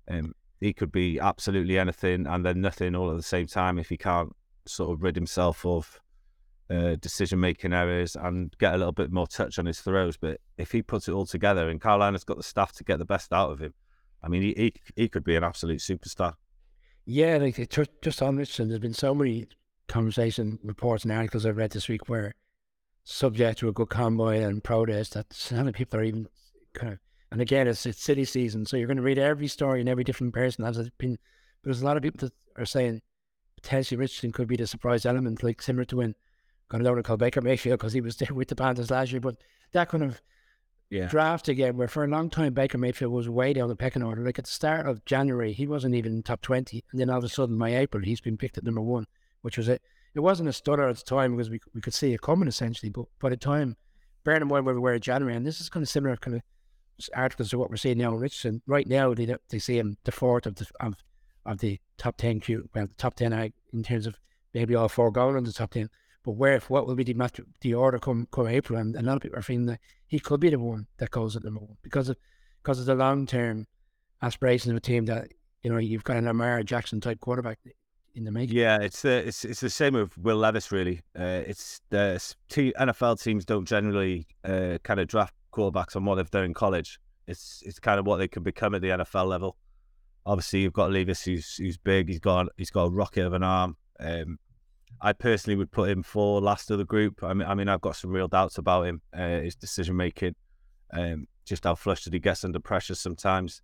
Um, 0.09 0.33
he 0.59 0.73
could 0.73 0.91
be 0.91 1.19
absolutely 1.19 1.77
anything 1.77 2.25
and 2.25 2.45
then 2.45 2.61
nothing 2.61 2.95
all 2.95 3.11
at 3.11 3.17
the 3.17 3.23
same 3.23 3.47
time 3.47 3.77
if 3.77 3.89
he 3.89 3.97
can't 3.97 4.35
sort 4.65 4.91
of 4.91 5.03
rid 5.03 5.15
himself 5.15 5.65
of 5.65 5.99
uh, 6.69 6.95
decision 6.95 7.39
making 7.39 7.73
errors 7.73 8.15
and 8.15 8.55
get 8.59 8.73
a 8.73 8.77
little 8.77 8.93
bit 8.93 9.11
more 9.11 9.27
touch 9.27 9.59
on 9.59 9.65
his 9.65 9.81
throws. 9.81 10.17
But 10.17 10.39
if 10.57 10.71
he 10.71 10.81
puts 10.81 11.07
it 11.07 11.13
all 11.13 11.25
together 11.25 11.69
and 11.69 11.81
Carolina's 11.81 12.23
got 12.23 12.37
the 12.37 12.43
staff 12.43 12.71
to 12.73 12.83
get 12.83 12.99
the 12.99 13.05
best 13.05 13.33
out 13.33 13.51
of 13.51 13.59
him, 13.59 13.73
I 14.23 14.29
mean, 14.29 14.41
he 14.41 14.53
he, 14.53 14.73
he 14.95 15.09
could 15.09 15.23
be 15.23 15.35
an 15.35 15.43
absolute 15.43 15.79
superstar. 15.79 16.35
Yeah, 17.05 17.37
like 17.37 17.69
just 18.01 18.21
on 18.21 18.37
Richardson, 18.37 18.69
there's 18.69 18.79
been 18.79 18.93
so 18.93 19.13
many 19.13 19.47
conversation 19.87 20.59
reports 20.63 21.03
and 21.03 21.11
articles 21.11 21.45
I've 21.45 21.57
read 21.57 21.71
this 21.71 21.89
week 21.89 22.07
where 22.07 22.33
subject 23.03 23.59
to 23.59 23.67
a 23.67 23.73
good 23.73 23.89
combine 23.89 24.41
and 24.41 24.63
protest 24.63 25.13
that 25.13 25.33
so 25.33 25.57
many 25.57 25.73
people 25.73 25.99
are 25.99 26.03
even 26.03 26.27
kind 26.73 26.93
of 26.93 26.99
and 27.33 27.41
again, 27.41 27.67
it's 27.67 27.87
it's 27.87 28.01
city 28.01 28.25
season, 28.25 28.63
so 28.63 28.77
you're 28.77 28.85
going 28.85 28.97
to 28.97 29.03
read 29.03 29.17
every 29.17 29.47
story 29.47 29.79
and 29.79 29.89
every 29.89 30.03
different 30.03 30.35
person 30.35 30.63
has 30.63 30.77
been. 30.99 31.17
But 31.63 31.69
there's 31.69 31.81
a 31.81 31.85
lot 31.85 31.97
of 31.97 32.03
people 32.03 32.19
that 32.27 32.61
are 32.61 32.65
saying 32.65 33.01
potentially 33.55 33.97
Richardson 33.97 34.31
could 34.31 34.47
be 34.47 34.55
the 34.55 34.67
surprise 34.67 35.03
element, 35.03 35.41
like 35.41 35.59
similar 35.59 35.85
to 35.85 35.97
when 35.97 36.15
going 36.69 36.83
to 36.83 37.01
call 37.01 37.17
Baker 37.17 37.41
Mayfield 37.41 37.79
because 37.79 37.93
he 37.93 38.01
was 38.01 38.17
there 38.17 38.35
with 38.35 38.49
the 38.49 38.55
Panthers 38.55 38.91
last 38.91 39.11
year. 39.11 39.19
But 39.19 39.37
that 39.71 39.89
kind 39.89 40.03
of 40.03 40.21
yeah. 40.93 41.07
draft 41.07 41.47
again, 41.47 41.75
where 41.75 41.87
for 41.87 42.03
a 42.03 42.07
long 42.07 42.29
time 42.29 42.53
Baker 42.53 42.77
Mayfield 42.77 43.11
was 43.11 43.27
way 43.27 43.51
down 43.51 43.67
the 43.67 43.75
pecking 43.75 44.03
order. 44.03 44.23
Like 44.23 44.37
at 44.37 44.45
the 44.45 44.51
start 44.51 44.87
of 44.87 45.03
January, 45.05 45.51
he 45.51 45.65
wasn't 45.65 45.95
even 45.95 46.21
top 46.21 46.41
twenty, 46.41 46.83
and 46.91 47.01
then 47.01 47.09
all 47.09 47.17
of 47.17 47.23
a 47.23 47.29
sudden 47.29 47.57
by 47.57 47.75
April, 47.75 48.03
he's 48.03 48.21
been 48.21 48.37
picked 48.37 48.57
at 48.57 48.63
number 48.63 48.81
one, 48.81 49.07
which 49.41 49.57
was 49.57 49.67
it. 49.67 49.81
It 50.13 50.19
wasn't 50.19 50.49
a 50.49 50.53
stutter 50.53 50.87
at 50.87 50.95
the 50.95 51.03
time 51.03 51.35
because 51.35 51.49
we 51.49 51.59
we 51.73 51.81
could 51.81 51.95
see 51.95 52.13
it 52.13 52.21
coming 52.21 52.47
essentially, 52.47 52.91
but 52.91 53.05
by 53.19 53.29
the 53.29 53.37
time, 53.37 53.75
bearing 54.23 54.43
in 54.43 54.47
mind 54.47 54.65
where 54.65 54.75
we 54.75 54.81
were 54.81 54.93
in 54.93 55.01
January, 55.01 55.35
and 55.35 55.45
this 55.45 55.59
is 55.59 55.69
kind 55.69 55.83
of 55.83 55.89
similar 55.89 56.15
kind 56.15 56.37
of 56.37 56.43
articles 57.15 57.51
of 57.51 57.59
what 57.59 57.71
we're 57.71 57.75
seeing 57.75 57.97
now 57.97 58.13
in 58.13 58.19
Richardson. 58.19 58.61
Right 58.67 58.87
now, 58.87 59.13
they 59.15 59.35
they 59.49 59.59
see 59.59 59.79
him 59.79 59.97
the 60.03 60.11
fourth 60.11 60.45
of 60.45 60.55
the 60.55 60.67
of, 60.79 60.93
of 61.45 61.57
the 61.57 61.79
top 61.97 62.17
ten 62.17 62.39
well, 62.47 62.85
the 62.85 62.95
top 62.97 63.15
ten 63.15 63.33
in 63.73 63.83
terms 63.83 64.05
of 64.05 64.19
maybe 64.53 64.75
all 64.75 64.89
four 64.89 65.11
going 65.11 65.37
in 65.37 65.43
the 65.43 65.51
top 65.51 65.71
ten. 65.71 65.89
But 66.23 66.31
where 66.31 66.55
if 66.55 66.69
what 66.69 66.87
will 66.87 66.95
be 66.95 67.03
the 67.03 67.13
match, 67.13 67.39
the 67.61 67.73
order 67.73 67.99
come 67.99 68.27
come 68.31 68.47
April, 68.47 68.79
and 68.79 68.95
a 68.95 69.01
lot 69.01 69.17
of 69.17 69.21
people 69.21 69.39
are 69.39 69.43
feeling 69.43 69.65
that 69.65 69.79
he 70.07 70.19
could 70.19 70.39
be 70.39 70.49
the 70.49 70.59
one 70.59 70.87
that 70.97 71.11
goes 71.11 71.35
at 71.35 71.43
number 71.43 71.59
one 71.59 71.77
because 71.81 72.09
of 72.09 72.17
because 72.61 72.79
of 72.79 72.85
the 72.85 72.95
long 72.95 73.25
term 73.25 73.67
aspirations 74.21 74.71
of 74.71 74.77
a 74.77 74.79
team 74.79 75.05
that 75.05 75.27
you 75.63 75.71
know 75.71 75.77
you've 75.77 76.03
got 76.03 76.17
an 76.17 76.25
Lamar 76.25 76.63
Jackson 76.63 77.01
type 77.01 77.19
quarterback 77.19 77.59
in 78.15 78.23
the 78.23 78.31
making. 78.31 78.55
Yeah, 78.55 78.79
it's 78.79 79.01
the 79.01 79.27
it's 79.27 79.43
it's 79.43 79.59
the 79.59 79.69
same 79.69 79.95
with 79.95 80.17
Will 80.17 80.37
Levis 80.37 80.71
really. 80.71 81.01
Uh, 81.17 81.41
it's 81.45 81.81
the 81.89 82.19
NFL 82.55 83.21
teams 83.21 83.45
don't 83.45 83.65
generally 83.65 84.27
uh, 84.43 84.77
kind 84.83 84.99
of 84.99 85.07
draft 85.07 85.33
quarterbacks 85.51 85.95
on 85.95 86.05
what 86.05 86.15
they've 86.15 86.31
done 86.31 86.45
in 86.45 86.53
college. 86.53 86.99
It's 87.27 87.61
it's 87.65 87.79
kind 87.79 87.99
of 87.99 88.05
what 88.05 88.17
they 88.17 88.27
can 88.27 88.43
become 88.43 88.75
at 88.75 88.81
the 88.81 88.89
NFL 88.89 89.27
level. 89.27 89.57
obviously 90.25 90.61
you've 90.61 90.73
got 90.73 90.91
Levis, 90.91 91.23
who's 91.23 91.55
who's 91.57 91.77
big. 91.77 92.07
He's 92.07 92.19
got 92.19 92.47
he's 92.57 92.71
got 92.71 92.85
a 92.85 92.89
rocket 92.89 93.25
of 93.25 93.33
an 93.33 93.43
arm. 93.43 93.77
Um, 93.99 94.39
I 95.01 95.13
personally 95.13 95.57
would 95.57 95.71
put 95.71 95.89
him 95.89 96.03
for 96.03 96.41
last 96.41 96.71
of 96.71 96.77
the 96.77 96.85
group. 96.85 97.23
I 97.23 97.33
mean, 97.33 97.47
I 97.47 97.55
mean, 97.55 97.67
I've 97.67 97.81
got 97.81 97.95
some 97.95 98.11
real 98.11 98.27
doubts 98.27 98.57
about 98.57 98.83
him, 98.83 99.01
uh, 99.13 99.39
his 99.39 99.55
decision 99.55 99.95
making, 99.97 100.35
um, 100.91 101.27
just 101.45 101.63
how 101.65 101.75
flustered 101.75 102.13
he 102.13 102.19
gets 102.19 102.43
under 102.43 102.59
pressure 102.59 102.95
sometimes. 102.95 103.61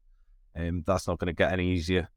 Um, 0.56 0.84
that's 0.86 1.08
not 1.08 1.20
going 1.20 1.28
to 1.28 1.34
get 1.34 1.54
any 1.54 1.72
easier. 1.72 2.10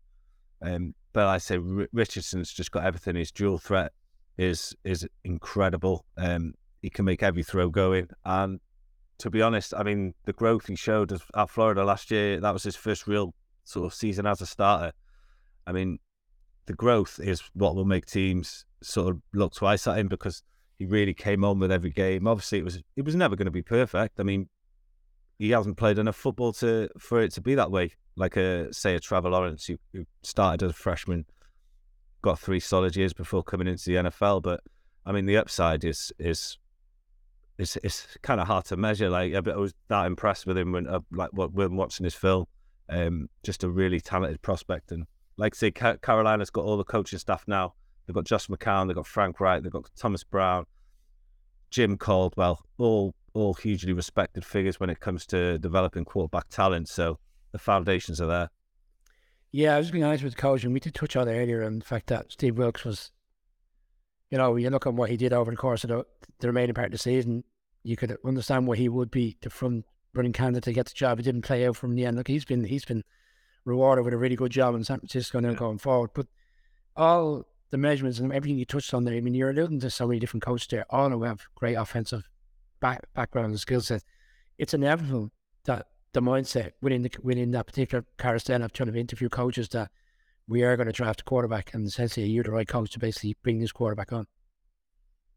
Um, 0.60 0.94
but 1.12 1.26
I 1.26 1.38
say 1.38 1.56
R- 1.56 1.88
Richardson's 1.92 2.52
just 2.52 2.72
got 2.72 2.84
everything. 2.84 3.16
His 3.16 3.32
dual 3.32 3.58
threat 3.58 3.92
is 4.38 4.74
is 4.84 5.06
incredible. 5.24 6.04
Um, 6.16 6.54
he 6.80 6.90
can 6.90 7.04
make 7.04 7.22
every 7.22 7.42
throw 7.42 7.68
going, 7.68 8.08
and 8.24 8.60
to 9.18 9.30
be 9.30 9.40
honest, 9.40 9.72
I 9.76 9.84
mean, 9.84 10.14
the 10.24 10.32
growth 10.32 10.66
he 10.66 10.74
showed 10.74 11.12
at 11.12 11.50
Florida 11.50 11.84
last 11.84 12.10
year, 12.10 12.40
that 12.40 12.52
was 12.52 12.64
his 12.64 12.74
first 12.74 13.06
real 13.06 13.34
sort 13.64 13.86
of 13.86 13.94
season 13.94 14.26
as 14.26 14.40
a 14.40 14.46
starter. 14.46 14.92
I 15.64 15.70
mean, 15.70 16.00
the 16.66 16.74
growth 16.74 17.20
is 17.22 17.42
what 17.54 17.74
will 17.74 17.84
make 17.84 18.06
teams 18.06 18.64
sort 18.82 19.14
of 19.14 19.22
look 19.32 19.54
twice 19.54 19.86
at 19.86 19.98
him 19.98 20.08
because 20.08 20.42
he 20.78 20.86
really 20.86 21.14
came 21.14 21.44
on 21.44 21.58
with 21.58 21.72
every 21.72 21.90
game. 21.90 22.26
Obviously, 22.26 22.58
it 22.58 22.64
was 22.64 22.82
it 22.96 23.04
was 23.04 23.14
never 23.14 23.36
going 23.36 23.46
to 23.46 23.52
be 23.52 23.62
perfect. 23.62 24.18
I 24.18 24.22
mean, 24.22 24.48
he 25.38 25.50
hasn't 25.50 25.76
played 25.76 25.98
enough 25.98 26.16
football 26.16 26.52
to 26.54 26.88
for 26.98 27.20
it 27.20 27.32
to 27.32 27.40
be 27.40 27.54
that 27.54 27.70
way. 27.70 27.92
Like 28.16 28.36
a 28.36 28.72
say 28.72 28.94
a 28.94 29.00
Trevor 29.00 29.30
Lawrence 29.30 29.66
who, 29.66 29.78
who 29.92 30.04
started 30.22 30.64
as 30.64 30.70
a 30.70 30.74
freshman, 30.74 31.24
got 32.20 32.38
three 32.38 32.60
solid 32.60 32.94
years 32.94 33.12
before 33.12 33.42
coming 33.42 33.66
into 33.66 33.84
the 33.84 33.96
NFL. 34.10 34.42
But 34.42 34.60
I 35.06 35.12
mean, 35.12 35.26
the 35.26 35.36
upside 35.36 35.84
is 35.84 36.12
is 36.18 36.58
it's 37.58 37.76
it's 37.76 38.16
kind 38.22 38.40
of 38.40 38.46
hard 38.46 38.66
to 38.66 38.76
measure. 38.76 39.08
Like 39.08 39.34
I 39.34 39.40
was 39.40 39.74
that 39.88 40.06
impressed 40.06 40.46
with 40.46 40.58
him 40.58 40.72
when 40.72 40.86
uh, 40.86 41.00
like 41.10 41.30
when 41.32 41.76
watching 41.76 42.04
his 42.04 42.14
film. 42.14 42.46
Um, 42.88 43.30
just 43.42 43.64
a 43.64 43.70
really 43.70 44.00
talented 44.00 44.42
prospect, 44.42 44.92
and 44.92 45.06
like 45.36 45.54
I 45.54 45.56
say, 45.56 45.70
Carolina's 45.70 46.50
got 46.50 46.64
all 46.64 46.76
the 46.76 46.84
coaching 46.84 47.18
staff 47.18 47.44
now. 47.46 47.74
They've 48.06 48.14
got 48.14 48.24
Josh 48.24 48.48
McCown, 48.48 48.86
they've 48.86 48.96
got 48.96 49.06
Frank 49.06 49.40
Reich, 49.40 49.62
they've 49.62 49.72
got 49.72 49.88
Thomas 49.96 50.24
Brown, 50.24 50.66
Jim 51.70 51.96
Caldwell, 51.96 52.64
all 52.78 53.14
all 53.34 53.54
hugely 53.54 53.94
respected 53.94 54.44
figures 54.44 54.78
when 54.78 54.90
it 54.90 55.00
comes 55.00 55.24
to 55.24 55.58
developing 55.58 56.04
quarterback 56.04 56.48
talent. 56.48 56.88
So 56.88 57.18
the 57.52 57.58
foundations 57.58 58.20
are 58.20 58.26
there. 58.26 58.50
Yeah, 59.52 59.74
I 59.74 59.78
was 59.78 59.90
being 59.90 60.04
honest 60.04 60.24
with 60.24 60.34
the 60.34 60.40
coach, 60.40 60.64
and 60.64 60.72
we 60.72 60.80
did 60.80 60.94
touch 60.94 61.16
on 61.16 61.28
it 61.28 61.32
earlier 61.32 61.62
on 61.62 61.78
the 61.78 61.84
fact 61.84 62.08
that 62.08 62.32
Steve 62.32 62.58
Wilks 62.58 62.84
was, 62.84 63.10
you 64.30 64.38
know, 64.38 64.56
you 64.56 64.70
look 64.70 64.86
at 64.86 64.94
what 64.94 65.10
he 65.10 65.16
did 65.16 65.32
over 65.32 65.50
the 65.50 65.56
course 65.56 65.84
of 65.84 65.88
the, 65.88 66.06
the 66.40 66.46
remaining 66.46 66.74
part 66.74 66.86
of 66.86 66.92
the 66.92 66.98
season, 66.98 67.44
you 67.82 67.96
could 67.96 68.16
understand 68.24 68.66
why 68.66 68.76
he 68.76 68.88
would 68.88 69.10
be 69.10 69.36
the 69.42 69.50
front 69.50 69.84
running 70.14 70.32
candidate 70.32 70.64
to 70.64 70.72
get 70.72 70.86
the 70.86 70.94
job. 70.94 71.20
It 71.20 71.24
didn't 71.24 71.42
play 71.42 71.66
out 71.66 71.76
from 71.76 71.94
the 71.94 72.06
end. 72.06 72.16
Look, 72.16 72.28
he's 72.28 72.44
been 72.44 72.64
he's 72.64 72.84
been 72.84 73.02
rewarded 73.64 74.04
with 74.04 74.14
a 74.14 74.18
really 74.18 74.36
good 74.36 74.52
job 74.52 74.74
in 74.74 74.84
San 74.84 74.98
Francisco 74.98 75.40
now 75.40 75.50
yeah. 75.50 75.56
going 75.56 75.78
forward. 75.78 76.10
But 76.14 76.26
all 76.96 77.44
the 77.70 77.78
measurements 77.78 78.18
and 78.18 78.32
everything 78.32 78.58
you 78.58 78.64
touched 78.64 78.92
on 78.94 79.04
there, 79.04 79.14
I 79.14 79.20
mean, 79.20 79.34
you're 79.34 79.50
alluding 79.50 79.80
to 79.80 79.90
so 79.90 80.06
many 80.06 80.20
different 80.20 80.42
coaches 80.42 80.68
there, 80.68 80.86
all 80.90 81.10
who 81.10 81.24
have 81.24 81.42
great 81.54 81.74
offensive 81.74 82.28
back, 82.80 83.02
background 83.14 83.50
and 83.50 83.60
skill 83.60 83.80
set. 83.80 84.02
It's 84.58 84.74
inevitable 84.74 85.30
that 85.64 85.86
the 86.12 86.20
mindset 86.20 86.72
within 86.82 87.02
the 87.02 87.10
within 87.22 87.50
that 87.52 87.66
particular 87.66 88.04
carousel 88.18 88.62
of 88.62 88.72
trying 88.72 88.92
to 88.92 88.98
interview 88.98 89.28
coaches 89.28 89.68
that 89.70 89.90
we 90.46 90.62
are 90.62 90.76
going 90.76 90.86
to 90.86 90.92
draft 90.92 91.22
a 91.22 91.24
quarterback, 91.24 91.72
and 91.72 91.86
essentially 91.86 92.26
you're 92.26 92.44
the 92.44 92.50
right 92.50 92.68
coach 92.68 92.90
to 92.90 92.98
basically 92.98 93.36
bring 93.42 93.60
this 93.60 93.72
quarterback 93.72 94.12
on. 94.12 94.26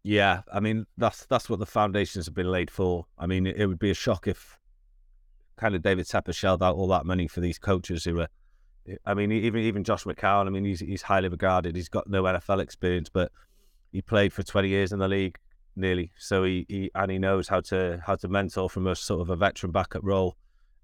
Yeah, 0.03 0.41
I 0.51 0.59
mean 0.59 0.85
that's 0.97 1.25
that's 1.25 1.49
what 1.49 1.59
the 1.59 1.65
foundations 1.65 2.25
have 2.25 2.35
been 2.35 2.51
laid 2.51 2.69
for. 2.69 3.05
I 3.17 3.25
mean, 3.25 3.47
it, 3.47 3.55
it 3.57 3.67
would 3.67 3.79
be 3.79 3.91
a 3.91 3.95
shock 3.95 4.27
if 4.27 4.59
kind 5.57 5.75
of 5.75 5.81
David 5.81 6.05
Tepper 6.05 6.33
shelled 6.33 6.63
out 6.63 6.75
all 6.75 6.87
that 6.87 7.05
money 7.05 7.27
for 7.27 7.41
these 7.41 7.57
coaches 7.57 8.03
who 8.03 8.19
are. 8.19 8.27
I 9.05 9.15
mean, 9.15 9.31
even 9.31 9.61
even 9.61 9.83
Josh 9.83 10.03
McCown. 10.03 10.47
I 10.47 10.49
mean, 10.49 10.63
he's 10.63 10.79
he's 10.79 11.01
highly 11.01 11.27
regarded. 11.27 11.75
He's 11.75 11.89
got 11.89 12.07
no 12.07 12.23
NFL 12.23 12.61
experience, 12.61 13.09
but 13.09 13.31
he 13.91 14.01
played 14.01 14.31
for 14.31 14.43
twenty 14.43 14.69
years 14.69 14.91
in 14.91 14.99
the 14.99 15.07
league, 15.07 15.37
nearly. 15.75 16.11
So 16.17 16.43
he, 16.43 16.65
he 16.69 16.91
and 16.93 17.11
he 17.11 17.17
knows 17.17 17.47
how 17.47 17.61
to 17.61 18.01
how 18.05 18.15
to 18.15 18.27
mentor 18.27 18.69
from 18.69 18.85
a 18.87 18.95
sort 18.95 19.21
of 19.21 19.29
a 19.29 19.35
veteran 19.35 19.71
backup 19.71 20.03
role. 20.03 20.37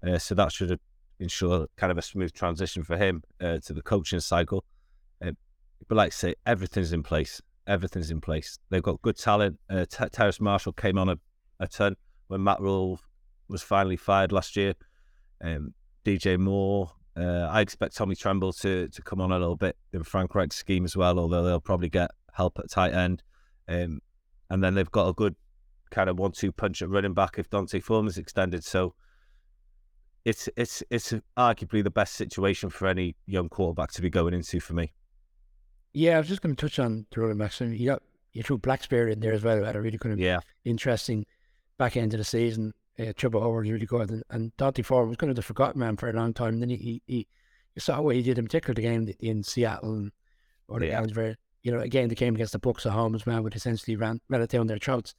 Uh, 0.06 0.18
so 0.18 0.34
that 0.34 0.50
should 0.50 0.80
ensure 1.20 1.68
kind 1.76 1.92
of 1.92 1.98
a 1.98 2.02
smooth 2.02 2.32
transition 2.32 2.82
for 2.82 2.96
him 2.96 3.22
uh, 3.40 3.58
to 3.58 3.72
the 3.72 3.82
coaching 3.82 4.18
cycle. 4.18 4.64
Uh, 5.24 5.30
but 5.86 5.96
like 5.96 6.08
I 6.08 6.10
say, 6.10 6.34
everything's 6.44 6.92
in 6.92 7.04
place 7.04 7.40
everything's 7.66 8.10
in 8.10 8.20
place. 8.20 8.58
They've 8.70 8.82
got 8.82 9.00
good 9.02 9.16
talent. 9.16 9.58
Uh, 9.68 9.84
Terrace 9.88 10.40
Marshall 10.40 10.72
came 10.72 10.98
on 10.98 11.08
a, 11.08 11.16
a 11.60 11.66
ton 11.66 11.96
when 12.28 12.42
Matt 12.42 12.60
Rhule 12.60 13.00
was 13.52 13.62
finally 13.62 13.96
fired 13.96 14.32
last 14.32 14.56
year. 14.56 14.74
Um, 15.42 15.74
DJ 16.04 16.38
Moore. 16.38 16.90
Uh, 17.16 17.46
I 17.50 17.60
expect 17.60 17.94
Tommy 17.94 18.16
Tremble 18.16 18.52
to 18.54 18.88
to 18.88 19.02
come 19.02 19.20
on 19.20 19.32
a 19.32 19.38
little 19.38 19.56
bit 19.56 19.76
in 19.92 20.02
Frank 20.02 20.34
Reich's 20.34 20.56
scheme 20.56 20.84
as 20.84 20.96
well, 20.96 21.18
although 21.18 21.44
they'll 21.44 21.60
probably 21.60 21.90
get 21.90 22.10
help 22.32 22.58
at 22.58 22.70
tight 22.70 22.94
end. 22.94 23.22
Um, 23.68 24.00
and 24.50 24.64
then 24.64 24.74
they've 24.74 24.90
got 24.90 25.08
a 25.08 25.12
good 25.12 25.36
kind 25.90 26.08
of 26.08 26.18
one-two 26.18 26.52
punch 26.52 26.80
at 26.80 26.88
running 26.88 27.12
back 27.12 27.38
if 27.38 27.50
D'Onta 27.50 27.82
Foreman's 27.82 28.18
extended. 28.18 28.64
So 28.64 28.94
it's 30.24 30.48
it's 30.56 30.82
it's 30.90 31.12
arguably 31.36 31.84
the 31.84 31.90
best 31.90 32.14
situation 32.14 32.70
for 32.70 32.88
any 32.88 33.14
young 33.26 33.48
quarterback 33.48 33.92
to 33.92 34.02
be 34.02 34.10
going 34.10 34.34
into 34.34 34.60
for 34.60 34.74
me. 34.74 34.92
Yeah, 35.92 36.16
I 36.16 36.18
was 36.18 36.28
just 36.28 36.40
going 36.40 36.56
to 36.56 36.60
touch 36.60 36.78
on 36.78 37.06
running 37.14 37.38
backs. 37.38 37.60
you 37.60 37.86
got 37.86 38.02
you 38.32 38.42
threw 38.42 38.58
Blackshear 38.58 39.12
in 39.12 39.20
there 39.20 39.32
as 39.32 39.42
well. 39.42 39.62
Had 39.64 39.76
a 39.76 39.80
really 39.80 39.98
kind 39.98 40.14
of 40.14 40.18
yeah. 40.18 40.40
interesting 40.64 41.26
back 41.78 41.96
end 41.96 42.14
of 42.14 42.18
the 42.18 42.24
season. 42.24 42.72
Uh, 43.08 43.12
Chuba 43.12 43.40
Hubbard 43.40 43.66
really 43.66 43.86
good, 43.86 44.10
and, 44.10 44.22
and 44.30 44.56
D'Onta 44.56 44.84
Foreman 44.84 45.10
was 45.10 45.16
kind 45.16 45.30
of 45.30 45.36
the 45.36 45.42
forgotten 45.42 45.80
man 45.80 45.96
for 45.96 46.08
a 46.08 46.12
long 46.12 46.32
time. 46.32 46.54
And 46.54 46.62
then 46.62 46.70
he, 46.70 46.76
he, 46.76 47.02
he 47.06 47.28
you 47.74 47.80
saw 47.80 48.00
what 48.00 48.16
he 48.16 48.22
did 48.22 48.38
in 48.38 48.44
particular 48.44 48.74
the 48.74 48.82
game 48.82 49.12
in 49.20 49.42
Seattle 49.42 49.94
and 49.94 50.12
or 50.68 50.80
the 50.80 50.86
yeah. 50.86 51.04
very 51.06 51.36
you 51.62 51.72
know 51.72 51.80
again 51.80 52.08
the 52.08 52.14
game 52.14 52.34
against 52.34 52.52
the 52.52 52.58
Bucks 52.58 52.86
at 52.86 52.92
home 52.92 53.14
as 53.14 53.26
well, 53.26 53.42
which 53.42 53.56
essentially 53.56 53.96
ran 53.96 54.20
ran 54.28 54.42
it 54.42 54.50
down 54.50 54.66
their 54.66 54.78
throats. 54.78 55.14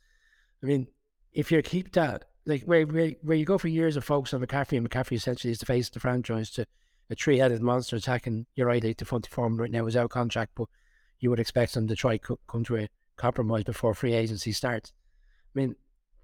I 0.62 0.65
mean, 0.65 0.88
if 1.34 1.52
you 1.52 1.62
keep 1.62 1.91
that 1.93 2.26
like 2.46 2.63
where 2.63 2.86
where, 2.86 3.12
where 3.22 3.38
you 3.38 3.46
go 3.46 3.58
for 3.58 3.67
years 3.67 3.98
of 3.98 4.04
focus 4.04 4.34
on 4.34 4.41
McCaffrey, 4.41 4.78
and 4.78 4.89
McCaffrey 4.89 5.13
essentially 5.13 5.52
is 5.52 5.60
the 5.60 5.65
face 5.65 5.88
of 5.88 5.93
the 5.93 6.00
franchise 6.00 6.50
to 6.52 6.65
a 7.10 7.15
three-headed 7.15 7.62
monster 7.62 7.96
attacking 7.96 8.46
your 8.56 8.67
right 8.67 8.98
to 8.98 9.06
front 9.06 9.28
form 9.28 9.58
right 9.60 9.72
now 9.72 9.86
is 9.86 9.96
out 9.96 10.10
contract, 10.10 10.52
but 10.56 10.67
you 11.19 11.30
would 11.30 11.39
expect 11.39 11.74
them 11.74 11.88
to 11.88 11.96
try 11.96 12.17
co- 12.17 12.39
come 12.48 12.63
to 12.63 12.78
a 12.78 12.89
compromise 13.17 13.63
before 13.63 13.93
free 13.93 14.13
agency 14.13 14.52
starts. 14.52 14.93
I 15.54 15.60
mean, 15.60 15.76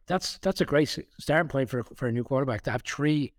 that's 0.10 0.38
that's 0.39 0.60
a 0.60 0.65
great 0.65 0.98
starting 1.17 1.48
point 1.48 1.69
for 1.69 1.84
for 1.95 2.08
a 2.08 2.12
new 2.12 2.26
quarterback 2.26 2.63
to 2.63 2.72
have 2.72 2.82
three 2.82 3.32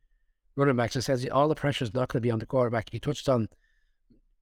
running 0.57 0.77
backs. 0.77 0.97
It 0.97 1.03
says 1.03 1.27
all 1.31 1.49
the 1.49 1.55
pressure 1.55 1.85
is 1.85 1.93
not 1.93 2.09
going 2.09 2.21
to 2.21 2.27
be 2.27 2.31
on 2.31 2.39
the 2.39 2.47
quarterback. 2.47 2.95
You 2.95 3.01
touched 3.01 3.29
on 3.29 3.49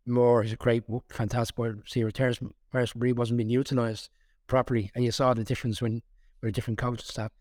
Moore. 0.06 0.42
He's 0.42 0.52
a 0.52 0.56
great, 0.56 0.84
fantastic 1.10 1.58
wide 1.58 1.82
receiver. 1.82 2.12
Terrace 2.12 2.40
Reed 2.94 3.18
wasn't 3.18 3.38
being 3.38 3.50
utilised 3.50 4.10
properly, 4.46 4.92
and 4.94 5.04
you 5.04 5.10
saw 5.10 5.34
the 5.34 5.42
difference 5.42 5.82
when 5.82 6.02
with 6.40 6.50
a 6.50 6.52
different 6.52 6.78
coaching 6.78 7.04
staff 7.04 7.32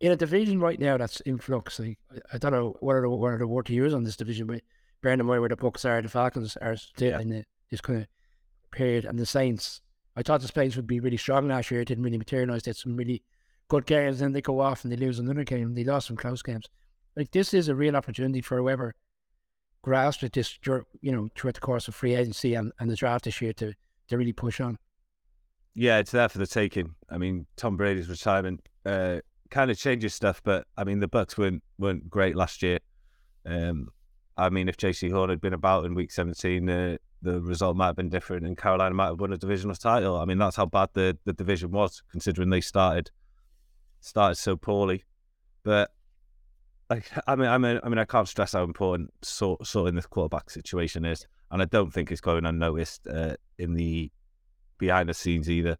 in 0.00 0.12
a 0.12 0.16
division 0.16 0.60
right 0.60 0.78
now 0.78 0.96
that's 0.96 1.20
in 1.20 1.38
flux. 1.38 1.78
Like, 1.78 1.98
I 2.32 2.38
don't 2.38 2.52
know 2.52 2.76
what 2.80 2.96
are 2.96 3.02
the, 3.02 3.08
what 3.08 3.32
are 3.32 3.38
the 3.38 3.46
word 3.46 3.66
to 3.66 3.74
use 3.74 3.94
on 3.94 4.04
this 4.04 4.16
division, 4.16 4.46
but 4.46 4.60
bearing 5.02 5.20
in 5.20 5.26
mind 5.26 5.40
where 5.40 5.48
the 5.48 5.56
Bucks 5.56 5.84
are, 5.84 6.02
the 6.02 6.08
Falcons 6.08 6.56
are 6.58 6.76
still 6.76 7.18
in 7.18 7.30
the, 7.30 7.44
this 7.70 7.80
kind 7.80 8.00
of 8.00 8.06
period, 8.72 9.04
and 9.04 9.18
the 9.18 9.26
Saints. 9.26 9.80
I 10.14 10.22
thought 10.22 10.40
the 10.40 10.48
Saints 10.48 10.76
would 10.76 10.86
be 10.86 11.00
really 11.00 11.16
strong 11.16 11.48
last 11.48 11.70
year. 11.70 11.80
It 11.80 11.88
didn't 11.88 12.04
really 12.04 12.18
materialize. 12.18 12.62
They 12.62 12.70
had 12.70 12.76
some 12.76 12.96
really 12.96 13.22
good 13.68 13.86
games, 13.86 14.18
then 14.18 14.32
they 14.32 14.42
go 14.42 14.60
off 14.60 14.84
and 14.84 14.92
they 14.92 14.96
lose 14.96 15.18
another 15.18 15.44
game. 15.44 15.74
They 15.74 15.84
lost 15.84 16.08
some 16.08 16.16
close 16.16 16.42
games. 16.42 16.66
Like 17.16 17.30
this 17.30 17.54
is 17.54 17.68
a 17.68 17.74
real 17.74 17.96
opportunity 17.96 18.40
for 18.40 18.58
whoever 18.58 18.94
grasped 19.82 20.22
it 20.22 20.32
this, 20.32 20.58
you 21.00 21.12
know, 21.12 21.28
throughout 21.36 21.54
the 21.54 21.60
course 21.60 21.88
of 21.88 21.94
free 21.94 22.14
agency 22.14 22.54
and, 22.54 22.72
and 22.78 22.90
the 22.90 22.96
draft 22.96 23.24
this 23.24 23.40
year 23.40 23.52
to 23.54 23.72
to 24.08 24.16
really 24.16 24.32
push 24.32 24.60
on. 24.60 24.78
Yeah, 25.74 25.98
it's 25.98 26.12
there 26.12 26.28
for 26.28 26.38
the 26.38 26.46
taking. 26.46 26.94
I 27.10 27.18
mean, 27.18 27.46
Tom 27.56 27.76
Brady's 27.76 28.08
retirement 28.08 28.60
uh, 28.84 29.18
kind 29.50 29.70
of 29.70 29.78
changes 29.78 30.14
stuff. 30.14 30.40
But 30.44 30.66
I 30.76 30.84
mean, 30.84 31.00
the 31.00 31.08
Bucks 31.08 31.36
weren't 31.36 31.62
weren't 31.78 32.08
great 32.08 32.36
last 32.36 32.62
year. 32.62 32.78
Um, 33.44 33.88
I 34.36 34.50
mean, 34.50 34.68
if 34.68 34.76
Jaycee 34.76 35.10
Horn 35.10 35.30
had 35.30 35.40
been 35.40 35.54
about 35.54 35.86
in 35.86 35.94
Week 35.94 36.12
17, 36.12 36.68
uh, 36.68 36.96
the 37.22 37.40
result 37.40 37.76
might 37.76 37.86
have 37.86 37.96
been 37.96 38.10
different, 38.10 38.46
and 38.46 38.56
Carolina 38.56 38.94
might 38.94 39.06
have 39.06 39.20
won 39.20 39.32
a 39.32 39.38
divisional 39.38 39.74
title. 39.74 40.16
I 40.18 40.24
mean, 40.24 40.38
that's 40.38 40.56
how 40.56 40.66
bad 40.66 40.90
the, 40.92 41.16
the 41.24 41.32
division 41.32 41.70
was, 41.70 42.02
considering 42.10 42.50
they 42.50 42.60
started 42.60 43.10
started 44.06 44.36
so 44.36 44.56
poorly. 44.56 45.04
But 45.62 45.90
like, 46.88 47.10
I 47.26 47.36
mean, 47.36 47.48
I 47.48 47.58
mean, 47.58 47.80
I 47.82 47.88
mean, 47.88 47.98
I 47.98 48.04
can't 48.04 48.28
stress 48.28 48.52
how 48.52 48.62
important 48.62 49.12
sort 49.22 49.66
sorting 49.66 49.96
this 49.96 50.06
quarterback 50.06 50.50
situation 50.50 51.04
is, 51.04 51.26
and 51.50 51.60
I 51.60 51.64
don't 51.64 51.92
think 51.92 52.10
it's 52.10 52.20
going 52.20 52.46
unnoticed 52.46 53.06
uh, 53.08 53.34
in 53.58 53.74
the 53.74 54.10
behind 54.78 55.08
the 55.08 55.14
scenes 55.14 55.50
either. 55.50 55.76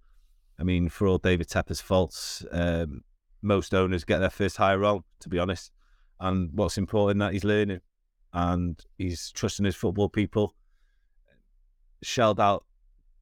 I 0.58 0.64
mean, 0.64 0.88
for 0.88 1.06
all 1.06 1.18
David 1.18 1.48
Tepper's 1.48 1.80
faults, 1.80 2.44
um, 2.50 3.02
most 3.42 3.74
owners 3.74 4.04
get 4.04 4.18
their 4.18 4.30
first 4.30 4.56
hire 4.56 4.78
wrong, 4.78 5.04
to 5.20 5.28
be 5.28 5.38
honest. 5.38 5.70
And 6.18 6.50
what's 6.52 6.78
important 6.78 7.20
that 7.20 7.34
he's 7.34 7.44
learning 7.44 7.80
and 8.32 8.82
he's 8.96 9.30
trusting 9.32 9.66
his 9.66 9.76
football 9.76 10.08
people. 10.08 10.54
Shelled 12.02 12.40
out 12.40 12.64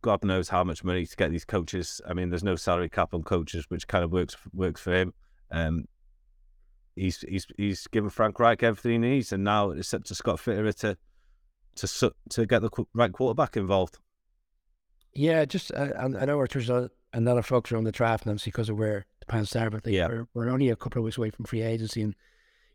God 0.05 0.23
knows 0.23 0.51
how 0.51 0.62
much 0.62 0.85
money 0.85 1.07
to 1.07 1.17
get 1.17 1.31
these 1.31 1.47
coaches. 1.47 1.99
I 2.07 2.12
mean, 2.12 2.29
there's 2.29 2.45
no 2.45 2.57
salary 2.57 2.90
cap 2.90 3.14
on 3.14 3.23
coaches, 3.23 3.64
which 3.71 3.88
kind 3.88 4.05
of 4.05 4.12
works 4.12 4.37
works 4.53 4.83
for 4.83 4.95
him. 4.95 5.14
Um, 5.51 5.87
he's 6.95 7.23
he's 7.23 7.47
he's 7.57 7.87
given 7.87 8.11
Frank 8.11 8.38
Reich 8.38 8.62
everything 8.62 9.03
he 9.03 9.09
needs, 9.09 9.33
and 9.33 9.43
now 9.43 9.71
it's 9.71 9.95
up 9.95 10.05
to 10.05 10.14
Scott 10.14 10.37
Fitterer 10.37 10.75
to 10.81 10.99
to 11.77 12.12
to 12.29 12.45
get 12.45 12.61
the 12.61 12.69
right 12.93 13.14
quarterback 13.14 13.57
involved. 13.57 13.97
Yeah, 15.14 15.47
just 15.47 15.73
uh, 15.73 15.93
I, 15.99 16.07
know 16.27 16.45
there's 16.45 16.69
a, 16.69 16.90
another 17.14 17.40
folks 17.40 17.73
around 17.73 17.85
the 17.85 17.93
draft 17.93 18.27
now 18.27 18.37
because 18.45 18.69
of 18.69 18.77
where 18.77 19.07
the 19.21 19.27
Panthers 19.27 19.57
are, 19.57 19.71
but 19.71 19.87
yeah. 19.87 20.07
we're, 20.07 20.27
we're 20.35 20.51
only 20.51 20.69
a 20.69 20.77
couple 20.77 21.01
of 21.01 21.05
weeks 21.05 21.17
away 21.17 21.31
from 21.31 21.47
free 21.47 21.62
agency, 21.62 22.03
and 22.03 22.14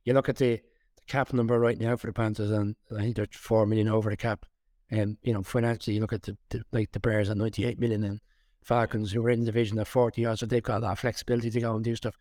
you 0.03 0.13
look 0.13 0.29
at 0.29 0.37
the, 0.37 0.55
the 0.55 1.05
cap 1.05 1.31
number 1.31 1.59
right 1.59 1.77
now 1.77 1.95
for 1.95 2.07
the 2.07 2.13
Panthers, 2.13 2.49
and 2.49 2.75
I 2.91 3.01
think 3.01 3.17
they're 3.17 3.27
four 3.31 3.67
million 3.67 3.87
over 3.87 4.09
the 4.09 4.17
cap. 4.17 4.47
And 4.91 5.17
you 5.21 5.33
know, 5.33 5.43
financially, 5.43 5.95
you 5.95 6.01
look 6.01 6.13
at 6.13 6.23
the, 6.23 6.37
the 6.49 6.63
like 6.71 6.91
the 6.91 6.99
Bears 6.99 7.29
at 7.29 7.37
ninety 7.37 7.65
eight 7.65 7.79
million 7.79 8.03
and 8.03 8.19
Falcons 8.63 9.11
who 9.11 9.25
are 9.25 9.29
in 9.29 9.41
the 9.41 9.45
division 9.45 9.79
at 9.79 9.87
forty 9.87 10.21
yards, 10.21 10.39
so 10.39 10.45
they've 10.45 10.63
got 10.63 10.81
a 10.81 10.85
lot 10.85 10.91
of 10.93 10.99
flexibility 10.99 11.49
to 11.51 11.59
go 11.59 11.75
and 11.75 11.83
do 11.83 11.95
stuff. 11.95 12.15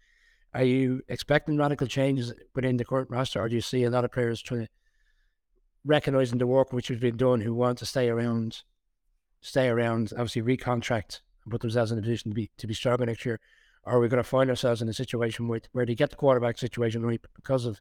Are 0.54 0.64
you 0.64 1.02
expecting 1.08 1.58
radical 1.58 1.86
changes 1.86 2.32
within 2.54 2.76
the 2.76 2.84
current 2.84 3.10
roster, 3.10 3.40
or 3.40 3.48
do 3.48 3.54
you 3.54 3.60
see 3.60 3.84
a 3.84 3.90
lot 3.90 4.04
of 4.04 4.12
players 4.12 4.40
trying 4.40 4.62
to 4.62 4.68
recognizing 5.84 6.38
the 6.38 6.46
work 6.46 6.72
which 6.72 6.88
has 6.88 6.98
been 6.98 7.16
done 7.16 7.40
who 7.40 7.54
want 7.54 7.78
to 7.78 7.86
stay 7.86 8.08
around, 8.08 8.62
stay 9.40 9.68
around, 9.68 10.12
obviously 10.12 10.42
recontract 10.42 11.20
and 11.44 11.52
put 11.52 11.60
themselves 11.60 11.92
in 11.92 11.98
a 11.98 12.02
position 12.02 12.30
to 12.30 12.34
be 12.34 12.50
to 12.58 12.66
be 12.66 12.74
stronger 12.74 13.06
next 13.06 13.24
year? 13.24 13.40
Or 13.84 13.94
are 13.94 14.00
we 14.00 14.08
going 14.08 14.22
to 14.22 14.28
find 14.28 14.50
ourselves 14.50 14.82
in 14.82 14.88
a 14.88 14.94
situation 14.94 15.48
where, 15.48 15.60
where 15.72 15.86
they 15.86 15.94
get 15.94 16.10
the 16.10 16.16
quarterback 16.16 16.58
situation 16.58 17.06
right 17.06 17.20
because 17.34 17.64
of 17.64 17.80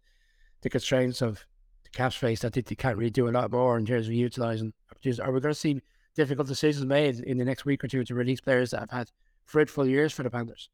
the 0.61 0.69
constraints 0.69 1.21
of 1.21 1.45
the 1.91 1.97
cap 1.97 2.13
space 2.13 2.41
that 2.41 2.53
they, 2.53 2.61
they 2.61 2.75
can't 2.75 2.97
really 2.97 3.09
do 3.09 3.27
a 3.27 3.31
lot 3.31 3.51
more 3.51 3.77
in 3.77 3.85
terms 3.85 4.07
of 4.07 4.13
utilizing 4.13 4.73
Are 5.21 5.31
we 5.31 5.39
going 5.39 5.53
to 5.53 5.53
see 5.53 5.81
difficult 6.15 6.47
decisions 6.47 6.85
made 6.85 7.19
in 7.19 7.37
the 7.37 7.45
next 7.45 7.65
week 7.65 7.83
or 7.83 7.87
two 7.87 8.03
to 8.03 8.15
release 8.15 8.41
players 8.41 8.71
that 8.71 8.81
have 8.81 8.91
had 8.91 9.11
fruitful 9.45 9.87
years 9.87 10.13
for 10.13 10.23
the 10.23 10.29
Panthers? 10.29 10.69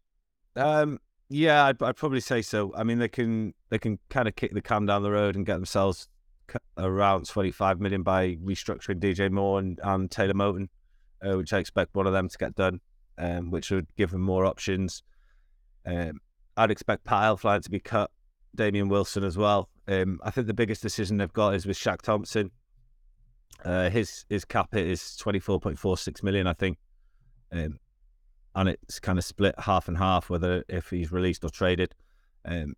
Um, 0.55 0.99
yeah, 1.29 1.65
I'd, 1.65 1.81
I'd, 1.81 1.95
probably 1.95 2.19
say 2.19 2.41
so. 2.41 2.73
I 2.75 2.83
mean, 2.83 2.99
they 2.99 3.07
can 3.07 3.53
they 3.69 3.79
can 3.79 3.99
kind 4.09 4.27
of 4.27 4.35
kick 4.35 4.53
the 4.53 4.61
can 4.61 4.85
down 4.85 5.03
the 5.03 5.11
road 5.11 5.35
and 5.35 5.45
get 5.45 5.55
themselves 5.55 6.07
around 6.77 7.27
25 7.27 7.79
million 7.79 8.03
by 8.03 8.35
restructuring 8.35 8.99
DJ 8.99 9.31
Moore 9.31 9.59
and, 9.59 9.79
and 9.83 10.11
Taylor 10.11 10.33
Moton, 10.33 10.67
uh, 11.25 11.37
which 11.37 11.53
I 11.53 11.59
expect 11.59 11.95
one 11.95 12.07
of 12.07 12.13
them 12.13 12.29
to 12.29 12.37
get 12.37 12.55
done, 12.55 12.79
um, 13.17 13.49
which 13.49 13.71
would 13.71 13.87
give 13.95 14.11
them 14.11 14.21
more 14.21 14.45
options. 14.45 15.03
Um, 15.85 16.19
I'd 16.55 16.71
expect 16.71 17.03
Pat 17.03 17.23
Elflein 17.23 17.63
to 17.63 17.69
be 17.69 17.79
cut, 17.79 18.11
Damien 18.55 18.89
Wilson 18.89 19.23
as 19.23 19.37
well. 19.37 19.69
Um, 19.87 20.19
I 20.23 20.31
think 20.31 20.47
the 20.47 20.53
biggest 20.53 20.81
decision 20.81 21.17
they've 21.17 21.33
got 21.33 21.55
is 21.55 21.65
with 21.65 21.77
Shaq 21.77 22.01
Thompson. 22.01 22.51
Uh, 23.63 23.89
his 23.89 24.25
his 24.29 24.45
cap 24.45 24.73
hit 24.73 24.87
is 24.87 25.15
twenty 25.15 25.39
four 25.39 25.59
point 25.59 25.77
four 25.77 25.97
six 25.97 26.23
million, 26.23 26.47
I 26.47 26.53
think, 26.53 26.77
um, 27.51 27.79
and 28.55 28.69
it's 28.69 28.99
kind 28.99 29.17
of 29.17 29.23
split 29.23 29.55
half 29.57 29.87
and 29.87 29.97
half 29.97 30.29
whether 30.29 30.63
if 30.67 30.89
he's 30.89 31.11
released 31.11 31.43
or 31.43 31.49
traded. 31.49 31.95
Um, 32.45 32.75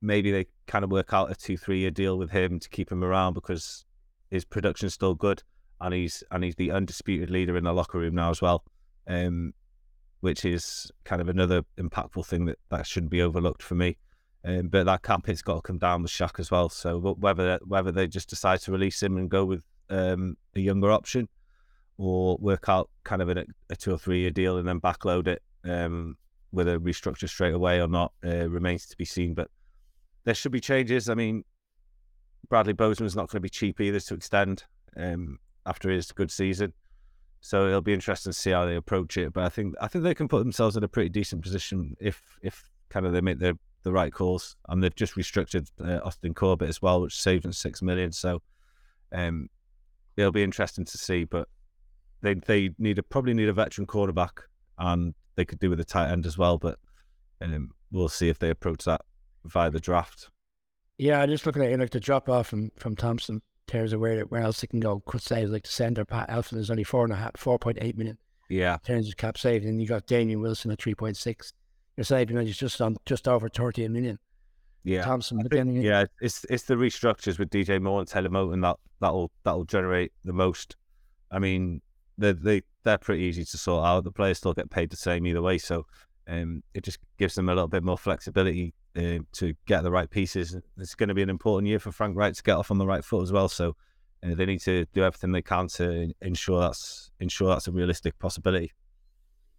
maybe 0.00 0.30
they 0.30 0.46
kind 0.66 0.84
of 0.84 0.90
work 0.90 1.12
out 1.12 1.30
a 1.30 1.34
two 1.34 1.56
three 1.56 1.80
year 1.80 1.90
deal 1.90 2.16
with 2.18 2.30
him 2.30 2.58
to 2.60 2.68
keep 2.68 2.90
him 2.90 3.04
around 3.04 3.34
because 3.34 3.84
his 4.30 4.44
production's 4.44 4.94
still 4.94 5.14
good 5.14 5.42
and 5.80 5.92
he's 5.92 6.24
and 6.30 6.42
he's 6.44 6.56
the 6.56 6.70
undisputed 6.70 7.28
leader 7.28 7.56
in 7.56 7.64
the 7.64 7.72
locker 7.72 7.98
room 7.98 8.14
now 8.14 8.30
as 8.30 8.40
well. 8.40 8.64
Um, 9.06 9.52
which 10.20 10.44
is 10.44 10.90
kind 11.04 11.20
of 11.20 11.28
another 11.28 11.64
impactful 11.78 12.24
thing 12.24 12.44
that, 12.44 12.56
that 12.70 12.86
shouldn't 12.86 13.10
be 13.10 13.20
overlooked 13.20 13.60
for 13.60 13.74
me. 13.74 13.96
Um, 14.44 14.68
but 14.68 14.86
that 14.86 15.02
cap 15.02 15.26
hit's 15.26 15.42
got 15.42 15.56
to 15.56 15.62
come 15.62 15.78
down 15.78 16.02
with 16.02 16.10
Shaq 16.10 16.40
as 16.40 16.50
well. 16.50 16.68
So 16.68 16.98
whether 16.98 17.60
whether 17.64 17.92
they 17.92 18.08
just 18.08 18.28
decide 18.28 18.60
to 18.62 18.72
release 18.72 19.02
him 19.02 19.16
and 19.16 19.30
go 19.30 19.44
with 19.44 19.64
um, 19.88 20.36
a 20.56 20.60
younger 20.60 20.90
option, 20.90 21.28
or 21.98 22.36
work 22.40 22.68
out 22.68 22.90
kind 23.04 23.22
of 23.22 23.28
a, 23.28 23.44
a 23.70 23.76
two 23.76 23.92
or 23.92 23.98
three 23.98 24.20
year 24.20 24.30
deal 24.30 24.58
and 24.58 24.66
then 24.66 24.80
backload 24.80 25.28
it 25.28 25.42
um, 25.64 26.16
with 26.50 26.68
a 26.68 26.78
restructure 26.78 27.28
straight 27.28 27.54
away 27.54 27.80
or 27.80 27.88
not 27.88 28.12
uh, 28.24 28.48
remains 28.48 28.86
to 28.86 28.96
be 28.96 29.04
seen. 29.04 29.34
But 29.34 29.48
there 30.24 30.34
should 30.34 30.52
be 30.52 30.60
changes. 30.60 31.08
I 31.08 31.14
mean, 31.14 31.44
Bradley 32.48 32.72
Bozeman's 32.72 33.16
not 33.16 33.28
going 33.28 33.38
to 33.38 33.40
be 33.40 33.48
cheap 33.48 33.80
either 33.80 34.00
to 34.00 34.14
extend 34.14 34.64
um, 34.96 35.38
after 35.66 35.90
his 35.90 36.10
good 36.10 36.30
season. 36.30 36.72
So 37.40 37.66
it'll 37.66 37.80
be 37.80 37.92
interesting 37.92 38.32
to 38.32 38.38
see 38.38 38.50
how 38.50 38.66
they 38.66 38.76
approach 38.76 39.16
it. 39.16 39.32
But 39.32 39.44
I 39.44 39.48
think 39.48 39.74
I 39.80 39.88
think 39.88 40.04
they 40.04 40.14
can 40.14 40.28
put 40.28 40.38
themselves 40.40 40.76
in 40.76 40.84
a 40.84 40.88
pretty 40.88 41.08
decent 41.08 41.42
position 41.42 41.96
if 42.00 42.20
if 42.42 42.70
kind 42.88 43.06
of 43.06 43.12
they 43.12 43.20
make 43.20 43.38
the 43.38 43.58
the 43.82 43.92
right 43.92 44.12
calls. 44.12 44.56
And 44.68 44.82
they've 44.82 44.94
just 44.94 45.14
restructured 45.14 45.68
uh, 45.84 46.00
Austin 46.04 46.34
Corbett 46.34 46.68
as 46.68 46.82
well, 46.82 47.00
which 47.00 47.20
saved 47.20 47.44
them 47.44 47.52
six 47.52 47.82
million. 47.82 48.12
So 48.12 48.42
um, 49.12 49.48
it'll 50.16 50.32
be 50.32 50.42
interesting 50.42 50.84
to 50.84 50.98
see. 50.98 51.24
But 51.24 51.48
they 52.20 52.34
they 52.34 52.70
need 52.78 52.98
a, 52.98 53.02
probably 53.02 53.34
need 53.34 53.48
a 53.48 53.52
veteran 53.52 53.86
quarterback, 53.86 54.42
and 54.78 55.14
they 55.36 55.44
could 55.44 55.58
do 55.58 55.70
with 55.70 55.80
a 55.80 55.84
tight 55.84 56.10
end 56.10 56.26
as 56.26 56.38
well. 56.38 56.58
But 56.58 56.78
um, 57.40 57.70
we'll 57.90 58.08
see 58.08 58.28
if 58.28 58.38
they 58.38 58.50
approach 58.50 58.84
that 58.84 59.02
via 59.44 59.70
the 59.70 59.80
draft. 59.80 60.30
Yeah, 60.98 61.24
just 61.26 61.46
looking 61.46 61.62
at 61.62 61.72
it, 61.72 61.80
like 61.80 61.90
the 61.90 62.00
drop 62.00 62.28
off 62.28 62.48
from 62.48 62.70
from 62.76 62.96
Thompson 62.96 63.42
terms 63.66 63.92
of 63.92 64.00
where 64.00 64.22
where 64.26 64.42
else 64.42 64.62
it 64.62 64.68
can 64.68 64.80
go. 64.80 65.00
Could 65.06 65.22
say 65.22 65.46
like 65.46 65.64
the 65.64 65.70
center 65.70 66.04
Pat 66.04 66.28
Elflein 66.28 66.58
is 66.58 66.70
only 66.70 66.84
four 66.84 67.04
and 67.04 67.12
a 67.12 67.16
half, 67.16 67.36
four 67.36 67.58
point 67.58 67.78
eight 67.80 67.96
million. 67.96 68.18
Yeah, 68.48 68.74
in 68.74 68.80
terms 68.80 69.08
of 69.08 69.16
cap 69.16 69.38
saved, 69.38 69.64
and 69.64 69.80
you 69.80 69.88
got 69.88 70.06
Damien 70.06 70.40
Wilson 70.40 70.70
at 70.70 70.80
three 70.80 70.94
point 70.94 71.16
six. 71.16 71.52
Saving 72.02 72.36
is 72.36 72.56
just 72.56 72.80
on 72.80 72.96
just 73.06 73.28
over 73.28 73.48
thirty 73.48 73.86
million. 73.88 74.18
Yeah, 74.84 75.04
Thompson. 75.04 75.40
Then, 75.48 75.74
yeah, 75.76 76.06
it's 76.20 76.44
it's 76.50 76.64
the 76.64 76.74
restructures 76.74 77.38
with 77.38 77.50
DJ 77.50 77.80
Moore 77.80 78.00
and 78.00 78.08
Taylor 78.08 78.30
Moton 78.30 78.62
that 78.62 78.76
that'll 79.00 79.30
that'll 79.44 79.64
generate 79.64 80.12
the 80.24 80.32
most. 80.32 80.76
I 81.30 81.38
mean, 81.38 81.80
they 82.18 82.32
they 82.32 82.62
they're 82.82 82.98
pretty 82.98 83.22
easy 83.22 83.44
to 83.44 83.58
sort 83.58 83.86
out. 83.86 84.04
The 84.04 84.10
players 84.10 84.38
still 84.38 84.54
get 84.54 84.70
paid 84.70 84.90
the 84.90 84.96
same 84.96 85.26
either 85.26 85.42
way, 85.42 85.58
so 85.58 85.86
um, 86.26 86.62
it 86.74 86.82
just 86.82 86.98
gives 87.18 87.34
them 87.34 87.48
a 87.48 87.54
little 87.54 87.68
bit 87.68 87.84
more 87.84 87.98
flexibility 87.98 88.74
uh, 88.96 89.18
to 89.32 89.54
get 89.66 89.82
the 89.82 89.90
right 89.90 90.10
pieces. 90.10 90.56
It's 90.78 90.94
going 90.94 91.08
to 91.08 91.14
be 91.14 91.22
an 91.22 91.30
important 91.30 91.68
year 91.68 91.78
for 91.78 91.92
Frank 91.92 92.16
Reich 92.16 92.34
to 92.34 92.42
get 92.42 92.56
off 92.56 92.70
on 92.70 92.78
the 92.78 92.86
right 92.86 93.04
foot 93.04 93.22
as 93.22 93.32
well. 93.32 93.48
So 93.48 93.76
uh, 94.24 94.34
they 94.34 94.46
need 94.46 94.60
to 94.62 94.86
do 94.92 95.04
everything 95.04 95.32
they 95.32 95.42
can 95.42 95.68
to 95.68 96.12
ensure 96.20 96.60
that's 96.60 97.10
ensure 97.20 97.48
that's 97.48 97.68
a 97.68 97.72
realistic 97.72 98.18
possibility. 98.18 98.72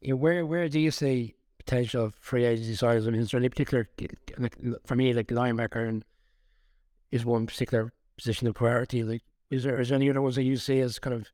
Yeah, 0.02 0.14
where 0.14 0.46
where 0.46 0.68
do 0.68 0.80
you 0.80 0.92
see 0.92 1.36
potential 1.66 2.12
free 2.20 2.46
agency 2.46 2.76
size? 2.76 3.08
I 3.08 3.12
mean, 3.12 3.22
is 3.22 3.32
there 3.32 3.40
any 3.40 3.50
particular 3.50 3.90
like 4.38 4.58
for 4.86 4.96
me 4.96 5.14
like 5.14 5.28
linebacker 5.28 5.88
and 5.88 6.04
is 7.12 7.26
one 7.26 7.46
particular 7.46 7.92
position 8.18 8.48
of 8.48 8.56
priority? 8.56 9.04
Like, 9.04 9.24
is 9.50 9.64
there 9.64 9.80
is 9.80 9.90
there 9.90 9.96
any 9.98 10.10
other 10.10 10.22
ones 10.22 10.36
that 10.36 10.44
you 10.44 10.58
see 10.58 10.80
as 10.80 11.00
kind 11.00 11.16
of 11.16 11.32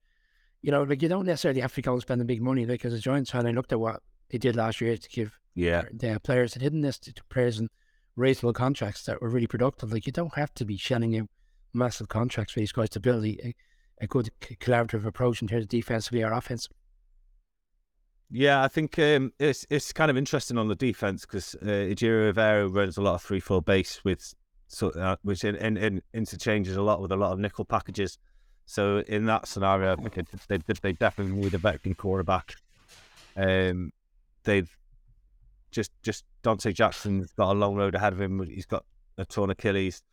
you 0.62 0.72
know, 0.72 0.84
like 0.84 1.02
you 1.02 1.10
don't 1.10 1.26
necessarily 1.26 1.62
have 1.62 1.74
to 1.76 1.82
go 1.82 1.94
and 1.94 2.02
spend 2.02 2.20
the 2.20 2.26
big 2.26 2.42
money. 2.42 2.66
Like 2.66 2.82
the 2.82 3.00
Giants 3.00 3.32
fan, 3.32 3.48
I 3.48 3.52
looked 3.52 3.72
at 3.72 3.80
what 3.80 4.02
they 4.30 4.38
did 4.38 4.56
last 4.56 4.82
year 4.82 4.98
to 4.98 5.10
give 5.10 5.38
yeah 5.56 5.84
the 5.92 6.20
players 6.24 6.54
that 6.54 6.62
hidden 6.62 6.82
this 6.82 7.00
to 7.00 7.14
players 7.30 7.60
and 7.60 7.70
reasonable 8.16 8.54
contracts 8.54 9.04
that 9.06 9.22
were 9.22 9.30
really 9.30 9.48
productive. 9.48 9.92
Like 9.92 10.06
you 10.06 10.12
don't 10.12 10.36
have 10.36 10.54
to 10.56 10.66
be 10.66 10.78
shelling 10.78 11.18
out 11.18 11.30
massive 11.74 12.10
contracts 12.10 12.54
for 12.54 12.60
these 12.60 12.72
guys 12.72 12.90
to 12.90 13.00
build 13.00 13.26
a, 13.26 13.56
a 14.02 14.08
good 14.08 14.30
collaborative 14.42 15.06
approach 15.06 15.42
in 15.42 15.48
terms 15.48 15.64
of 15.64 15.70
defensively 15.70 16.24
or 16.24 16.32
offense. 16.34 16.68
Yeah, 18.32 18.64
I 18.64 18.68
think 18.68 19.00
um, 19.00 19.34
it's 19.40 19.66
it's 19.70 19.92
kind 19.92 20.12
of 20.12 20.18
interesting 20.18 20.58
on 20.58 20.68
the 20.68 20.76
defense 20.76 21.26
because 21.26 21.56
uh, 21.56 21.66
Ejiro 21.66 22.32
Evero 22.32 22.74
runs 22.74 22.98
a 22.98 23.02
lot 23.02 23.16
of 23.16 23.24
three 23.24 23.40
four 23.40 23.62
base 23.62 24.02
with 24.04 24.36
so 24.68 24.90
uh, 24.92 25.16
which 25.24 25.44
in, 25.44 25.56
in, 25.56 25.78
in, 25.78 26.02
interchanges 26.14 26.76
a 26.78 26.82
lot 26.82 27.02
with 27.02 27.12
a 27.12 27.16
lot 27.16 27.32
of 27.32 27.40
nickel 27.40 27.66
packages. 27.66 28.20
So 28.68 29.00
in 29.08 29.26
that 29.26 29.48
scenario, 29.48 29.94
I 29.94 29.96
think 29.96 30.30
they 30.48 30.60
they 30.82 30.94
definitely 30.94 31.42
need 31.42 31.56
a 31.56 31.58
veteran 31.58 31.96
quarterback. 31.96 32.54
Um, 33.36 33.92
they've 34.44 34.70
just 35.72 35.92
just 36.04 36.24
Donte 36.44 36.72
Jackson's 36.72 37.32
got 37.32 37.54
a 37.54 37.58
long 37.58 37.76
road 37.76 37.96
ahead 37.96 38.14
of 38.14 38.22
him. 38.22 38.46
He's 38.46 38.68
got 38.68 38.86
a 39.18 39.26
torn 39.26 39.50
Achilles. 39.50 40.04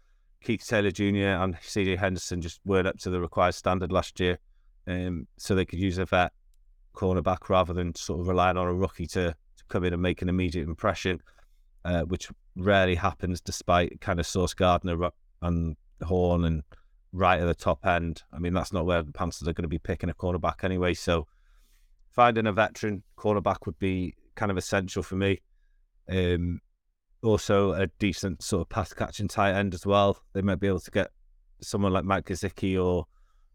Keith 0.43 0.67
Taylor 0.67 0.91
Jr. 0.91 1.37
and 1.37 1.57
CJ 1.57 1.99
Henderson 1.99 2.41
just 2.41 2.61
weren't 2.65 2.87
up 2.87 2.99
to 3.01 3.11
the 3.11 3.21
required 3.21 3.55
standard 3.55 3.93
last 3.93 4.21
year, 4.21 4.39
um, 4.87 5.27
so 5.37 5.55
they 5.55 5.67
could 5.67 5.79
use 5.79 5.99
a 5.99 6.07
vet 6.07 6.33
cornerback 6.97 7.49
rather 7.49 7.73
than 7.73 7.95
sort 7.95 8.21
of 8.21 8.29
relying 8.29 8.57
on 8.57 8.67
a 8.67 8.75
rookie 8.75 9.07
to, 9.07 9.31
to 9.31 9.65
come 9.69 9.85
in 9.85 9.93
and 9.93 10.03
make 10.03 10.23
an 10.23 10.29
immediate 10.29 10.67
impression, 10.67 11.21
uh, 11.85 12.03
which 12.03 12.29
rarely 12.57 12.95
happens 12.95 13.41
despite 13.41 14.01
kind 14.01 14.19
of 14.19 14.27
Sauce 14.27 14.55
Gardner 14.55 15.11
and 15.43 15.77
Horn 16.03 16.45
and 16.45 16.63
right 17.13 17.41
at 17.41 17.47
the 17.47 17.55
top 17.55 17.87
end. 17.87 18.23
I 18.33 18.39
mean, 18.39 18.53
that's 18.53 18.73
not 18.73 18.87
where 18.87 19.03
the 19.03 19.13
Panthers 19.13 19.47
are 19.47 19.53
going 19.53 19.63
to 19.63 19.69
be 19.69 19.79
picking 19.79 20.11
a 20.11 20.15
cornerback 20.15 20.65
anyway. 20.65 20.95
So 20.95 21.27
finding 22.11 22.47
a 22.47 22.53
veteran 22.53 23.03
cornerback 23.17 23.67
would 23.67 23.79
be 23.79 24.15
kind 24.35 24.51
of 24.51 24.57
essential 24.57 25.03
for 25.03 25.17
me. 25.17 25.41
Um, 26.09 26.61
also, 27.23 27.73
a 27.73 27.87
decent 27.99 28.43
sort 28.43 28.63
of 28.63 28.69
pass 28.69 28.93
catching 28.93 29.29
tight 29.29 29.55
end 29.55 29.75
as 29.75 29.85
well. 29.85 30.19
They 30.33 30.43
might 30.43 30.61
be 30.61 30.69
able 30.69 30.81
to 30.81 30.91
get 30.91 31.11
someone 31.61 31.93
like 31.93 32.05
Mike 32.05 32.27
Gesicki 32.27 32.83
or 32.83 33.07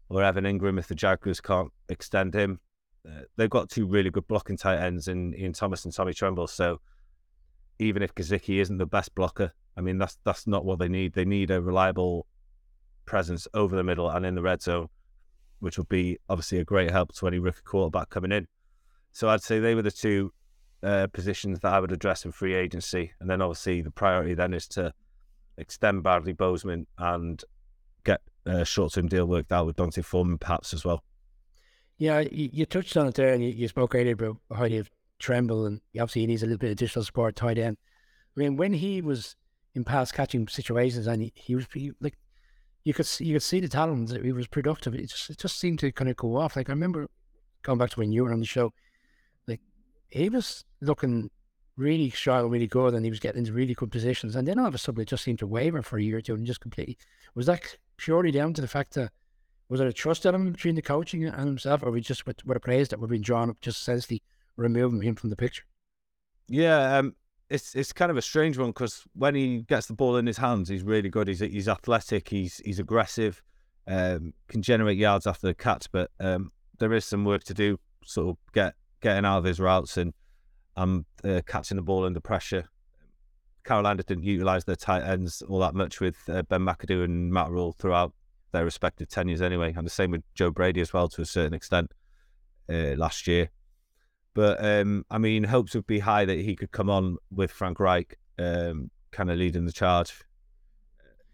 or 0.08 0.22
Evan 0.22 0.44
Engram 0.44 0.78
if 0.78 0.88
the 0.88 0.94
Jaguars 0.94 1.40
can't 1.40 1.70
extend 1.88 2.34
him. 2.34 2.60
Uh, 3.06 3.22
they've 3.36 3.50
got 3.50 3.68
two 3.68 3.86
really 3.86 4.10
good 4.10 4.26
blocking 4.28 4.56
tight 4.56 4.78
ends 4.78 5.08
in 5.08 5.34
Ian 5.34 5.52
Thomas 5.52 5.84
and 5.84 5.94
Tommy 5.94 6.14
Tremble. 6.14 6.46
So 6.46 6.80
even 7.78 8.02
if 8.02 8.14
Gesicki 8.14 8.60
isn't 8.60 8.78
the 8.78 8.86
best 8.86 9.14
blocker, 9.14 9.52
I 9.76 9.80
mean 9.80 9.98
that's 9.98 10.18
that's 10.24 10.46
not 10.46 10.64
what 10.64 10.78
they 10.78 10.88
need. 10.88 11.14
They 11.14 11.24
need 11.24 11.50
a 11.50 11.60
reliable 11.60 12.26
presence 13.04 13.48
over 13.54 13.74
the 13.74 13.82
middle 13.82 14.08
and 14.08 14.24
in 14.24 14.34
the 14.34 14.42
red 14.42 14.62
zone, 14.62 14.88
which 15.60 15.78
would 15.78 15.88
be 15.88 16.18
obviously 16.28 16.58
a 16.58 16.64
great 16.64 16.90
help 16.90 17.12
to 17.14 17.26
any 17.26 17.38
rookie 17.38 17.62
quarterback 17.64 18.10
coming 18.10 18.32
in. 18.32 18.46
So 19.12 19.28
I'd 19.28 19.42
say 19.42 19.58
they 19.58 19.74
were 19.74 19.82
the 19.82 19.90
two 19.90 20.32
uh, 20.82 21.06
positions 21.08 21.60
that 21.60 21.72
I 21.72 21.80
would 21.80 21.92
address 21.92 22.24
in 22.24 22.32
free 22.32 22.54
agency, 22.54 23.12
and 23.20 23.28
then 23.28 23.42
obviously 23.42 23.82
the 23.82 23.90
priority 23.90 24.34
then 24.34 24.54
is 24.54 24.68
to 24.68 24.92
extend 25.58 26.02
Bradley 26.02 26.32
Bozeman 26.32 26.86
and 26.98 27.42
get 28.04 28.20
a 28.46 28.64
short 28.64 28.92
term 28.92 29.08
deal 29.08 29.26
worked 29.26 29.52
out 29.52 29.66
with 29.66 29.76
D'Onta 29.76 30.04
Foreman, 30.04 30.38
perhaps 30.38 30.72
as 30.72 30.84
well. 30.84 31.02
Yeah, 32.02 32.18
you, 32.18 32.50
you 32.52 32.66
touched 32.66 32.96
on 32.96 33.06
it 33.06 33.14
there, 33.14 33.32
and 33.32 33.44
you, 33.44 33.50
you 33.50 33.68
spoke 33.68 33.94
earlier 33.94 34.14
about 34.14 34.38
how 34.52 34.64
you 34.64 34.84
Tremble, 35.20 35.66
and 35.66 35.80
obviously 35.94 36.22
he 36.22 36.26
needs 36.26 36.42
a 36.42 36.46
little 36.46 36.58
bit 36.58 36.66
of 36.66 36.72
additional 36.72 37.04
support 37.04 37.36
tied 37.36 37.58
in. 37.58 37.76
I 38.36 38.40
mean, 38.40 38.56
when 38.56 38.72
he 38.72 39.00
was 39.00 39.36
in 39.76 39.84
pass 39.84 40.10
catching 40.10 40.48
situations, 40.48 41.06
and 41.06 41.22
he, 41.22 41.32
he 41.36 41.54
was 41.54 41.68
he, 41.72 41.92
like, 42.00 42.18
you 42.82 42.92
could 42.92 43.06
see, 43.06 43.26
you 43.26 43.36
could 43.36 43.44
see 43.44 43.60
the 43.60 43.68
talent 43.68 44.08
that 44.08 44.24
he 44.24 44.32
was 44.32 44.48
productive. 44.48 44.96
It 44.96 45.10
just 45.10 45.30
it 45.30 45.38
just 45.38 45.60
seemed 45.60 45.78
to 45.78 45.92
kind 45.92 46.10
of 46.10 46.16
go 46.16 46.34
off. 46.34 46.56
Like 46.56 46.68
I 46.68 46.72
remember 46.72 47.06
going 47.62 47.78
back 47.78 47.90
to 47.90 48.00
when 48.00 48.10
you 48.10 48.24
were 48.24 48.32
on 48.32 48.40
the 48.40 48.46
show, 48.46 48.72
like 49.46 49.60
he 50.08 50.28
was 50.28 50.64
looking 50.80 51.30
really 51.76 52.10
strong, 52.10 52.50
really 52.50 52.66
good, 52.66 52.94
and 52.94 53.04
he 53.04 53.12
was 53.12 53.20
getting 53.20 53.42
into 53.42 53.52
really 53.52 53.74
good 53.74 53.92
positions. 53.92 54.34
And 54.34 54.48
then 54.48 54.58
all 54.58 54.66
of 54.66 54.74
a 54.74 54.78
sudden, 54.78 55.02
it 55.02 55.06
just 55.06 55.22
seemed 55.22 55.38
to 55.38 55.46
waver 55.46 55.82
for 55.82 55.98
a 55.98 56.02
year 56.02 56.16
or 56.16 56.20
two, 56.20 56.34
and 56.34 56.44
just 56.44 56.60
completely 56.60 56.98
was 57.36 57.46
that 57.46 57.76
purely 57.96 58.32
down 58.32 58.54
to 58.54 58.60
the 58.60 58.66
fact 58.66 58.94
that 58.94 59.12
was 59.72 59.78
there 59.78 59.88
a 59.88 59.92
trust 59.92 60.26
element 60.26 60.52
between 60.54 60.74
the 60.74 60.82
coaching 60.82 61.24
and 61.24 61.46
himself, 61.46 61.82
or 61.82 61.90
we 61.90 62.02
just 62.02 62.26
with, 62.26 62.44
with 62.44 62.62
that 62.62 63.00
were 63.00 63.06
being 63.06 63.22
drawn 63.22 63.48
up 63.48 63.58
just 63.62 63.80
essentially 63.80 64.22
removing 64.54 65.00
him 65.00 65.14
from 65.14 65.30
the 65.30 65.36
picture? 65.36 65.62
Yeah, 66.46 66.98
um, 66.98 67.14
it's 67.48 67.74
it's 67.74 67.90
kind 67.90 68.10
of 68.10 68.18
a 68.18 68.22
strange 68.22 68.58
one 68.58 68.68
because 68.68 69.02
when 69.14 69.34
he 69.34 69.62
gets 69.62 69.86
the 69.86 69.94
ball 69.94 70.18
in 70.18 70.26
his 70.26 70.36
hands, 70.36 70.68
he's 70.68 70.82
really 70.82 71.08
good. 71.08 71.26
He's 71.26 71.40
he's 71.40 71.68
athletic. 71.68 72.28
He's 72.28 72.58
he's 72.58 72.80
aggressive. 72.80 73.42
Um, 73.86 74.34
can 74.46 74.60
generate 74.60 74.98
yards 74.98 75.26
after 75.26 75.46
the 75.46 75.54
catch, 75.54 75.90
but 75.90 76.10
um, 76.20 76.52
there 76.78 76.92
is 76.92 77.06
some 77.06 77.24
work 77.24 77.42
to 77.44 77.54
do. 77.54 77.80
Sort 78.04 78.28
of 78.28 78.36
get 78.52 78.74
getting 79.00 79.24
out 79.24 79.38
of 79.38 79.44
his 79.44 79.58
routes 79.58 79.96
and 79.96 80.12
um, 80.76 81.06
uh, 81.24 81.40
catching 81.46 81.78
the 81.78 81.82
ball 81.82 82.04
under 82.04 82.20
pressure. 82.20 82.68
Carolina 83.64 84.02
didn't 84.02 84.24
utilise 84.24 84.64
their 84.64 84.76
tight 84.76 85.02
ends 85.02 85.40
all 85.48 85.60
that 85.60 85.74
much 85.74 85.98
with 85.98 86.16
uh, 86.28 86.42
Ben 86.42 86.60
McAdoo 86.60 87.04
and 87.04 87.32
Matt 87.32 87.48
Rhule 87.48 87.72
throughout 87.72 88.12
their 88.52 88.64
respective 88.64 89.08
tenures 89.08 89.42
anyway, 89.42 89.72
and 89.76 89.86
the 89.86 89.90
same 89.90 90.10
with 90.10 90.22
Joe 90.34 90.50
Brady 90.50 90.80
as 90.80 90.92
well 90.92 91.08
to 91.08 91.22
a 91.22 91.26
certain 91.26 91.54
extent 91.54 91.90
uh, 92.70 92.94
last 92.96 93.26
year. 93.26 93.50
But 94.34 94.64
um, 94.64 95.04
I 95.10 95.18
mean, 95.18 95.44
hopes 95.44 95.74
would 95.74 95.86
be 95.86 95.98
high 95.98 96.24
that 96.24 96.38
he 96.38 96.56
could 96.56 96.72
come 96.72 96.88
on 96.88 97.16
with 97.30 97.50
Frank 97.50 97.80
Reich, 97.80 98.18
um, 98.38 98.90
kind 99.10 99.30
of 99.30 99.38
leading 99.38 99.66
the 99.66 99.72
charge. 99.72 100.12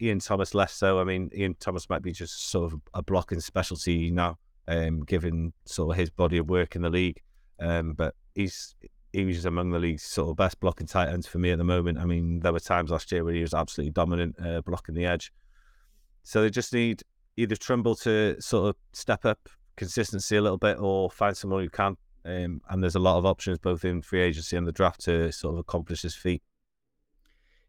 Ian 0.00 0.20
Thomas 0.20 0.54
less 0.54 0.72
so. 0.72 1.00
I 1.00 1.04
mean, 1.04 1.30
Ian 1.34 1.56
Thomas 1.58 1.88
might 1.88 2.02
be 2.02 2.12
just 2.12 2.50
sort 2.50 2.72
of 2.72 2.80
a 2.94 3.02
blocking 3.02 3.40
specialty 3.40 4.10
now, 4.10 4.38
um, 4.66 5.04
given 5.04 5.52
sort 5.64 5.92
of 5.92 5.98
his 5.98 6.10
body 6.10 6.38
of 6.38 6.48
work 6.48 6.76
in 6.76 6.82
the 6.82 6.90
league. 6.90 7.20
Um, 7.60 7.94
but 7.94 8.14
he's 8.34 8.76
he 9.12 9.24
was 9.24 9.44
among 9.44 9.70
the 9.70 9.78
league's 9.78 10.02
sort 10.02 10.30
of 10.30 10.36
best 10.36 10.60
blocking 10.60 10.86
tight 10.86 11.08
ends 11.08 11.26
for 11.26 11.38
me 11.38 11.50
at 11.50 11.58
the 11.58 11.64
moment. 11.64 11.98
I 11.98 12.04
mean, 12.04 12.40
there 12.40 12.52
were 12.52 12.60
times 12.60 12.90
last 12.90 13.10
year 13.10 13.24
where 13.24 13.34
he 13.34 13.40
was 13.40 13.54
absolutely 13.54 13.92
dominant 13.92 14.36
uh, 14.44 14.60
blocking 14.60 14.94
the 14.94 15.06
edge. 15.06 15.32
So 16.28 16.42
they 16.42 16.50
just 16.50 16.74
need 16.74 17.04
either 17.38 17.56
Tremble 17.56 17.94
to 17.94 18.38
sort 18.38 18.68
of 18.68 18.76
step 18.92 19.24
up 19.24 19.48
consistency 19.78 20.36
a 20.36 20.42
little 20.42 20.58
bit 20.58 20.78
or 20.78 21.10
find 21.10 21.34
someone 21.34 21.62
who 21.62 21.70
can 21.70 21.96
um, 22.26 22.60
and 22.68 22.82
there's 22.82 22.96
a 22.96 22.98
lot 22.98 23.16
of 23.16 23.24
options 23.24 23.56
both 23.56 23.82
in 23.82 24.02
free 24.02 24.20
agency 24.20 24.54
and 24.54 24.66
the 24.66 24.72
draft 24.72 25.00
to 25.04 25.32
sort 25.32 25.54
of 25.54 25.60
accomplish 25.60 26.02
this 26.02 26.14
feat. 26.14 26.42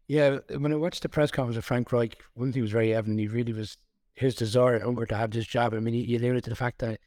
Yeah, 0.08 0.40
when 0.58 0.74
I 0.74 0.76
watched 0.76 1.00
the 1.00 1.08
press 1.08 1.30
conference 1.30 1.56
of 1.56 1.64
Frank 1.64 1.90
Reich, 1.90 2.18
one 2.34 2.52
thing 2.52 2.60
was 2.60 2.70
very 2.70 2.92
evident. 2.92 3.18
He 3.18 3.28
really 3.28 3.54
was 3.54 3.78
his 4.12 4.34
desire 4.34 4.74
and 4.74 4.84
hunger 4.84 5.06
to 5.06 5.16
have 5.16 5.30
this 5.30 5.46
job. 5.46 5.72
I 5.72 5.78
mean, 5.78 5.94
he, 5.94 6.04
he 6.04 6.16
alluded 6.16 6.44
to 6.44 6.50
the 6.50 6.56
fact 6.56 6.80
that 6.80 7.00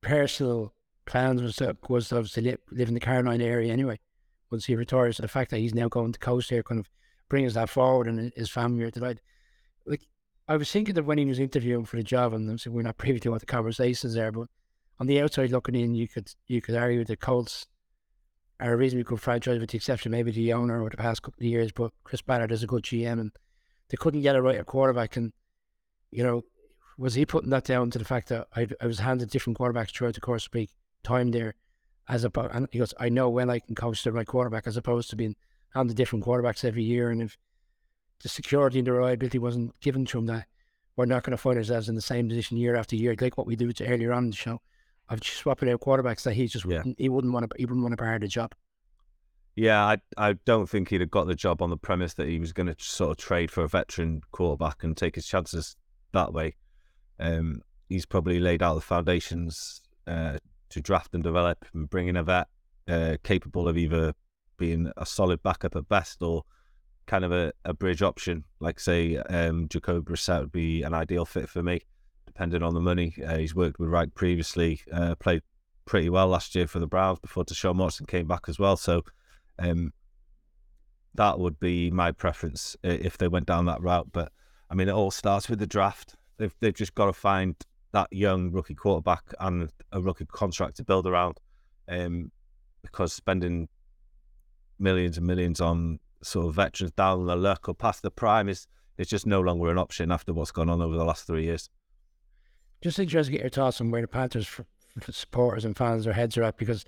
personal 0.00 0.74
plans 1.06 1.40
was 1.40 1.54
to, 1.56 1.76
was 1.88 2.08
to 2.08 2.16
obviously 2.16 2.42
live, 2.42 2.58
live 2.72 2.88
in 2.88 2.94
the 2.94 3.00
Carolina 3.00 3.44
area 3.44 3.72
anyway. 3.72 4.00
Once 4.50 4.64
he 4.64 4.74
retires, 4.74 5.18
so 5.18 5.22
the 5.22 5.28
fact 5.28 5.52
that 5.52 5.58
he's 5.58 5.74
now 5.74 5.86
going 5.86 6.12
to 6.12 6.18
coast 6.18 6.50
here 6.50 6.64
kind 6.64 6.80
of 6.80 6.90
brings 7.28 7.54
that 7.54 7.70
forward, 7.70 8.08
and 8.08 8.32
his 8.34 8.50
family 8.50 8.82
are 8.82 8.90
delighted. 8.90 9.20
Like 9.86 10.02
I 10.46 10.56
was 10.56 10.70
thinking 10.70 10.94
that 10.94 11.04
when 11.04 11.18
he 11.18 11.24
was 11.24 11.38
interviewing 11.38 11.86
for 11.86 11.96
the 11.96 12.02
job, 12.02 12.34
and 12.34 12.60
so 12.60 12.70
we're 12.70 12.82
not 12.82 12.98
privy 12.98 13.20
to 13.20 13.30
what 13.30 13.40
the 13.40 13.46
conversations 13.46 14.14
there, 14.14 14.30
but 14.30 14.48
on 15.00 15.06
the 15.06 15.20
outside 15.20 15.50
looking 15.50 15.74
in, 15.74 15.94
you 15.94 16.06
could 16.06 16.30
you 16.46 16.60
could 16.60 16.74
argue 16.74 17.04
the 17.04 17.16
Colts 17.16 17.66
are 18.60 18.74
a 18.74 18.76
reasonably 18.76 19.04
good 19.04 19.20
franchise, 19.20 19.58
with 19.58 19.70
the 19.70 19.76
exception 19.76 20.12
maybe 20.12 20.30
the 20.30 20.52
owner 20.52 20.80
over 20.80 20.90
the 20.90 20.96
past 20.96 21.22
couple 21.22 21.40
of 21.40 21.46
years. 21.46 21.72
But 21.72 21.92
Chris 22.04 22.20
Ballard 22.20 22.52
is 22.52 22.62
a 22.62 22.66
good 22.66 22.82
GM, 22.82 23.20
and 23.20 23.32
they 23.88 23.96
couldn't 23.96 24.20
get 24.20 24.36
a 24.36 24.42
right 24.42 24.56
at 24.56 24.66
quarterback. 24.66 25.16
And 25.16 25.32
you 26.10 26.22
know, 26.22 26.42
was 26.98 27.14
he 27.14 27.24
putting 27.24 27.50
that 27.50 27.64
down 27.64 27.90
to 27.90 27.98
the 27.98 28.04
fact 28.04 28.28
that 28.28 28.46
I, 28.54 28.68
I 28.80 28.86
was 28.86 28.98
handed 28.98 29.30
different 29.30 29.58
quarterbacks 29.58 29.96
throughout 29.96 30.14
the 30.14 30.20
course 30.20 30.46
of 30.46 30.54
my 30.54 30.68
time 31.02 31.30
there, 31.30 31.54
as 32.06 32.22
about 32.22 32.54
and 32.54 32.68
he 32.70 32.78
goes, 32.78 32.92
I 33.00 33.08
know 33.08 33.30
when 33.30 33.48
I 33.48 33.60
can 33.60 33.74
coach 33.74 34.04
the 34.04 34.12
right 34.12 34.26
quarterback, 34.26 34.66
as 34.66 34.76
opposed 34.76 35.08
to 35.10 35.16
being 35.16 35.36
handed 35.74 35.96
different 35.96 36.24
quarterbacks 36.24 36.64
every 36.64 36.84
year, 36.84 37.10
and 37.10 37.22
if 37.22 37.38
the 38.24 38.28
security 38.30 38.78
and 38.78 38.86
the 38.86 38.92
reliability 38.92 39.38
wasn't 39.38 39.78
given 39.80 40.06
to 40.06 40.18
him, 40.18 40.26
that 40.26 40.46
we're 40.96 41.04
not 41.04 41.22
going 41.22 41.32
to 41.32 41.36
find 41.36 41.58
ourselves 41.58 41.90
in 41.90 41.94
the 41.94 42.00
same 42.00 42.26
position 42.26 42.56
year 42.56 42.74
after 42.74 42.96
year, 42.96 43.14
like 43.20 43.36
what 43.36 43.46
we 43.46 43.54
do 43.54 43.70
earlier 43.82 44.14
on 44.14 44.24
in 44.24 44.30
the 44.30 44.36
show 44.36 44.60
of 45.10 45.22
swapping 45.22 45.70
out 45.70 45.80
quarterbacks 45.82 46.22
that 46.22 46.32
he 46.32 46.46
just 46.46 46.64
yeah. 46.64 46.78
wouldn't, 46.78 46.98
he 46.98 47.10
wouldn't 47.10 47.34
want 47.34 47.50
to 47.50 47.56
he 47.58 47.66
wouldn't 47.66 47.82
want 47.82 47.92
to 47.92 48.02
part 48.02 48.22
the 48.22 48.26
job. 48.26 48.54
Yeah, 49.56 49.84
I 49.84 49.98
I 50.16 50.32
don't 50.46 50.68
think 50.68 50.88
he'd 50.88 51.02
have 51.02 51.10
got 51.10 51.26
the 51.26 51.34
job 51.34 51.60
on 51.60 51.68
the 51.68 51.76
premise 51.76 52.14
that 52.14 52.28
he 52.28 52.40
was 52.40 52.54
going 52.54 52.66
to 52.68 52.76
sort 52.78 53.10
of 53.10 53.18
trade 53.18 53.50
for 53.50 53.62
a 53.62 53.68
veteran 53.68 54.22
quarterback 54.32 54.82
and 54.82 54.96
take 54.96 55.16
his 55.16 55.26
chances 55.26 55.76
that 56.12 56.32
way. 56.32 56.56
Um, 57.20 57.60
he's 57.90 58.06
probably 58.06 58.40
laid 58.40 58.62
out 58.62 58.74
the 58.74 58.80
foundations 58.80 59.82
uh, 60.06 60.38
to 60.70 60.80
draft 60.80 61.14
and 61.14 61.22
develop 61.22 61.66
and 61.74 61.90
bring 61.90 62.08
in 62.08 62.16
a 62.16 62.22
vet 62.24 62.48
uh, 62.88 63.18
capable 63.22 63.68
of 63.68 63.76
either 63.76 64.14
being 64.56 64.90
a 64.96 65.04
solid 65.04 65.42
backup 65.42 65.76
at 65.76 65.88
best 65.88 66.22
or 66.22 66.44
kind 67.06 67.24
of 67.24 67.32
a, 67.32 67.52
a 67.64 67.74
bridge 67.74 68.02
option. 68.02 68.44
Like 68.60 68.80
say, 68.80 69.16
um, 69.16 69.68
Jacoby 69.68 70.12
Brissett 70.12 70.40
would 70.40 70.52
be 70.52 70.82
an 70.82 70.94
ideal 70.94 71.24
fit 71.24 71.48
for 71.48 71.62
me 71.62 71.82
depending 72.34 72.62
on 72.62 72.74
the 72.74 72.80
money. 72.80 73.14
Uh, 73.24 73.38
he's 73.38 73.54
worked 73.54 73.78
with 73.78 73.88
Reich 73.88 74.12
previously, 74.14 74.80
uh, 74.92 75.14
played 75.14 75.42
pretty 75.84 76.10
well 76.10 76.28
last 76.28 76.54
year 76.54 76.66
for 76.66 76.80
the 76.80 76.86
Browns 76.86 77.20
before 77.20 77.44
Deshaun 77.44 77.76
Watson 77.76 78.06
came 78.06 78.26
back 78.26 78.48
as 78.48 78.58
well. 78.58 78.76
So 78.76 79.02
um, 79.58 79.92
that 81.14 81.38
would 81.38 81.60
be 81.60 81.90
my 81.90 82.10
preference 82.10 82.76
if 82.82 83.18
they 83.18 83.28
went 83.28 83.46
down 83.46 83.66
that 83.66 83.80
route. 83.80 84.08
But 84.12 84.32
I 84.68 84.74
mean, 84.74 84.88
it 84.88 84.94
all 84.94 85.12
starts 85.12 85.48
with 85.48 85.60
the 85.60 85.66
draft. 85.66 86.16
They've 86.38 86.54
they've 86.60 86.74
just 86.74 86.94
got 86.94 87.06
to 87.06 87.12
find 87.12 87.54
that 87.92 88.08
young 88.10 88.50
rookie 88.50 88.74
quarterback 88.74 89.22
and 89.38 89.70
a 89.92 90.00
rookie 90.00 90.26
contract 90.26 90.76
to 90.78 90.84
build 90.84 91.06
around, 91.06 91.38
um, 91.88 92.32
because 92.82 93.12
spending 93.12 93.68
millions 94.80 95.18
and 95.18 95.26
millions 95.26 95.60
on 95.60 96.00
sort 96.24 96.46
of 96.46 96.54
veterans 96.54 96.92
down 96.92 97.26
the 97.26 97.36
luck 97.36 97.68
or 97.68 97.74
past 97.74 98.02
the 98.02 98.10
prime 98.10 98.48
is 98.48 98.66
is 98.96 99.08
just 99.08 99.26
no 99.26 99.40
longer 99.40 99.70
an 99.70 99.78
option 99.78 100.12
after 100.12 100.32
what's 100.32 100.52
gone 100.52 100.70
on 100.70 100.80
over 100.80 100.96
the 100.96 101.04
last 101.04 101.26
three 101.26 101.44
years. 101.44 101.68
Just 102.80 102.98
interested 102.98 103.32
to 103.32 103.38
get 103.38 103.42
your 103.42 103.50
thoughts 103.50 103.80
on 103.80 103.90
where 103.90 104.02
the 104.02 104.08
Panthers 104.08 104.46
for, 104.46 104.66
for 105.00 105.10
supporters 105.10 105.64
and 105.64 105.76
fans 105.76 106.04
their 106.04 106.14
heads 106.14 106.36
are 106.36 106.44
at 106.44 106.56
because 106.56 106.84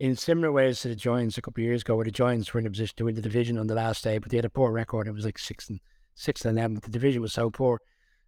in 0.00 0.16
similar 0.16 0.50
ways 0.50 0.80
to 0.80 0.88
the 0.88 0.96
Giants 0.96 1.36
a 1.36 1.42
couple 1.42 1.60
of 1.60 1.66
years 1.66 1.82
ago, 1.82 1.94
where 1.94 2.06
the 2.06 2.10
Giants 2.10 2.52
were 2.52 2.60
in 2.60 2.66
a 2.66 2.70
position 2.70 2.94
to 2.96 3.04
win 3.04 3.14
the 3.14 3.20
division 3.20 3.58
on 3.58 3.66
the 3.66 3.74
last 3.74 4.02
day, 4.02 4.18
but 4.18 4.30
they 4.30 4.38
had 4.38 4.46
a 4.46 4.50
poor 4.50 4.72
record. 4.72 5.06
It 5.06 5.12
was 5.12 5.26
like 5.26 5.38
six 5.38 5.68
and 5.68 5.78
six 6.14 6.44
and 6.44 6.58
eleven. 6.58 6.80
The 6.82 6.90
division 6.90 7.20
was 7.20 7.34
so 7.34 7.50
poor, 7.50 7.80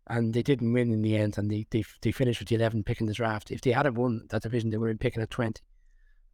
and 0.06 0.34
they 0.34 0.42
didn't 0.42 0.72
win 0.72 0.92
in 0.92 1.00
the 1.00 1.16
end. 1.16 1.38
And 1.38 1.50
they 1.50 1.66
they, 1.70 1.82
they 2.02 2.12
finished 2.12 2.40
with 2.40 2.48
the 2.48 2.56
eleven 2.56 2.84
pick 2.84 3.00
in 3.00 3.06
the 3.06 3.14
draft. 3.14 3.50
If 3.50 3.62
they 3.62 3.72
had 3.72 3.96
won 3.96 4.26
that 4.28 4.42
division, 4.42 4.68
they 4.68 4.76
would 4.76 4.88
have 4.88 4.98
been 4.98 5.04
picking 5.06 5.22
at 5.22 5.30
twenty. 5.30 5.62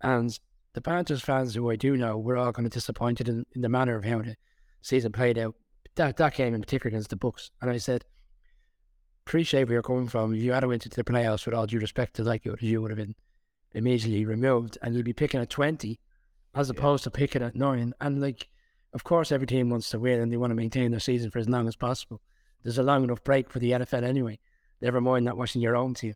And 0.02 0.36
the 0.78 0.90
Panthers 0.90 1.22
fans, 1.22 1.56
who 1.56 1.70
I 1.70 1.74
do 1.74 1.96
know, 1.96 2.16
were 2.16 2.36
all 2.36 2.52
kind 2.52 2.64
of 2.64 2.72
disappointed 2.72 3.28
in, 3.28 3.44
in 3.52 3.62
the 3.62 3.68
manner 3.68 3.96
of 3.96 4.04
how 4.04 4.22
the 4.22 4.36
season 4.80 5.10
played 5.10 5.36
out. 5.36 5.56
That 5.96 6.16
that 6.18 6.36
game 6.36 6.54
in 6.54 6.60
particular 6.60 6.90
against 6.90 7.10
the 7.10 7.16
Bucks, 7.16 7.50
and 7.60 7.68
I 7.68 7.78
said 7.78 8.04
appreciate 9.26 9.64
where 9.64 9.74
you're 9.74 9.82
coming 9.82 10.06
from. 10.06 10.32
If 10.32 10.40
you 10.40 10.52
had 10.52 10.64
went 10.64 10.86
into 10.86 10.94
the 10.94 11.02
playoffs 11.02 11.44
with 11.44 11.54
all 11.54 11.66
due 11.66 11.80
respect 11.80 12.14
to 12.14 12.22
like 12.22 12.46
you 12.60 12.80
would 12.80 12.92
have 12.92 12.96
been 12.96 13.16
immediately 13.72 14.24
removed 14.24 14.78
and 14.80 14.94
you'd 14.94 15.04
be 15.04 15.12
picking 15.12 15.40
at 15.40 15.50
20 15.50 15.98
as 16.54 16.70
opposed 16.70 17.02
yeah. 17.02 17.04
to 17.04 17.10
picking 17.10 17.42
at 17.42 17.56
nine. 17.56 17.92
And 18.00 18.22
like, 18.22 18.48
of 18.94 19.02
course, 19.02 19.32
every 19.32 19.46
team 19.46 19.68
wants 19.68 19.90
to 19.90 19.98
win 19.98 20.20
and 20.20 20.32
they 20.32 20.38
want 20.38 20.52
to 20.52 20.54
maintain 20.54 20.92
their 20.92 21.00
season 21.00 21.30
for 21.30 21.40
as 21.40 21.48
long 21.48 21.68
as 21.68 21.76
possible. 21.76 22.22
There's 22.62 22.78
a 22.78 22.82
long 22.82 23.04
enough 23.04 23.22
break 23.24 23.50
for 23.50 23.58
the 23.58 23.72
NFL 23.72 24.04
anyway, 24.04 24.38
never 24.80 25.00
mind 25.00 25.24
not 25.24 25.36
watching 25.36 25.60
your 25.60 25.76
own 25.76 25.92
team. 25.92 26.14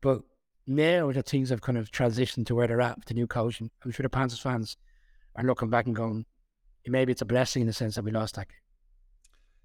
But 0.00 0.22
now 0.68 1.10
that 1.10 1.26
things 1.26 1.48
have 1.50 1.62
kind 1.62 1.78
of 1.78 1.90
transitioned 1.90 2.46
to 2.46 2.54
where 2.54 2.66
they're 2.66 2.80
at 2.80 2.96
with 2.96 3.06
the 3.06 3.14
new 3.14 3.26
coaching, 3.26 3.70
I'm 3.84 3.90
sure 3.90 4.04
the 4.04 4.10
Panthers 4.10 4.38
fans 4.38 4.76
are 5.34 5.44
looking 5.44 5.70
back 5.70 5.86
and 5.86 5.96
going, 5.96 6.26
maybe 6.86 7.12
it's 7.12 7.22
a 7.22 7.26
blessing 7.26 7.62
in 7.62 7.66
the 7.66 7.72
sense 7.72 7.94
that 7.94 8.04
we 8.04 8.10
lost 8.10 8.36
that 8.36 8.48
game. 8.48 8.58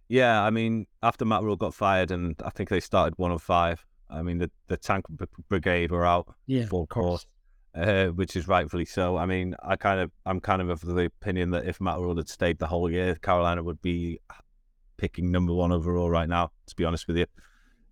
Yeah, 0.07 0.41
I 0.41 0.49
mean, 0.49 0.87
after 1.01 1.25
Matt 1.25 1.43
Rhule 1.43 1.55
got 1.55 1.73
fired, 1.73 2.11
and 2.11 2.35
I 2.43 2.49
think 2.49 2.69
they 2.69 2.79
started 2.79 3.13
one 3.17 3.31
of 3.31 3.41
five. 3.41 3.85
I 4.09 4.21
mean, 4.21 4.37
the 4.37 4.51
the 4.67 4.77
tank 4.77 5.05
brigade 5.49 5.91
were 5.91 6.05
out 6.05 6.33
yeah, 6.45 6.65
full 6.65 6.87
course, 6.87 7.25
uh, 7.73 8.07
which 8.07 8.35
is 8.35 8.47
rightfully 8.47 8.85
so. 8.85 9.17
I 9.17 9.25
mean, 9.25 9.55
I 9.63 9.75
kind 9.75 9.99
of, 9.99 10.11
I'm 10.25 10.39
kind 10.39 10.61
of 10.61 10.69
of 10.69 10.81
the 10.81 11.05
opinion 11.05 11.51
that 11.51 11.65
if 11.65 11.81
Matt 11.81 11.99
Rhule 11.99 12.17
had 12.17 12.29
stayed 12.29 12.59
the 12.59 12.67
whole 12.67 12.91
year, 12.91 13.15
Carolina 13.15 13.63
would 13.63 13.81
be 13.81 14.19
picking 14.97 15.31
number 15.31 15.53
one 15.53 15.71
overall 15.71 16.09
right 16.09 16.29
now. 16.29 16.51
To 16.67 16.75
be 16.75 16.85
honest 16.85 17.07
with 17.07 17.17
you, 17.17 17.25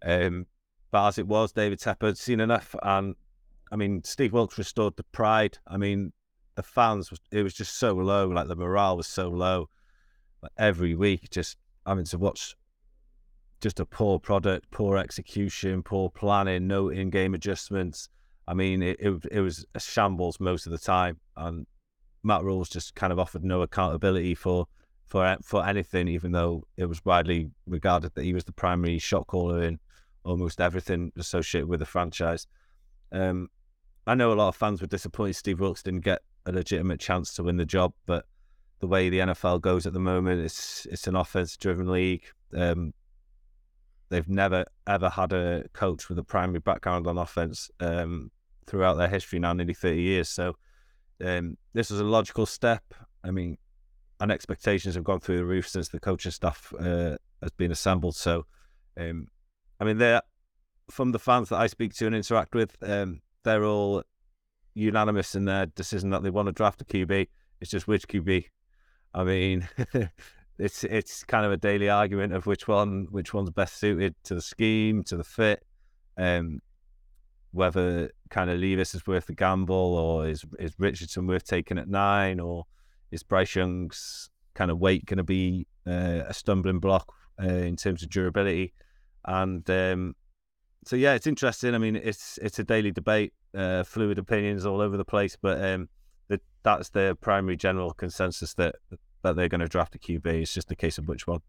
um, 0.05 0.45
but 0.91 1.07
as 1.07 1.17
it 1.17 1.27
was, 1.27 1.53
David 1.53 1.79
Tepper 1.79 2.07
had 2.07 2.17
seen 2.17 2.39
enough, 2.39 2.75
and 2.83 3.15
I 3.71 3.77
mean, 3.77 4.03
Steve 4.03 4.33
Wilks 4.33 4.57
restored 4.57 4.97
the 4.97 5.03
pride. 5.03 5.57
I 5.65 5.77
mean, 5.77 6.11
the 6.55 6.63
fans, 6.63 7.09
it 7.31 7.43
was 7.43 7.53
just 7.53 7.77
so 7.77 7.93
low. 7.93 8.27
Like 8.27 8.47
the 8.47 8.55
morale 8.55 8.97
was 8.97 9.07
so 9.07 9.29
low. 9.29 9.69
Like 10.43 10.51
every 10.57 10.95
week, 10.95 11.29
just 11.29 11.57
having 11.85 12.05
to 12.05 12.17
watch 12.17 12.55
just 13.61 13.79
a 13.79 13.85
poor 13.85 14.19
product, 14.19 14.69
poor 14.71 14.97
execution, 14.97 15.83
poor 15.83 16.09
planning, 16.09 16.67
no 16.67 16.89
in-game 16.89 17.33
adjustments. 17.33 18.09
I 18.47 18.53
mean, 18.53 18.81
it, 18.81 18.97
it, 18.99 19.23
it 19.31 19.39
was 19.39 19.65
a 19.75 19.79
shambles 19.79 20.39
most 20.39 20.65
of 20.65 20.71
the 20.71 20.77
time, 20.77 21.19
and 21.37 21.65
Matt 22.23 22.43
Rhule 22.43 22.65
just 22.65 22.95
kind 22.95 23.13
of 23.13 23.19
offered 23.19 23.45
no 23.45 23.61
accountability 23.61 24.35
for 24.35 24.67
for 25.07 25.37
for 25.43 25.65
anything, 25.65 26.07
even 26.09 26.31
though 26.31 26.65
it 26.75 26.85
was 26.85 27.05
widely 27.05 27.49
regarded 27.65 28.13
that 28.15 28.23
he 28.23 28.33
was 28.33 28.43
the 28.43 28.51
primary 28.51 28.97
shot 28.97 29.27
caller 29.27 29.63
in 29.63 29.79
almost 30.23 30.61
everything 30.61 31.11
associated 31.17 31.67
with 31.67 31.79
the 31.79 31.85
franchise. 31.85 32.47
Um, 33.11 33.49
I 34.07 34.15
know 34.15 34.31
a 34.31 34.35
lot 34.35 34.49
of 34.49 34.55
fans 34.55 34.81
were 34.81 34.87
disappointed 34.87 35.35
Steve 35.35 35.59
Wilks 35.59 35.83
didn't 35.83 36.01
get 36.01 36.21
a 36.45 36.51
legitimate 36.51 36.99
chance 36.99 37.33
to 37.35 37.43
win 37.43 37.57
the 37.57 37.65
job, 37.65 37.93
but 38.05 38.25
the 38.79 38.87
way 38.87 39.09
the 39.09 39.19
NFL 39.19 39.61
goes 39.61 39.85
at 39.85 39.93
the 39.93 39.99
moment, 39.99 40.41
it's 40.41 40.87
it's 40.87 41.07
an 41.07 41.15
offense-driven 41.15 41.91
league. 41.91 42.25
Um, 42.55 42.93
they've 44.09 44.27
never 44.27 44.65
ever 44.87 45.09
had 45.09 45.33
a 45.33 45.65
coach 45.73 46.09
with 46.09 46.17
a 46.17 46.23
primary 46.23 46.59
background 46.59 47.07
on 47.07 47.17
offense 47.17 47.69
um, 47.79 48.31
throughout 48.65 48.95
their 48.95 49.07
history 49.07 49.39
now, 49.39 49.53
nearly 49.53 49.75
thirty 49.75 50.01
years. 50.01 50.29
So 50.29 50.55
um, 51.23 51.57
this 51.73 51.91
was 51.91 51.99
a 51.99 52.05
logical 52.05 52.45
step. 52.45 52.83
I 53.23 53.29
mean, 53.29 53.57
and 54.19 54.31
expectations 54.31 54.95
have 54.95 55.03
gone 55.03 55.19
through 55.19 55.37
the 55.37 55.45
roof 55.45 55.67
since 55.67 55.89
the 55.89 55.99
coaching 55.99 56.31
staff 56.31 56.73
uh, 56.79 57.17
has 57.41 57.51
been 57.57 57.71
assembled. 57.71 58.15
So, 58.15 58.45
um, 58.97 59.27
I 59.81 59.83
mean, 59.83 59.97
they're 59.97 60.21
from 60.91 61.11
the 61.11 61.19
fans 61.19 61.49
that 61.49 61.59
I 61.59 61.65
speak 61.65 61.95
to 61.95 62.05
and 62.05 62.15
interact 62.15 62.53
with, 62.53 62.77
um, 62.83 63.21
they're 63.43 63.65
all 63.65 64.03
unanimous 64.75 65.33
in 65.33 65.45
their 65.45 65.65
decision 65.65 66.11
that 66.11 66.21
they 66.21 66.29
want 66.29 66.45
to 66.45 66.51
draft 66.51 66.81
a 66.83 66.85
QB. 66.85 67.27
It's 67.59 67.71
just 67.71 67.87
which 67.87 68.07
QB. 68.07 68.45
I 69.15 69.23
mean, 69.23 69.67
it's 70.59 70.83
it's 70.83 71.23
kind 71.23 71.47
of 71.47 71.51
a 71.51 71.57
daily 71.57 71.89
argument 71.89 72.33
of 72.33 72.45
which 72.45 72.67
one 72.67 73.07
which 73.09 73.33
one's 73.33 73.49
best 73.49 73.77
suited 73.77 74.13
to 74.25 74.35
the 74.35 74.41
scheme, 74.41 75.03
to 75.05 75.17
the 75.17 75.23
fit, 75.23 75.63
um, 76.15 76.61
whether 77.51 78.11
kind 78.29 78.51
of 78.51 78.59
Levis 78.59 78.93
is 78.93 79.07
worth 79.07 79.25
the 79.25 79.33
gamble 79.33 79.75
or 79.75 80.27
is 80.27 80.45
is 80.59 80.75
Richardson 80.77 81.25
worth 81.25 81.45
taking 81.45 81.79
at 81.79 81.89
nine 81.89 82.39
or 82.39 82.65
is 83.09 83.23
Bryce 83.23 83.55
Young's 83.55 84.29
kind 84.53 84.69
of 84.69 84.77
weight 84.77 85.05
going 85.05 85.17
to 85.17 85.23
be 85.23 85.65
uh, 85.87 86.21
a 86.27 86.33
stumbling 86.35 86.79
block 86.79 87.11
uh, 87.41 87.47
in 87.47 87.75
terms 87.75 88.03
of 88.03 88.09
durability? 88.09 88.73
And 89.25 89.67
um, 89.69 90.15
so 90.85 90.95
yeah, 90.95 91.13
it's 91.13 91.27
interesting. 91.27 91.75
I 91.75 91.77
mean, 91.77 91.95
it's 91.95 92.39
it's 92.41 92.59
a 92.59 92.63
daily 92.63 92.91
debate, 92.91 93.33
uh, 93.55 93.83
fluid 93.83 94.17
opinions 94.17 94.65
all 94.65 94.81
over 94.81 94.97
the 94.97 95.05
place, 95.05 95.37
but 95.39 95.63
um, 95.63 95.89
the, 96.27 96.39
that's 96.63 96.89
the 96.89 97.17
primary 97.21 97.57
general 97.57 97.93
consensus 97.93 98.53
that 98.55 98.75
that 99.23 99.35
they're 99.35 99.49
going 99.49 99.61
to 99.61 99.67
draft 99.67 99.95
a 99.95 99.99
QB. 99.99 100.25
It's 100.25 100.53
just 100.53 100.71
a 100.71 100.75
case 100.75 100.97
of 100.97 101.07
which 101.07 101.27
one. 101.27 101.41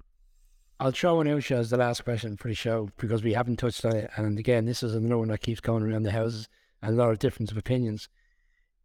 I'll 0.80 0.90
throw 0.90 1.16
one 1.16 1.28
out 1.28 1.50
as 1.52 1.70
the 1.70 1.76
last 1.76 2.04
question 2.04 2.36
for 2.36 2.48
the 2.48 2.54
show 2.54 2.88
because 2.98 3.22
we 3.22 3.34
haven't 3.34 3.58
touched 3.58 3.84
on 3.84 3.94
it. 3.94 4.10
And 4.16 4.38
again, 4.38 4.64
this 4.64 4.82
is 4.82 4.94
another 4.94 5.18
one 5.18 5.28
that 5.28 5.40
keeps 5.40 5.60
going 5.60 5.84
around 5.84 6.02
the 6.02 6.10
houses 6.10 6.48
and 6.82 6.94
a 6.94 7.00
lot 7.00 7.12
of 7.12 7.20
difference 7.20 7.52
of 7.52 7.56
opinions. 7.56 8.08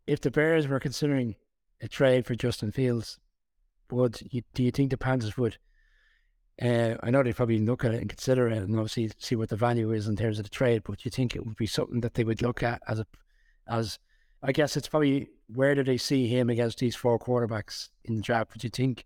If 0.05 0.21
the 0.21 0.29
Bears 0.29 0.67
were 0.67 0.79
considering 0.79 1.35
a 1.81 1.87
trade 1.87 2.25
for 2.25 2.35
Justin 2.35 2.71
Fields, 2.71 3.17
would 3.89 4.21
you, 4.31 4.43
do 4.53 4.63
you 4.63 4.71
think 4.71 4.91
the 4.91 4.97
Panthers 4.97 5.37
would? 5.37 5.57
Uh, 6.61 6.95
I 7.03 7.11
know 7.11 7.21
they 7.21 7.33
probably 7.33 7.59
look 7.59 7.85
at 7.85 7.93
it 7.93 8.01
and 8.01 8.09
consider 8.09 8.47
it, 8.47 8.57
and 8.57 8.75
obviously 8.75 9.11
see 9.19 9.35
what 9.35 9.49
the 9.49 9.55
value 9.55 9.91
is 9.91 10.07
in 10.07 10.15
terms 10.15 10.39
of 10.39 10.43
the 10.43 10.49
trade. 10.49 10.83
But 10.83 11.05
you 11.05 11.11
think 11.11 11.35
it 11.35 11.45
would 11.45 11.55
be 11.55 11.67
something 11.67 12.01
that 12.01 12.15
they 12.15 12.23
would 12.23 12.41
look 12.41 12.63
at 12.63 12.81
as 12.87 12.99
a, 12.99 13.05
as 13.67 13.99
I 14.41 14.51
guess 14.51 14.75
it's 14.75 14.87
probably 14.87 15.29
where 15.53 15.75
do 15.75 15.83
they 15.83 15.97
see 15.97 16.27
him 16.27 16.49
against 16.49 16.79
these 16.79 16.95
four 16.95 17.19
quarterbacks 17.19 17.89
in 18.05 18.15
the 18.15 18.21
draft? 18.21 18.53
Would 18.53 18.63
you 18.63 18.69
think 18.69 19.05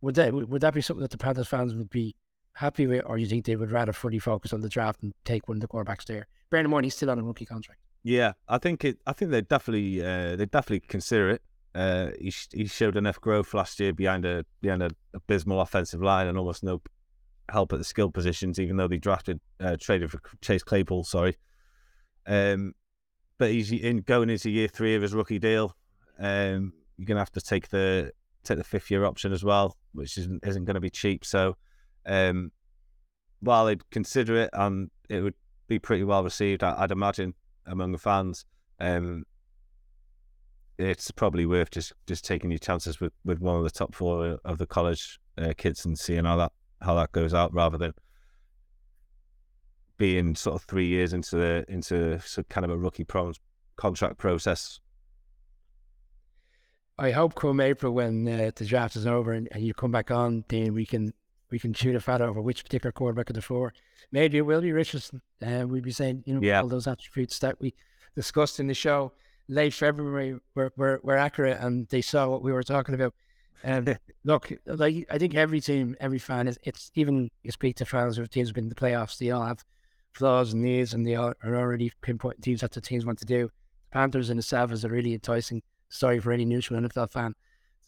would 0.00 0.14
that 0.14 0.32
would 0.32 0.60
that 0.60 0.74
be 0.74 0.80
something 0.80 1.02
that 1.02 1.10
the 1.10 1.18
Panthers 1.18 1.48
fans 1.48 1.74
would 1.74 1.90
be 1.90 2.14
happy 2.54 2.86
with, 2.86 3.02
or 3.06 3.16
do 3.16 3.22
you 3.22 3.28
think 3.28 3.44
they 3.44 3.56
would 3.56 3.70
rather 3.70 3.92
fully 3.92 4.18
focus 4.18 4.52
on 4.52 4.60
the 4.60 4.68
draft 4.68 5.02
and 5.02 5.12
take 5.24 5.48
one 5.48 5.56
of 5.56 5.60
the 5.60 5.68
quarterbacks 5.68 6.04
there? 6.04 6.26
Bear 6.50 6.60
in 6.60 6.70
mind 6.70 6.84
he's 6.84 6.94
still 6.94 7.10
on 7.10 7.18
a 7.18 7.22
rookie 7.22 7.46
contract. 7.46 7.80
Yeah, 8.02 8.32
I 8.48 8.58
think 8.58 8.84
it. 8.84 8.98
I 9.06 9.12
think 9.12 9.30
they 9.30 9.42
definitely 9.42 10.02
uh, 10.02 10.36
they 10.36 10.46
definitely 10.46 10.80
consider 10.80 11.30
it. 11.30 11.42
Uh, 11.74 12.10
he 12.18 12.32
he 12.52 12.66
showed 12.66 12.96
enough 12.96 13.20
growth 13.20 13.54
last 13.54 13.78
year 13.78 13.92
behind 13.92 14.24
a 14.24 14.44
behind 14.60 14.82
a 14.82 14.90
abysmal 15.14 15.60
offensive 15.60 16.02
line 16.02 16.26
and 16.26 16.36
almost 16.36 16.64
no 16.64 16.82
help 17.48 17.72
at 17.72 17.78
the 17.78 17.84
skill 17.84 18.10
positions, 18.10 18.58
even 18.58 18.76
though 18.76 18.88
they 18.88 18.96
drafted 18.96 19.40
uh, 19.60 19.76
traded 19.80 20.10
for 20.10 20.20
Chase 20.40 20.64
Claypool. 20.64 21.04
Sorry, 21.04 21.36
um, 22.26 22.74
but 23.38 23.50
he's 23.50 23.70
in 23.70 23.98
going 23.98 24.30
into 24.30 24.50
year 24.50 24.68
three 24.68 24.96
of 24.96 25.02
his 25.02 25.14
rookie 25.14 25.38
deal. 25.38 25.76
Um, 26.18 26.72
you're 26.96 27.06
gonna 27.06 27.20
have 27.20 27.32
to 27.32 27.40
take 27.40 27.68
the 27.68 28.12
take 28.44 28.58
the 28.58 28.64
fifth 28.64 28.90
year 28.90 29.04
option 29.04 29.32
as 29.32 29.44
well, 29.44 29.76
which 29.92 30.18
isn't 30.18 30.44
isn't 30.46 30.64
going 30.64 30.74
to 30.74 30.80
be 30.80 30.90
cheap. 30.90 31.24
So, 31.24 31.56
um, 32.06 32.52
while 33.40 33.66
they'd 33.66 33.88
consider 33.90 34.36
it 34.36 34.50
and 34.52 34.90
it 35.08 35.20
would 35.20 35.34
be 35.68 35.78
pretty 35.78 36.04
well 36.04 36.24
received, 36.24 36.62
I, 36.62 36.80
would 36.80 36.90
imagine 36.90 37.34
among 37.66 37.92
the 37.92 37.98
fans. 37.98 38.44
Um, 38.78 39.24
it's 40.80 41.10
probably 41.10 41.46
worth 41.46 41.70
just 41.70 41.92
just 42.06 42.24
taking 42.24 42.50
your 42.50 42.58
chances 42.58 43.00
with, 43.00 43.12
with 43.24 43.40
one 43.40 43.56
of 43.56 43.64
the 43.64 43.70
top 43.70 43.94
four 43.94 44.38
of 44.44 44.58
the 44.58 44.66
college 44.66 45.18
uh, 45.38 45.52
kids 45.56 45.84
and 45.84 45.98
seeing 45.98 46.24
how 46.24 46.36
that 46.36 46.52
how 46.80 46.94
that 46.94 47.12
goes 47.12 47.34
out, 47.34 47.52
rather 47.52 47.78
than 47.78 47.92
being 49.98 50.34
sort 50.34 50.56
of 50.56 50.62
three 50.62 50.86
years 50.86 51.12
into 51.12 51.36
the 51.36 51.64
into 51.68 52.20
kind 52.48 52.64
of 52.64 52.70
a 52.70 52.76
rookie 52.76 53.04
pro- 53.04 53.32
contract 53.76 54.16
process. 54.18 54.80
I 56.98 57.10
hope 57.12 57.34
come 57.34 57.60
April 57.60 57.94
when 57.94 58.28
uh, 58.28 58.50
the 58.54 58.66
draft 58.66 58.94
is 58.94 59.06
over 59.06 59.32
and, 59.32 59.48
and, 59.52 59.62
you 59.64 59.72
come 59.72 59.90
back 59.90 60.10
on, 60.10 60.44
then 60.48 60.74
we 60.74 60.84
can 60.84 61.14
we 61.50 61.58
can 61.58 61.72
shoot 61.72 61.96
a 61.96 62.00
fat 62.00 62.20
over 62.20 62.40
which 62.42 62.62
particular 62.62 62.92
quarterback 62.92 63.30
of 63.30 63.36
the 63.36 63.42
four. 63.42 63.72
Maybe 64.12 64.38
it 64.38 64.42
will 64.42 64.60
be 64.60 64.72
Richardson. 64.72 65.22
And 65.40 65.64
uh, 65.64 65.66
we'd 65.66 65.82
be 65.82 65.92
saying, 65.92 66.24
you 66.26 66.34
know, 66.34 66.40
yeah. 66.42 66.60
all 66.60 66.68
those 66.68 66.86
attributes 66.86 67.38
that 67.38 67.58
we 67.60 67.74
discussed 68.14 68.60
in 68.60 68.66
the 68.66 68.74
show 68.74 69.12
late 69.50 69.74
February 69.74 70.38
were, 70.54 70.72
were, 70.76 71.00
were 71.02 71.16
accurate 71.16 71.58
and 71.60 71.88
they 71.88 72.00
saw 72.00 72.28
what 72.28 72.42
we 72.42 72.52
were 72.52 72.62
talking 72.62 72.94
about. 72.94 73.12
And 73.62 73.98
look, 74.24 74.52
like 74.64 75.06
I 75.10 75.18
think 75.18 75.34
every 75.34 75.60
team, 75.60 75.96
every 76.00 76.20
fan 76.20 76.48
is 76.48 76.58
it's 76.62 76.90
even 76.94 77.30
you 77.42 77.50
speak 77.50 77.76
to 77.76 77.84
fans 77.84 78.16
who 78.16 78.26
teams 78.26 78.48
have 78.48 78.54
been 78.54 78.64
in 78.64 78.68
the 78.68 78.74
playoffs, 78.74 79.18
they 79.18 79.32
all 79.32 79.44
have 79.44 79.64
flaws 80.12 80.52
and 80.52 80.62
needs 80.62 80.94
and 80.94 81.06
they 81.06 81.16
all 81.16 81.34
are 81.42 81.56
already 81.56 81.92
pinpointing 82.02 82.42
teams 82.42 82.60
that 82.60 82.72
the 82.72 82.80
teams 82.80 83.04
want 83.04 83.18
to 83.18 83.26
do. 83.26 83.50
The 83.90 83.98
Panthers 83.98 84.30
in 84.30 84.38
itself 84.38 84.72
is 84.72 84.84
a 84.84 84.88
really 84.88 85.12
enticing 85.12 85.62
story 85.88 86.20
for 86.20 86.32
any 86.32 86.44
neutral 86.44 86.80
NFL 86.80 87.10
fan 87.10 87.34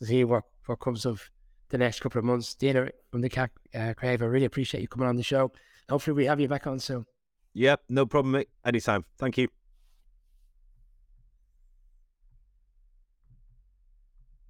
to 0.01 0.07
see 0.07 0.25
what, 0.25 0.43
what 0.67 0.81
comes 0.81 1.07
of 1.07 1.31
the 1.69 1.79
next 1.79 2.01
couple 2.01 2.19
of 2.19 2.25
months. 2.25 2.55
Dana 2.55 2.91
from 3.11 3.21
the 3.21 3.31
CAC 3.31 3.51
uh, 3.75 3.95
Crave, 3.95 4.21
I 4.21 4.27
really 4.27 4.47
appreciate 4.47 4.81
you 4.81 4.89
coming 4.89 5.09
on 5.09 5.17
the 5.17 5.23
show. 5.23 5.53
Hopefully 5.89 6.15
we 6.15 6.27
have 6.27 6.41
you 6.41 6.49
back 6.49 6.67
on 6.67 6.81
soon. 6.81 7.07
Yep, 7.55 7.83
no 7.89 8.07
problem, 8.07 8.33
mate. 8.33 8.49
Anytime. 8.65 9.05
Thank 9.19 9.39
you. 9.39 9.62